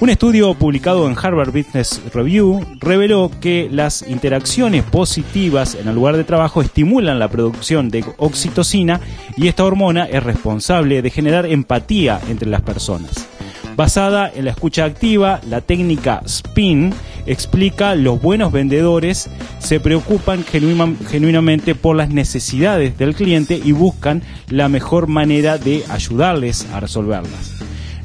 Un 0.00 0.10
estudio 0.10 0.52
publicado 0.54 1.08
en 1.08 1.16
Harvard 1.16 1.52
Business 1.52 2.02
Review 2.12 2.60
reveló 2.80 3.30
que 3.40 3.68
las 3.70 4.02
interacciones 4.02 4.82
positivas 4.82 5.76
en 5.76 5.86
el 5.86 5.94
lugar 5.94 6.16
de 6.16 6.24
trabajo 6.24 6.60
estimulan 6.60 7.20
la 7.20 7.28
producción 7.28 7.88
de 7.88 8.04
oxitocina 8.16 9.00
y 9.36 9.46
esta 9.46 9.64
hormona 9.64 10.06
es 10.06 10.24
responsable 10.24 11.02
de 11.02 11.10
generar 11.10 11.46
empatía 11.46 12.20
entre 12.28 12.48
las 12.48 12.62
personas. 12.62 13.28
Basada 13.76 14.30
en 14.32 14.44
la 14.44 14.52
escucha 14.52 14.84
activa, 14.84 15.40
la 15.48 15.60
técnica 15.60 16.22
SPIN 16.26 16.92
explica 17.26 17.94
los 17.96 18.20
buenos 18.22 18.52
vendedores 18.52 19.28
se 19.58 19.80
preocupan 19.80 20.44
genuina- 20.44 20.94
genuinamente 21.10 21.74
por 21.74 21.96
las 21.96 22.10
necesidades 22.10 22.96
del 22.98 23.14
cliente 23.14 23.60
y 23.62 23.72
buscan 23.72 24.22
la 24.48 24.68
mejor 24.68 25.08
manera 25.08 25.58
de 25.58 25.82
ayudarles 25.88 26.66
a 26.72 26.80
resolverlas. 26.80 27.52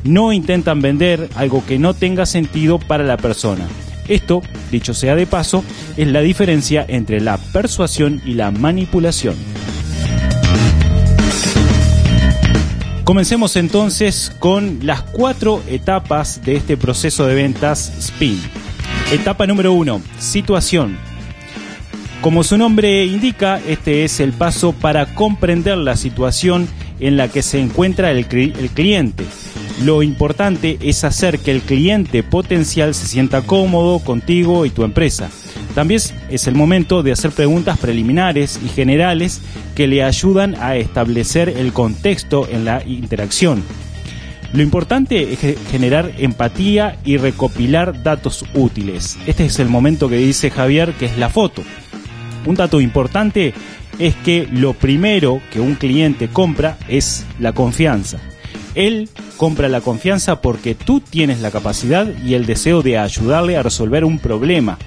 No 0.03 0.31
intentan 0.33 0.81
vender 0.81 1.29
algo 1.35 1.63
que 1.65 1.77
no 1.77 1.93
tenga 1.93 2.25
sentido 2.25 2.79
para 2.79 3.03
la 3.03 3.17
persona. 3.17 3.67
Esto, 4.07 4.41
dicho 4.71 4.95
sea 4.95 5.15
de 5.15 5.27
paso, 5.27 5.63
es 5.97 6.07
la 6.07 6.21
diferencia 6.21 6.83
entre 6.87 7.21
la 7.21 7.37
persuasión 7.37 8.21
y 8.25 8.33
la 8.33 8.49
manipulación. 8.49 9.35
Comencemos 13.09 13.55
entonces 13.55 14.31
con 14.37 14.85
las 14.85 15.01
cuatro 15.01 15.63
etapas 15.67 16.45
de 16.45 16.57
este 16.57 16.77
proceso 16.77 17.25
de 17.25 17.33
ventas 17.33 17.91
SPIN. 17.99 18.39
Etapa 19.11 19.47
número 19.47 19.73
uno, 19.73 19.99
situación. 20.19 20.95
Como 22.21 22.43
su 22.43 22.55
nombre 22.55 23.05
indica, 23.05 23.59
este 23.67 24.03
es 24.03 24.19
el 24.19 24.31
paso 24.31 24.73
para 24.73 25.15
comprender 25.15 25.79
la 25.79 25.95
situación 25.95 26.67
en 26.99 27.17
la 27.17 27.29
que 27.29 27.41
se 27.41 27.59
encuentra 27.59 28.11
el, 28.11 28.27
el 28.29 28.69
cliente. 28.69 29.25
Lo 29.83 30.03
importante 30.03 30.77
es 30.81 31.03
hacer 31.05 31.39
que 31.39 31.51
el 31.51 31.61
cliente 31.61 32.21
potencial 32.21 32.93
se 32.93 33.07
sienta 33.07 33.41
cómodo 33.43 33.99
contigo 33.99 34.65
y 34.65 34.69
tu 34.71 34.83
empresa. 34.83 35.29
También 35.73 36.01
es- 36.29 36.47
el 36.47 36.55
momento 36.55 37.01
de 37.01 37.13
hacer 37.13 37.31
preguntas 37.31 37.77
preliminares 37.77 38.59
y 38.63 38.67
generales 38.69 39.41
que 39.75 39.87
le 39.87 40.03
ayudan 40.03 40.55
a 40.59 40.75
establecer 40.75 41.47
el 41.49 41.71
contexto 41.71 42.47
en 42.51 42.65
la 42.65 42.83
interacción. 42.85 43.63
Lo 44.51 44.63
importante 44.63 45.31
es 45.31 45.39
ge- 45.39 45.57
generar 45.71 46.11
empatía 46.17 46.97
y 47.05 47.15
recopilar 47.17 48.03
datos 48.03 48.43
útiles. 48.55 49.17
Este 49.27 49.45
es 49.45 49.59
el 49.59 49.69
momento 49.69 50.09
que 50.09 50.17
dice 50.17 50.49
Javier 50.49 50.91
que 50.93 51.05
es 51.05 51.17
la 51.17 51.29
foto. 51.29 51.63
Un 52.45 52.55
dato 52.55 52.81
importante 52.81 53.53
es 53.99 54.15
que 54.15 54.47
lo 54.51 54.73
primero 54.73 55.39
que 55.53 55.61
un 55.61 55.75
cliente 55.75 56.27
compra 56.29 56.77
es 56.89 57.25
la 57.39 57.53
confianza. 57.53 58.17
Él 58.75 59.09
compra 59.37 59.69
la 59.69 59.81
confianza 59.81 60.41
porque 60.41 60.75
tú 60.75 60.99
tienes 60.99 61.39
la 61.41 61.51
capacidad 61.51 62.07
y 62.25 62.33
el 62.33 62.45
deseo 62.45 62.81
de 62.81 62.97
ayudarle 62.97 63.57
a 63.57 63.63
resolver 63.63 64.05
un 64.05 64.19
problema. 64.19 64.77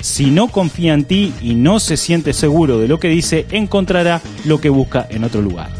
Si 0.00 0.30
no 0.30 0.48
confía 0.48 0.94
en 0.94 1.04
ti 1.04 1.32
y 1.42 1.54
no 1.54 1.80
se 1.80 1.96
siente 1.96 2.32
seguro 2.32 2.78
de 2.78 2.88
lo 2.88 3.00
que 3.00 3.08
dice, 3.08 3.46
encontrará 3.50 4.22
lo 4.44 4.60
que 4.60 4.68
busca 4.68 5.06
en 5.10 5.24
otro 5.24 5.42
lugar. 5.42 5.70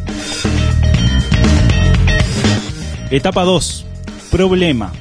Etapa 3.11 3.45
2. 3.45 3.87
Problema. 4.31 4.93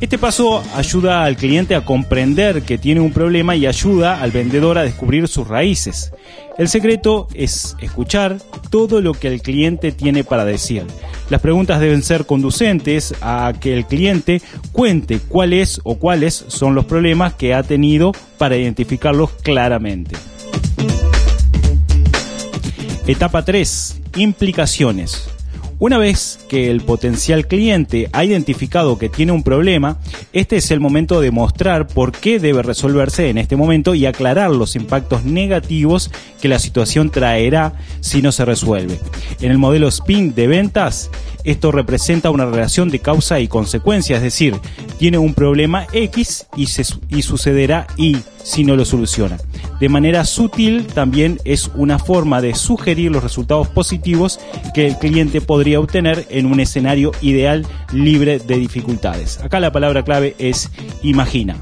Este 0.00 0.18
paso 0.18 0.62
ayuda 0.74 1.24
al 1.24 1.36
cliente 1.36 1.74
a 1.74 1.84
comprender 1.84 2.62
que 2.62 2.76
tiene 2.76 3.00
un 3.00 3.12
problema 3.12 3.54
y 3.56 3.66
ayuda 3.66 4.20
al 4.20 4.32
vendedor 4.32 4.76
a 4.76 4.82
descubrir 4.82 5.28
sus 5.28 5.46
raíces. 5.46 6.12
El 6.56 6.68
secreto 6.68 7.26
es 7.34 7.76
escuchar 7.80 8.38
todo 8.70 9.00
lo 9.00 9.12
que 9.14 9.28
el 9.28 9.42
cliente 9.42 9.90
tiene 9.90 10.22
para 10.22 10.44
decir. 10.44 10.84
Las 11.28 11.40
preguntas 11.40 11.80
deben 11.80 12.02
ser 12.02 12.26
conducentes 12.26 13.14
a 13.20 13.52
que 13.58 13.74
el 13.74 13.86
cliente 13.86 14.40
cuente 14.72 15.18
cuáles 15.18 15.80
o 15.82 15.96
cuáles 15.96 16.44
son 16.46 16.74
los 16.76 16.84
problemas 16.84 17.34
que 17.34 17.54
ha 17.54 17.62
tenido 17.62 18.12
para 18.38 18.56
identificarlos 18.56 19.30
claramente. 19.42 20.16
Etapa 23.06 23.44
3. 23.44 24.00
Implicaciones. 24.16 25.33
Una 25.80 25.98
vez 25.98 26.38
que 26.48 26.70
el 26.70 26.82
potencial 26.82 27.48
cliente 27.48 28.08
ha 28.12 28.24
identificado 28.24 28.96
que 28.96 29.08
tiene 29.08 29.32
un 29.32 29.42
problema, 29.42 29.98
este 30.32 30.56
es 30.56 30.70
el 30.70 30.78
momento 30.78 31.20
de 31.20 31.32
mostrar 31.32 31.88
por 31.88 32.12
qué 32.12 32.38
debe 32.38 32.62
resolverse 32.62 33.28
en 33.28 33.38
este 33.38 33.56
momento 33.56 33.94
y 33.94 34.06
aclarar 34.06 34.50
los 34.50 34.76
impactos 34.76 35.24
negativos 35.24 36.12
que 36.40 36.48
la 36.48 36.60
situación 36.60 37.10
traerá 37.10 37.72
si 38.00 38.22
no 38.22 38.30
se 38.30 38.44
resuelve. 38.44 39.00
En 39.40 39.50
el 39.50 39.58
modelo 39.58 39.90
SPIN 39.90 40.34
de 40.34 40.46
ventas, 40.46 41.10
esto 41.42 41.72
representa 41.72 42.30
una 42.30 42.46
relación 42.46 42.88
de 42.88 43.00
causa 43.00 43.40
y 43.40 43.48
consecuencia, 43.48 44.16
es 44.16 44.22
decir, 44.22 44.56
tiene 44.98 45.18
un 45.18 45.34
problema 45.34 45.86
X 45.92 46.46
y, 46.56 47.22
sucederá 47.22 47.86
Y 47.96 48.16
si 48.44 48.62
no 48.62 48.76
lo 48.76 48.84
soluciona. 48.84 49.38
De 49.80 49.88
manera 49.88 50.24
sutil 50.24 50.86
también 50.86 51.40
es 51.44 51.70
una 51.74 51.98
forma 51.98 52.40
de 52.40 52.54
sugerir 52.54 53.10
los 53.10 53.24
resultados 53.24 53.66
positivos 53.66 54.38
que 54.72 54.86
el 54.86 54.98
cliente 54.98 55.40
podría 55.40 55.80
obtener 55.80 56.26
en 56.30 56.46
un 56.46 56.60
escenario 56.60 57.10
ideal 57.20 57.66
libre 57.92 58.38
de 58.38 58.56
dificultades. 58.56 59.40
Acá 59.42 59.58
la 59.58 59.72
palabra 59.72 60.04
clave 60.04 60.36
es 60.38 60.70
imagina. 61.02 61.56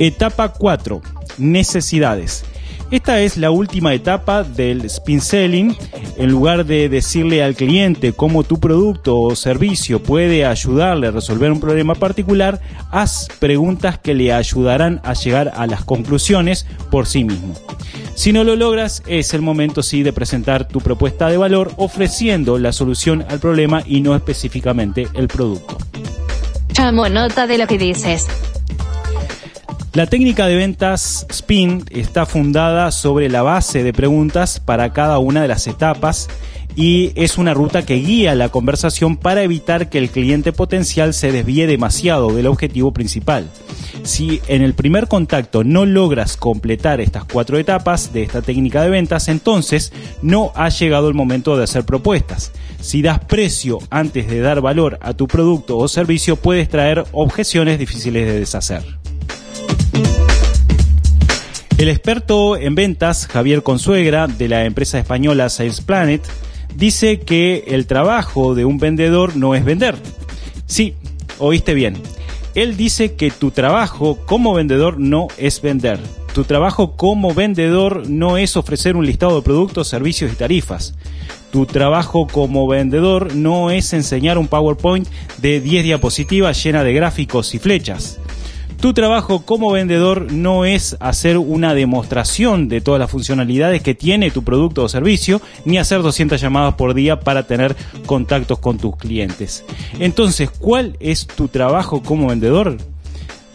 Etapa 0.00 0.48
4. 0.48 1.02
Necesidades. 1.38 2.44
Esta 2.90 3.20
es 3.20 3.36
la 3.36 3.52
última 3.52 3.94
etapa 3.94 4.42
del 4.42 4.84
spin 4.86 5.20
selling. 5.20 5.76
En 6.16 6.28
lugar 6.28 6.66
de 6.66 6.88
decirle 6.88 7.42
al 7.42 7.54
cliente 7.54 8.12
cómo 8.12 8.42
tu 8.42 8.58
producto 8.58 9.20
o 9.20 9.36
servicio 9.36 10.02
puede 10.02 10.44
ayudarle 10.44 11.06
a 11.06 11.10
resolver 11.12 11.52
un 11.52 11.60
problema 11.60 11.94
particular, 11.94 12.60
haz 12.90 13.28
preguntas 13.38 13.98
que 13.98 14.14
le 14.14 14.32
ayudarán 14.32 15.00
a 15.04 15.14
llegar 15.14 15.52
a 15.54 15.68
las 15.68 15.84
conclusiones 15.84 16.66
por 16.90 17.06
sí 17.06 17.22
mismo. 17.22 17.54
Si 18.16 18.32
no 18.32 18.42
lo 18.42 18.56
logras, 18.56 19.04
es 19.06 19.34
el 19.34 19.40
momento 19.40 19.84
sí 19.84 20.02
de 20.02 20.12
presentar 20.12 20.66
tu 20.66 20.80
propuesta 20.80 21.28
de 21.28 21.36
valor 21.36 21.72
ofreciendo 21.76 22.58
la 22.58 22.72
solución 22.72 23.24
al 23.28 23.38
problema 23.38 23.84
y 23.86 24.00
no 24.00 24.16
específicamente 24.16 25.06
el 25.14 25.28
producto. 25.28 25.78
Tomo 26.74 27.08
nota 27.08 27.46
de 27.46 27.56
lo 27.56 27.68
que 27.68 27.78
dices. 27.78 28.26
La 29.92 30.06
técnica 30.06 30.46
de 30.46 30.54
ventas 30.54 31.26
SPIN 31.32 31.84
está 31.90 32.24
fundada 32.24 32.92
sobre 32.92 33.28
la 33.28 33.42
base 33.42 33.82
de 33.82 33.92
preguntas 33.92 34.60
para 34.60 34.92
cada 34.92 35.18
una 35.18 35.42
de 35.42 35.48
las 35.48 35.66
etapas 35.66 36.28
y 36.76 37.10
es 37.16 37.38
una 37.38 37.54
ruta 37.54 37.84
que 37.84 37.96
guía 37.96 38.36
la 38.36 38.50
conversación 38.50 39.16
para 39.16 39.42
evitar 39.42 39.90
que 39.90 39.98
el 39.98 40.10
cliente 40.10 40.52
potencial 40.52 41.12
se 41.12 41.32
desvíe 41.32 41.66
demasiado 41.66 42.32
del 42.32 42.46
objetivo 42.46 42.92
principal. 42.92 43.50
Si 44.04 44.40
en 44.46 44.62
el 44.62 44.74
primer 44.74 45.08
contacto 45.08 45.64
no 45.64 45.84
logras 45.86 46.36
completar 46.36 47.00
estas 47.00 47.24
cuatro 47.24 47.58
etapas 47.58 48.12
de 48.12 48.22
esta 48.22 48.42
técnica 48.42 48.82
de 48.82 48.90
ventas, 48.90 49.26
entonces 49.26 49.92
no 50.22 50.52
ha 50.54 50.68
llegado 50.68 51.08
el 51.08 51.14
momento 51.14 51.56
de 51.56 51.64
hacer 51.64 51.84
propuestas. 51.84 52.52
Si 52.80 53.02
das 53.02 53.18
precio 53.18 53.80
antes 53.90 54.28
de 54.28 54.38
dar 54.38 54.60
valor 54.60 55.00
a 55.02 55.14
tu 55.14 55.26
producto 55.26 55.78
o 55.78 55.88
servicio, 55.88 56.36
puedes 56.36 56.68
traer 56.68 57.04
objeciones 57.10 57.80
difíciles 57.80 58.24
de 58.24 58.38
deshacer. 58.38 58.99
El 61.80 61.88
experto 61.88 62.58
en 62.58 62.74
ventas, 62.74 63.26
Javier 63.26 63.62
Consuegra, 63.62 64.26
de 64.26 64.48
la 64.48 64.66
empresa 64.66 64.98
española 64.98 65.48
Sales 65.48 65.80
Planet, 65.80 66.22
dice 66.76 67.20
que 67.20 67.64
el 67.68 67.86
trabajo 67.86 68.54
de 68.54 68.66
un 68.66 68.78
vendedor 68.78 69.34
no 69.34 69.54
es 69.54 69.64
vender. 69.64 69.96
Sí, 70.66 70.94
oíste 71.38 71.72
bien. 71.72 71.94
Él 72.54 72.76
dice 72.76 73.14
que 73.14 73.30
tu 73.30 73.50
trabajo 73.50 74.18
como 74.26 74.52
vendedor 74.52 74.98
no 74.98 75.28
es 75.38 75.62
vender. 75.62 75.98
Tu 76.34 76.44
trabajo 76.44 76.96
como 76.96 77.32
vendedor 77.32 78.08
no 78.08 78.36
es 78.36 78.56
ofrecer 78.56 78.94
un 78.94 79.06
listado 79.06 79.36
de 79.36 79.42
productos, 79.42 79.88
servicios 79.88 80.32
y 80.32 80.36
tarifas. 80.36 80.94
Tu 81.50 81.66
trabajo 81.66 82.26
como 82.26 82.68
vendedor 82.68 83.34
no 83.34 83.70
es 83.70 83.92
enseñar 83.92 84.38
un 84.38 84.48
PowerPoint 84.48 85.08
de 85.38 85.60
10 85.60 85.84
diapositivas 85.84 86.62
llena 86.62 86.84
de 86.84 86.92
gráficos 86.92 87.54
y 87.54 87.58
flechas. 87.58 88.20
Tu 88.80 88.94
trabajo 88.94 89.42
como 89.44 89.72
vendedor 89.72 90.32
no 90.32 90.64
es 90.64 90.96
hacer 91.00 91.36
una 91.36 91.74
demostración 91.74 92.70
de 92.70 92.80
todas 92.80 92.98
las 92.98 93.10
funcionalidades 93.10 93.82
que 93.82 93.94
tiene 93.94 94.30
tu 94.30 94.42
producto 94.42 94.82
o 94.82 94.88
servicio, 94.88 95.42
ni 95.66 95.76
hacer 95.76 96.00
200 96.00 96.40
llamadas 96.40 96.74
por 96.74 96.94
día 96.94 97.20
para 97.20 97.42
tener 97.42 97.76
contactos 98.06 98.58
con 98.58 98.78
tus 98.78 98.96
clientes. 98.96 99.66
Entonces, 99.98 100.48
¿cuál 100.50 100.96
es 100.98 101.26
tu 101.26 101.48
trabajo 101.48 102.02
como 102.02 102.28
vendedor? 102.28 102.78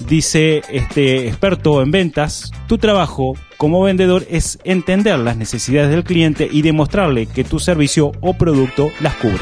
Dice 0.08 0.62
este 0.70 1.28
experto 1.28 1.82
en 1.82 1.90
ventas, 1.90 2.52
tu 2.68 2.78
trabajo 2.78 3.34
como 3.58 3.82
vendedor 3.82 4.28
es 4.30 4.60
entender 4.64 5.18
las 5.18 5.38
necesidades 5.38 5.90
del 5.90 6.04
cliente 6.04 6.48
y 6.52 6.62
demostrarle 6.62 7.26
que 7.26 7.44
tu 7.44 7.60
servicio 7.60 8.12
o 8.22 8.36
producto 8.36 8.90
las 9.00 9.16
cubre. 9.16 9.42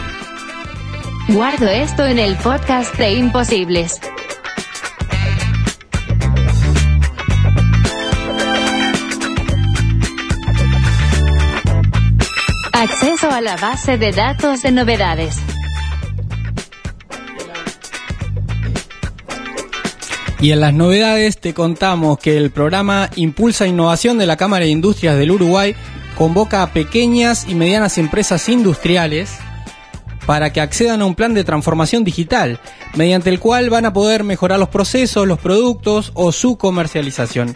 Guardo 1.28 1.68
esto 1.68 2.06
en 2.06 2.20
el 2.20 2.38
podcast 2.38 2.96
de 2.98 3.14
Imposibles. 3.14 4.00
acceso 13.04 13.30
a 13.30 13.42
la 13.42 13.58
base 13.58 13.98
de 13.98 14.14
datos 14.14 14.62
de 14.62 14.72
novedades. 14.72 15.36
Y 20.40 20.52
en 20.52 20.62
las 20.62 20.74
novedades 20.74 21.38
te 21.38 21.54
contamos 21.54 22.18
que 22.20 22.38
el 22.38 22.52
programa 22.52 23.10
Impulsa 23.18 23.68
Innovación 23.68 24.18
de 24.18 24.26
la 24.26 24.38
Cámara 24.38 24.64
de 24.64 24.72
Industrias 24.72 25.18
del 25.18 25.32
Uruguay 25.32 25.76
convoca 26.18 26.64
a 26.64 26.72
pequeñas 26.72 27.46
y 27.50 27.56
medianas 27.56 27.98
empresas 27.98 28.48
industriales 28.48 29.36
para 30.26 30.54
que 30.54 30.62
accedan 30.62 31.02
a 31.02 31.06
un 31.06 31.16
plan 31.16 31.34
de 31.34 31.44
transformación 31.44 32.06
digital, 32.06 32.62
mediante 32.96 33.30
el 33.30 33.42
cual 33.42 33.70
van 33.70 33.86
a 33.86 33.92
poder 33.92 34.24
mejorar 34.24 34.60
los 34.60 34.70
procesos, 34.70 35.28
los 35.28 35.40
productos 35.40 36.12
o 36.14 36.32
su 36.32 36.58
comercialización. 36.58 37.54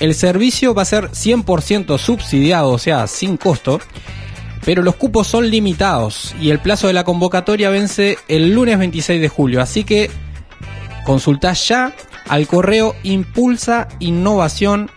El 0.00 0.16
servicio 0.16 0.74
va 0.74 0.82
a 0.82 0.86
ser 0.86 1.10
100% 1.10 1.96
subsidiado, 1.98 2.70
o 2.70 2.78
sea, 2.78 3.06
sin 3.06 3.36
costo, 3.36 3.80
pero 4.64 4.82
los 4.82 4.96
cupos 4.96 5.26
son 5.26 5.50
limitados 5.50 6.34
y 6.40 6.50
el 6.50 6.58
plazo 6.58 6.86
de 6.86 6.92
la 6.92 7.04
convocatoria 7.04 7.70
vence 7.70 8.18
el 8.28 8.54
lunes 8.54 8.78
26 8.78 9.20
de 9.20 9.28
julio, 9.28 9.60
así 9.60 9.84
que 9.84 10.10
consultá 11.04 11.52
ya 11.52 11.94
al 12.28 12.46
correo 12.46 12.94
impulsainnovación. 13.02 14.90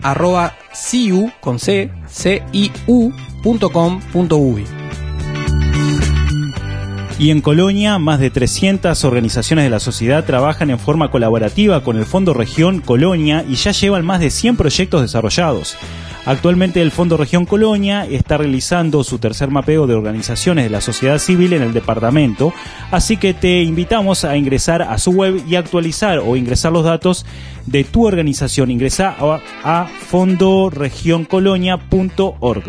Y 7.20 7.30
en 7.30 7.42
Colonia, 7.42 8.00
más 8.00 8.20
de 8.20 8.30
300 8.30 9.04
organizaciones 9.06 9.64
de 9.64 9.70
la 9.70 9.80
sociedad 9.80 10.26
trabajan 10.26 10.70
en 10.72 10.80
forma 10.80 11.10
colaborativa 11.10 11.84
con 11.84 11.98
el 11.98 12.06
Fondo 12.06 12.34
Región 12.34 12.82
Colonia 12.82 13.46
y 13.48 13.56
ya 13.56 13.72
llevan 13.72 14.06
más 14.06 14.20
de 14.20 14.30
100 14.30 14.58
proyectos 14.58 15.02
desarrollados. 15.02 15.78
Actualmente 16.26 16.82
el 16.82 16.92
Fondo 16.92 17.18
Región 17.18 17.46
Colonia 17.46 18.06
está 18.06 18.38
realizando 18.38 19.04
su 19.04 19.20
tercer 19.20 19.50
mapeo 19.50 19.88
de 19.88 19.94
organizaciones 19.94 20.64
de 20.64 20.70
la 20.70 20.80
sociedad 20.80 21.18
civil 21.18 21.52
en 21.54 21.64
el 21.64 21.74
departamento, 21.74 22.54
así 22.92 23.18
que 23.18 23.34
te 23.34 23.62
invitamos 23.62 24.24
a 24.24 24.38
ingresar 24.38 24.84
a 24.84 24.98
su 25.00 25.12
web 25.12 25.44
y 25.48 25.56
actualizar 25.56 26.20
o 26.20 26.38
ingresar 26.38 26.72
los 26.72 26.86
datos 26.86 27.26
de 27.66 27.84
tu 27.84 28.06
organización. 28.06 28.72
Ingresa 28.72 29.14
a, 29.20 29.42
a 29.64 29.88
fondoregioncolonia.org. 29.88 32.64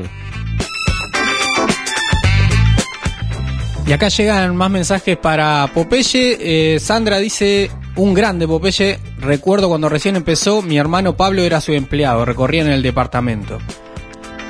Y 3.87 3.93
acá 3.93 4.09
llegan 4.09 4.57
más 4.57 4.71
mensajes 4.71 5.19
para 5.19 5.71
Popeye. 5.75 6.75
Eh, 6.75 6.81
Sandra 6.81 7.19
dice, 7.19 7.71
un 7.97 8.15
grande 8.15 8.47
Popeye. 8.47 8.99
Recuerdo 9.19 9.69
cuando 9.69 9.89
recién 9.89 10.17
empezó, 10.17 10.63
mi 10.63 10.79
hermano 10.79 11.17
Pablo 11.17 11.43
era 11.43 11.61
su 11.61 11.73
empleado, 11.73 12.25
recorría 12.25 12.63
en 12.63 12.71
el 12.71 12.83
departamento. 12.83 13.59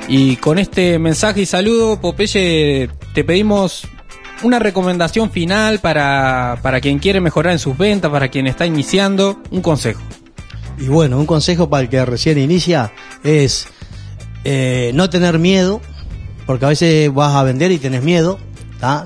Y 0.07 0.35
con 0.37 0.59
este 0.59 0.99
mensaje 0.99 1.41
y 1.41 1.45
saludo, 1.45 1.99
Popeye, 1.99 2.89
te 3.13 3.23
pedimos 3.23 3.87
una 4.43 4.59
recomendación 4.59 5.31
final 5.31 5.79
para, 5.79 6.59
para 6.61 6.81
quien 6.81 6.99
quiere 6.99 7.21
mejorar 7.21 7.53
en 7.53 7.59
sus 7.59 7.77
ventas, 7.77 8.11
para 8.11 8.27
quien 8.27 8.47
está 8.47 8.65
iniciando, 8.65 9.41
un 9.49 9.61
consejo. 9.61 10.01
Y 10.77 10.87
bueno, 10.87 11.17
un 11.17 11.25
consejo 11.25 11.69
para 11.69 11.83
el 11.83 11.89
que 11.89 12.05
recién 12.05 12.37
inicia 12.37 12.91
es 13.23 13.67
eh, 14.43 14.91
no 14.93 15.09
tener 15.09 15.39
miedo, 15.39 15.81
porque 16.45 16.65
a 16.65 16.69
veces 16.69 17.11
vas 17.13 17.35
a 17.35 17.43
vender 17.43 17.71
y 17.71 17.79
tenés 17.79 18.03
miedo, 18.03 18.37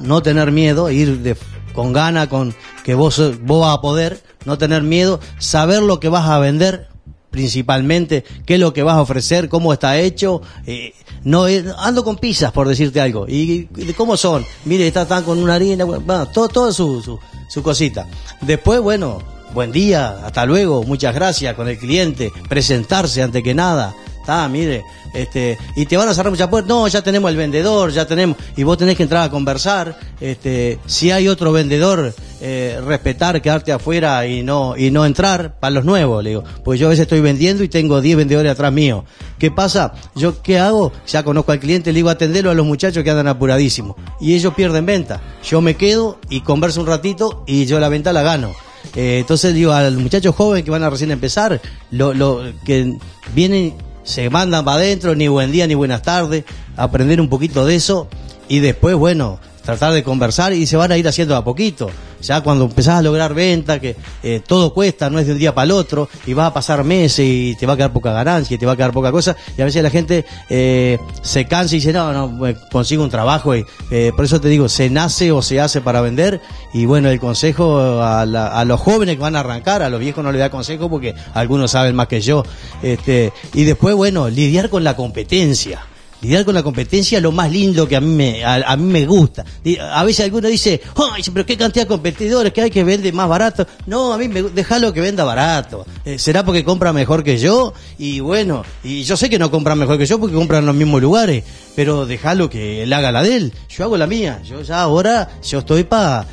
no 0.02 0.22
tener 0.22 0.52
miedo, 0.52 0.90
ir 0.90 1.20
de, 1.20 1.38
con 1.74 1.94
gana, 1.94 2.28
con 2.28 2.54
que 2.84 2.96
vos, 2.96 3.22
vos 3.42 3.62
vas 3.62 3.78
a 3.78 3.82
poder, 3.82 4.22
no 4.46 4.58
tener 4.58 4.84
miedo, 4.84 5.20
saber 5.38 5.82
lo 5.82 6.00
que 6.00 6.10
vas 6.10 6.30
a 6.30 6.40
vender 6.40 6.88
principalmente, 7.30 8.24
qué 8.46 8.56
es 8.56 8.60
lo 8.60 8.74
que 8.74 8.84
vas 8.84 8.96
a 8.96 9.02
ofrecer, 9.02 9.50
cómo 9.50 9.72
está 9.72 10.00
hecho, 10.00 10.42
eh, 10.66 10.94
no 11.24 11.48
eh, 11.48 11.64
ando 11.78 12.04
con 12.04 12.18
pizzas 12.18 12.52
por 12.52 12.68
decirte 12.68 13.02
algo, 13.02 13.28
y, 13.28 13.70
y 13.76 13.94
cómo 13.94 14.18
son, 14.18 14.46
mire, 14.66 14.88
está 14.88 15.08
tan 15.08 15.24
con 15.24 15.38
una 15.38 15.56
harina, 15.56 15.86
bueno, 15.86 16.28
todo, 16.28 16.48
todo 16.48 16.74
su, 16.74 17.02
su, 17.02 17.20
su 17.48 17.62
cosita. 17.62 18.08
Después, 18.42 18.82
bueno, 18.82 19.22
buen 19.54 19.72
día, 19.72 20.26
hasta 20.26 20.46
luego, 20.46 20.84
muchas 20.84 21.14
gracias 21.14 21.56
con 21.56 21.68
el 21.68 21.78
cliente, 21.78 22.32
presentarse 22.48 23.22
ante 23.22 23.44
que 23.44 23.54
nada, 23.54 23.96
está, 24.30 24.48
mire, 24.48 24.86
este, 25.14 25.58
y 25.76 25.86
te 25.88 25.98
van 25.98 26.08
a 26.08 26.14
cerrar 26.14 26.32
muchas 26.32 26.48
puertas, 26.50 26.70
no, 26.70 26.88
ya 26.88 27.02
tenemos 27.02 27.32
el 27.32 27.38
vendedor, 27.38 27.92
ya 27.92 28.06
tenemos, 28.06 28.38
y 28.56 28.64
vos 28.64 28.78
tenés 28.78 28.96
que 28.96 29.04
entrar 29.04 29.24
a 29.24 29.32
conversar, 29.32 29.98
este, 30.22 30.78
si 30.86 31.10
hay 31.10 31.28
otro 31.28 31.52
vendedor, 31.52 32.14
eh, 32.42 32.80
respetar, 32.86 33.42
quedarte 33.42 33.72
afuera 33.72 34.28
y 34.28 34.44
no, 34.44 34.78
y 34.78 34.92
no 34.92 35.06
entrar 35.06 35.60
para 35.60 35.72
los 35.72 35.84
nuevos, 35.84 36.24
le 36.24 36.30
digo, 36.32 36.44
pues 36.64 36.80
yo 36.80 36.88
a 36.88 36.90
veces 36.92 37.04
estoy 37.04 37.22
vendiendo 37.22 37.64
y 37.64 37.70
tengo 37.70 38.02
10 38.02 38.18
vendedores 38.18 38.52
atrás 38.52 38.72
mío. 38.72 39.04
¿Qué 39.40 39.50
pasa? 39.50 39.94
Yo, 40.16 40.42
¿qué 40.44 40.60
hago? 40.60 40.92
Ya 41.08 41.24
conozco 41.24 41.52
al 41.52 41.60
cliente, 41.60 41.92
le 41.92 41.98
digo 41.98 42.10
atenderlo 42.10 42.52
a 42.52 42.54
los 42.54 42.66
muchachos 42.66 43.04
que 43.04 43.10
andan 43.10 43.28
apuradísimos, 43.28 43.96
y 44.22 44.36
ellos 44.36 44.54
pierden 44.54 44.86
venta. 44.86 45.22
Yo 45.44 45.60
me 45.62 45.76
quedo 45.76 46.20
y 46.30 46.42
converso 46.42 46.82
un 46.82 46.88
ratito 46.88 47.44
y 47.48 47.66
yo 47.66 47.80
la 47.80 47.90
venta 47.90 48.14
la 48.14 48.22
gano. 48.22 48.54
Eh, 48.96 49.20
entonces 49.20 49.54
digo 49.54 49.72
al 49.72 49.98
muchacho 49.98 50.34
joven 50.34 50.64
que 50.64 50.72
van 50.72 50.84
a 50.84 50.90
recién 50.90 51.12
empezar, 51.12 51.62
lo, 51.92 52.44
que 52.66 52.98
vienen, 53.34 53.76
se 54.10 54.28
mandan 54.32 54.66
para 54.66 54.78
adentro, 54.78 55.14
ni 55.14 55.28
buen 55.28 55.52
día 55.52 55.68
ni 55.68 55.76
buenas 55.76 56.02
tardes, 56.02 56.44
aprender 56.76 57.22
un 57.22 57.30
poquito 57.30 57.64
de 57.68 57.76
eso 57.76 58.08
y 58.48 58.58
después, 58.58 58.96
bueno, 58.96 59.40
tratar 59.70 59.94
de 59.94 60.04
conversar 60.04 60.54
y 60.54 60.66
se 60.66 60.78
van 60.78 60.92
a 60.92 60.98
ir 60.98 61.08
haciendo 61.08 61.36
a 61.36 61.44
poquito. 61.44 61.90
Ya 62.22 62.42
cuando 62.42 62.66
empezás 62.66 62.96
a 62.96 63.02
lograr 63.02 63.34
venta, 63.34 63.80
que 63.80 63.96
eh, 64.24 64.42
todo 64.46 64.74
cuesta, 64.74 65.10
no 65.10 65.20
es 65.20 65.28
de 65.28 65.34
un 65.34 65.40
día 65.40 65.54
para 65.56 65.66
el 65.66 65.72
otro, 65.72 66.10
y 66.26 66.34
vas 66.34 66.48
a 66.48 66.54
pasar 66.54 66.84
meses 66.84 67.26
y 67.26 67.56
te 67.58 67.66
va 67.66 67.74
a 67.74 67.78
quedar 67.78 67.94
poca 67.94 68.12
ganancia, 68.12 68.56
y 68.56 68.58
te 68.58 68.66
va 68.66 68.74
a 68.74 68.76
quedar 68.76 68.92
poca 68.92 69.12
cosa, 69.12 69.38
y 69.58 69.62
a 69.62 69.66
veces 69.66 69.82
la 69.84 69.90
gente 69.90 70.26
eh, 70.50 70.98
se 71.22 71.46
cansa 71.46 71.76
y 71.76 71.78
dice, 71.78 71.94
no, 71.94 72.12
no, 72.12 72.56
consigo 72.72 73.04
un 73.04 73.10
trabajo, 73.10 73.56
y 73.56 73.64
eh, 73.92 74.12
por 74.16 74.26
eso 74.26 74.42
te 74.42 74.50
digo, 74.50 74.68
se 74.68 74.90
nace 74.90 75.32
o 75.32 75.42
se 75.42 75.62
hace 75.62 75.80
para 75.80 76.02
vender, 76.02 76.42
y 76.74 76.86
bueno, 76.86 77.10
el 77.10 77.20
consejo 77.22 77.80
a, 78.02 78.26
la- 78.26 78.48
a 78.48 78.66
los 78.66 78.82
jóvenes 78.82 79.16
que 79.16 79.22
van 79.22 79.38
a 79.38 79.40
arrancar, 79.40 79.82
a 79.82 79.90
los 79.90 80.00
viejos 80.02 80.22
no 80.22 80.32
les 80.34 80.40
da 80.40 80.50
consejo 80.50 80.90
porque 80.90 81.16
algunos 81.34 81.72
saben 81.72 81.96
más 81.96 82.08
que 82.08 82.20
yo, 82.20 82.44
este, 82.84 83.32
y 83.54 83.64
después, 83.64 83.96
bueno, 83.96 84.28
lidiar 84.30 84.70
con 84.70 84.84
la 84.84 84.96
competencia. 84.98 85.86
Lidiar 86.22 86.44
con 86.44 86.54
la 86.54 86.64
competencia 86.64 87.18
es 87.18 87.24
lo 87.24 87.32
más 87.32 87.50
lindo 87.50 87.88
que 87.88 87.96
a 87.96 88.02
mí 88.02 88.14
me, 88.14 88.44
a, 88.44 88.76
mí 88.76 88.92
me 88.92 89.06
gusta. 89.06 89.46
A 89.92 90.04
veces 90.04 90.26
alguno 90.26 90.50
dice, 90.50 90.82
ay, 91.14 91.24
pero 91.34 91.46
qué 91.46 91.56
cantidad 91.56 91.86
de 91.86 91.88
competidores 91.88 92.52
que 92.52 92.62
hay 92.62 92.70
que 92.70 92.84
vende 92.84 93.12
más 93.14 93.30
barato. 93.30 93.66
No, 93.86 94.12
a 94.14 94.18
mí 94.18 94.28
me, 94.28 94.44
déjalo 94.44 94.92
que 94.92 95.00
venda 95.00 95.24
barato. 95.24 95.86
Eh, 96.04 96.20
será 96.20 96.44
porque 96.44 96.66
compra 96.66 96.92
mejor 96.92 97.24
que 97.24 97.38
yo 97.38 97.74
y 97.98 98.20
bueno, 98.20 98.64
y 98.84 99.04
yo 99.04 99.16
sé 99.16 99.30
que 99.30 99.40
no 99.40 99.50
compran 99.50 99.80
mejor 99.80 99.98
que 99.98 100.06
yo 100.06 100.20
porque 100.20 100.36
compran 100.36 100.60
en 100.60 100.66
los 100.66 100.76
mismos 100.76 101.02
lugares, 101.02 101.46
pero 101.76 102.06
déjalo 102.06 102.50
que 102.50 102.84
él 102.84 102.92
haga 102.92 103.14
la 103.14 103.24
de 103.24 103.36
él. 103.38 103.54
Yo 103.70 103.86
hago 103.86 103.96
la 103.96 104.08
mía. 104.08 104.42
Yo 104.44 104.62
ya 104.62 104.82
ahora, 104.82 105.30
yo 105.42 105.60
estoy 105.60 105.86
para... 105.86 106.28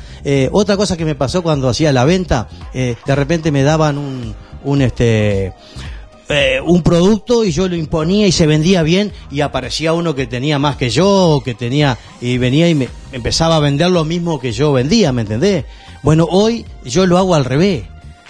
otra 0.51 0.75
cosa 0.75 0.97
que 0.97 1.05
me 1.05 1.15
pasó 1.15 1.41
cuando 1.41 1.69
hacía 1.69 1.93
la 1.93 2.03
venta, 2.03 2.49
eh, 2.73 2.97
de 3.05 3.15
repente 3.15 3.51
me 3.53 3.63
daban 3.63 3.97
un, 3.97 4.35
un 4.65 4.81
este 4.81 5.53
eh, 6.29 6.59
un 6.65 6.83
producto 6.83 7.43
y 7.45 7.51
yo 7.51 7.67
lo 7.67 7.75
imponía 7.75 8.27
y 8.27 8.31
se 8.31 8.47
vendía 8.47 8.83
bien 8.83 9.13
y 9.31 9.41
aparecía 9.41 9.93
uno 9.93 10.13
que 10.15 10.27
tenía 10.27 10.59
más 10.59 10.75
que 10.75 10.89
yo, 10.89 11.41
que 11.45 11.53
tenía 11.53 11.97
y 12.21 12.37
venía 12.37 12.69
y 12.69 12.75
me 12.75 12.89
empezaba 13.11 13.55
a 13.55 13.59
vender 13.59 13.89
lo 13.91 14.03
mismo 14.03 14.39
que 14.39 14.51
yo 14.51 14.73
vendía, 14.73 15.11
¿me 15.13 15.21
entendés? 15.21 15.65
Bueno, 16.03 16.27
hoy 16.29 16.65
yo 16.85 17.05
lo 17.05 17.17
hago 17.17 17.35
al 17.35 17.45
revés. 17.45 17.83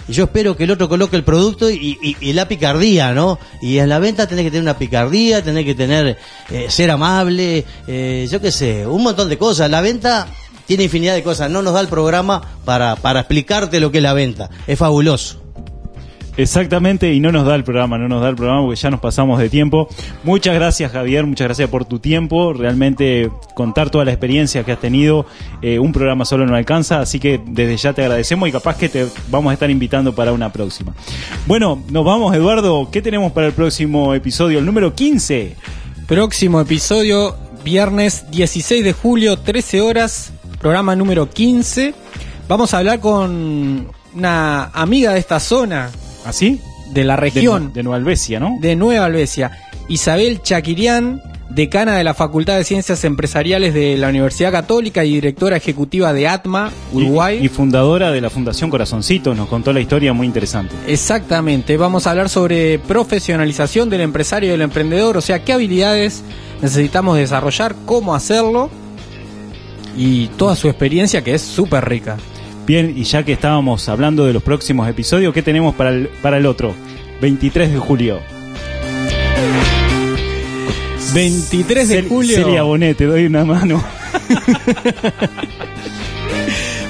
Yo 0.08 0.24
espero 0.24 0.56
que 0.56 0.64
el 0.64 0.70
otro 0.70 0.88
coloque 0.88 1.16
el 1.16 1.22
producto 1.24 1.68
y, 1.68 1.98
y- 2.02 2.16
y 2.20 2.32
la 2.32 2.48
picardía, 2.48 3.12
¿no? 3.12 3.38
Y 3.60 3.76
en 3.76 3.90
la 3.90 3.98
venta 3.98 4.26
tenés 4.26 4.44
que 4.44 4.50
tener 4.50 4.62
una 4.62 4.78
picardía, 4.78 5.42
tenés 5.44 5.66
que 5.66 5.74
tener, 5.74 6.16
eh, 6.50 6.66
ser 6.70 6.90
amable, 6.90 7.66
eh, 7.86 8.26
yo 8.30 8.40
qué 8.40 8.50
sé, 8.50 8.86
un 8.86 9.02
montón 9.02 9.28
de 9.28 9.36
cosas. 9.36 9.70
La 9.70 9.82
venta 9.82 10.26
tiene 10.66 10.84
infinidad 10.84 11.14
de 11.14 11.22
cosas. 11.22 11.50
No 11.50 11.60
nos 11.60 11.74
da 11.74 11.80
el 11.82 11.88
programa 11.88 12.40
para, 12.64 12.96
para 12.96 13.20
explicarte 13.20 13.80
lo 13.80 13.92
que 13.92 13.98
es 13.98 14.02
la 14.02 14.14
venta. 14.14 14.48
Es 14.66 14.78
fabuloso. 14.78 15.42
Exactamente, 16.38 17.12
y 17.12 17.18
no 17.18 17.32
nos 17.32 17.44
da 17.44 17.56
el 17.56 17.64
programa, 17.64 17.98
no 17.98 18.06
nos 18.06 18.22
da 18.22 18.28
el 18.28 18.36
programa 18.36 18.62
porque 18.62 18.80
ya 18.80 18.90
nos 18.90 19.00
pasamos 19.00 19.40
de 19.40 19.50
tiempo. 19.50 19.88
Muchas 20.22 20.54
gracias 20.54 20.92
Javier, 20.92 21.26
muchas 21.26 21.48
gracias 21.48 21.68
por 21.68 21.84
tu 21.84 21.98
tiempo. 21.98 22.52
Realmente 22.52 23.28
contar 23.54 23.90
toda 23.90 24.04
la 24.04 24.12
experiencia 24.12 24.62
que 24.62 24.70
has 24.70 24.78
tenido, 24.78 25.26
eh, 25.62 25.80
un 25.80 25.92
programa 25.92 26.24
solo 26.24 26.46
no 26.46 26.54
alcanza, 26.54 27.00
así 27.00 27.18
que 27.18 27.40
desde 27.44 27.76
ya 27.76 27.92
te 27.92 28.02
agradecemos 28.02 28.48
y 28.48 28.52
capaz 28.52 28.76
que 28.76 28.88
te 28.88 29.08
vamos 29.30 29.50
a 29.50 29.54
estar 29.54 29.68
invitando 29.68 30.14
para 30.14 30.32
una 30.32 30.52
próxima. 30.52 30.94
Bueno, 31.48 31.82
nos 31.90 32.04
vamos 32.04 32.32
Eduardo, 32.36 32.88
¿qué 32.92 33.02
tenemos 33.02 33.32
para 33.32 33.48
el 33.48 33.52
próximo 33.52 34.14
episodio? 34.14 34.60
El 34.60 34.64
número 34.64 34.94
15. 34.94 35.56
Próximo 36.06 36.60
episodio, 36.60 37.36
viernes 37.64 38.30
16 38.30 38.84
de 38.84 38.92
julio, 38.92 39.38
13 39.38 39.80
horas, 39.80 40.32
programa 40.60 40.94
número 40.94 41.28
15. 41.28 41.94
Vamos 42.46 42.74
a 42.74 42.78
hablar 42.78 43.00
con 43.00 43.88
una 44.14 44.64
amiga 44.66 45.14
de 45.14 45.18
esta 45.18 45.40
zona, 45.40 45.90
¿Así? 46.24 46.60
de 46.92 47.04
la 47.04 47.14
De, 47.14 47.20
región, 47.20 47.72
de 47.72 47.82
Nueva 47.82 47.96
Albesia, 47.96 48.40
¿no? 48.40 48.56
de 48.60 48.76
Nueva 48.76 49.06
Albesia, 49.06 49.50
Isabel 49.88 50.42
Chaquirián, 50.42 51.22
decana 51.50 51.96
de 51.96 52.04
la 52.04 52.14
Facultad 52.14 52.56
de 52.56 52.64
Ciencias 52.64 53.04
Empresariales 53.04 53.74
de 53.74 53.96
la 53.96 54.08
Universidad 54.08 54.52
Católica 54.52 55.04
y 55.04 55.14
directora 55.14 55.56
ejecutiva 55.56 56.12
de 56.12 56.28
ATMA, 56.28 56.70
Uruguay. 56.92 57.38
Y, 57.40 57.46
y 57.46 57.48
fundadora 57.48 58.10
de 58.10 58.20
la 58.20 58.30
Fundación 58.30 58.70
Corazoncito, 58.70 59.34
nos 59.34 59.48
contó 59.48 59.72
la 59.72 59.80
historia 59.80 60.12
muy 60.12 60.26
interesante. 60.26 60.74
Exactamente, 60.86 61.76
vamos 61.76 62.06
a 62.06 62.10
hablar 62.10 62.28
sobre 62.28 62.78
profesionalización 62.78 63.90
del 63.90 64.02
empresario 64.02 64.48
y 64.48 64.52
del 64.52 64.62
emprendedor, 64.62 65.16
o 65.16 65.20
sea, 65.20 65.44
qué 65.44 65.52
habilidades 65.52 66.22
necesitamos 66.62 67.16
desarrollar, 67.16 67.74
cómo 67.84 68.14
hacerlo 68.14 68.70
y 69.96 70.28
toda 70.38 70.54
su 70.54 70.68
experiencia 70.68 71.22
que 71.22 71.34
es 71.34 71.42
súper 71.42 71.88
rica. 71.88 72.16
Bien, 72.68 72.92
y 72.96 73.02
ya 73.04 73.22
que 73.24 73.32
estábamos 73.32 73.88
hablando 73.88 74.26
de 74.26 74.32
los 74.34 74.42
próximos 74.42 74.86
episodios, 74.88 75.32
¿qué 75.32 75.42
tenemos 75.42 75.74
para 75.74 75.90
el, 75.90 76.08
para 76.22 76.36
el 76.36 76.44
otro? 76.46 76.74
23 77.22 77.72
de 77.72 77.78
julio. 77.78 78.20
23 81.14 81.88
de 81.88 82.02
Cel- 82.02 82.08
julio. 82.08 82.36
Celia 82.36 82.62
Bonet, 82.64 82.94
te 82.96 83.06
doy 83.06 83.24
una 83.24 83.44
mano. 83.46 83.82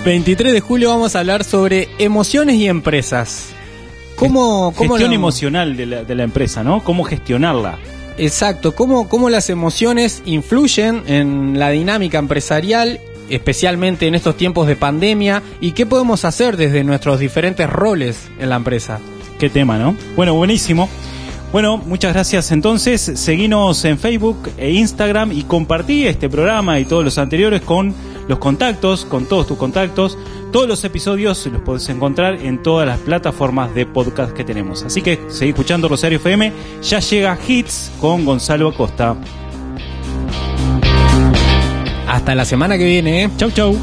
23 0.05 0.53
de 0.53 0.61
julio 0.61 0.89
vamos 0.91 1.15
a 1.15 1.21
hablar 1.21 1.45
sobre 1.45 1.89
emociones 1.99 2.57
y 2.57 2.67
empresas. 2.67 3.51
¿Cómo, 4.17 4.73
cómo 4.75 4.95
Gestión 4.95 5.11
la- 5.13 5.17
emocional 5.17 5.77
de 5.77 5.87
la, 5.87 6.03
de 6.03 6.15
la 6.17 6.25
empresa, 6.25 6.65
¿no? 6.65 6.83
Cómo 6.83 7.05
gestionarla. 7.05 7.79
Exacto, 8.17 8.75
¿Cómo, 8.75 9.09
cómo 9.09 9.31
las 9.31 9.49
emociones 9.49 10.23
influyen 10.25 11.05
en 11.07 11.57
la 11.57 11.71
dinámica 11.71 12.19
empresarial, 12.19 12.99
especialmente 13.31 14.07
en 14.07 14.15
estos 14.15 14.37
tiempos 14.37 14.67
de 14.67 14.77
pandemia, 14.77 15.43
y 15.61 15.73
qué 15.73 15.87
podemos 15.87 16.25
hacer 16.25 16.57
desde 16.57 16.85
nuestros 16.85 17.19
diferentes 17.19 17.69
roles 17.69 18.29
en 18.39 18.51
la 18.51 18.57
empresa. 18.57 19.01
Qué 19.39 19.49
tema, 19.51 19.79
¿no? 19.79 19.97
Bueno, 20.17 20.35
buenísimo. 20.35 20.89
Bueno, 21.53 21.79
muchas 21.79 22.13
gracias 22.13 22.53
entonces. 22.53 23.01
Seguinos 23.01 23.85
en 23.87 23.99
Facebook 23.99 24.51
e 24.59 24.71
Instagram 24.73 25.33
y 25.33 25.45
compartí 25.45 26.07
este 26.07 26.29
programa 26.29 26.79
y 26.79 26.85
todos 26.85 27.05
los 27.05 27.17
anteriores 27.17 27.63
con 27.63 27.95
los 28.29 28.39
contactos, 28.39 29.07
con 29.07 29.25
todos 29.27 29.47
tus 29.47 29.57
contactos. 29.57 30.19
Todos 30.53 30.69
los 30.69 30.85
episodios 30.85 31.47
los 31.47 31.63
podés 31.63 31.89
encontrar 31.89 32.35
en 32.35 32.63
todas 32.63 32.87
las 32.87 32.99
plataformas 32.99 33.75
de 33.75 33.87
podcast 33.87 34.33
que 34.33 34.45
tenemos. 34.45 34.83
Así 34.83 35.01
que 35.01 35.21
seguí 35.29 35.51
escuchando 35.51 35.89
Rosario 35.89 36.17
FM. 36.19 36.53
Ya 36.83 37.01
llega 37.01 37.39
Hits 37.47 37.93
con 37.99 38.25
Gonzalo 38.27 38.69
Acosta. 38.69 39.17
Hasta 42.09 42.35
la 42.35 42.45
semana 42.45 42.79
que 42.79 42.85
viene. 42.85 43.25
¿eh? 43.25 43.31
Chau, 43.37 43.51
chau. 43.51 43.77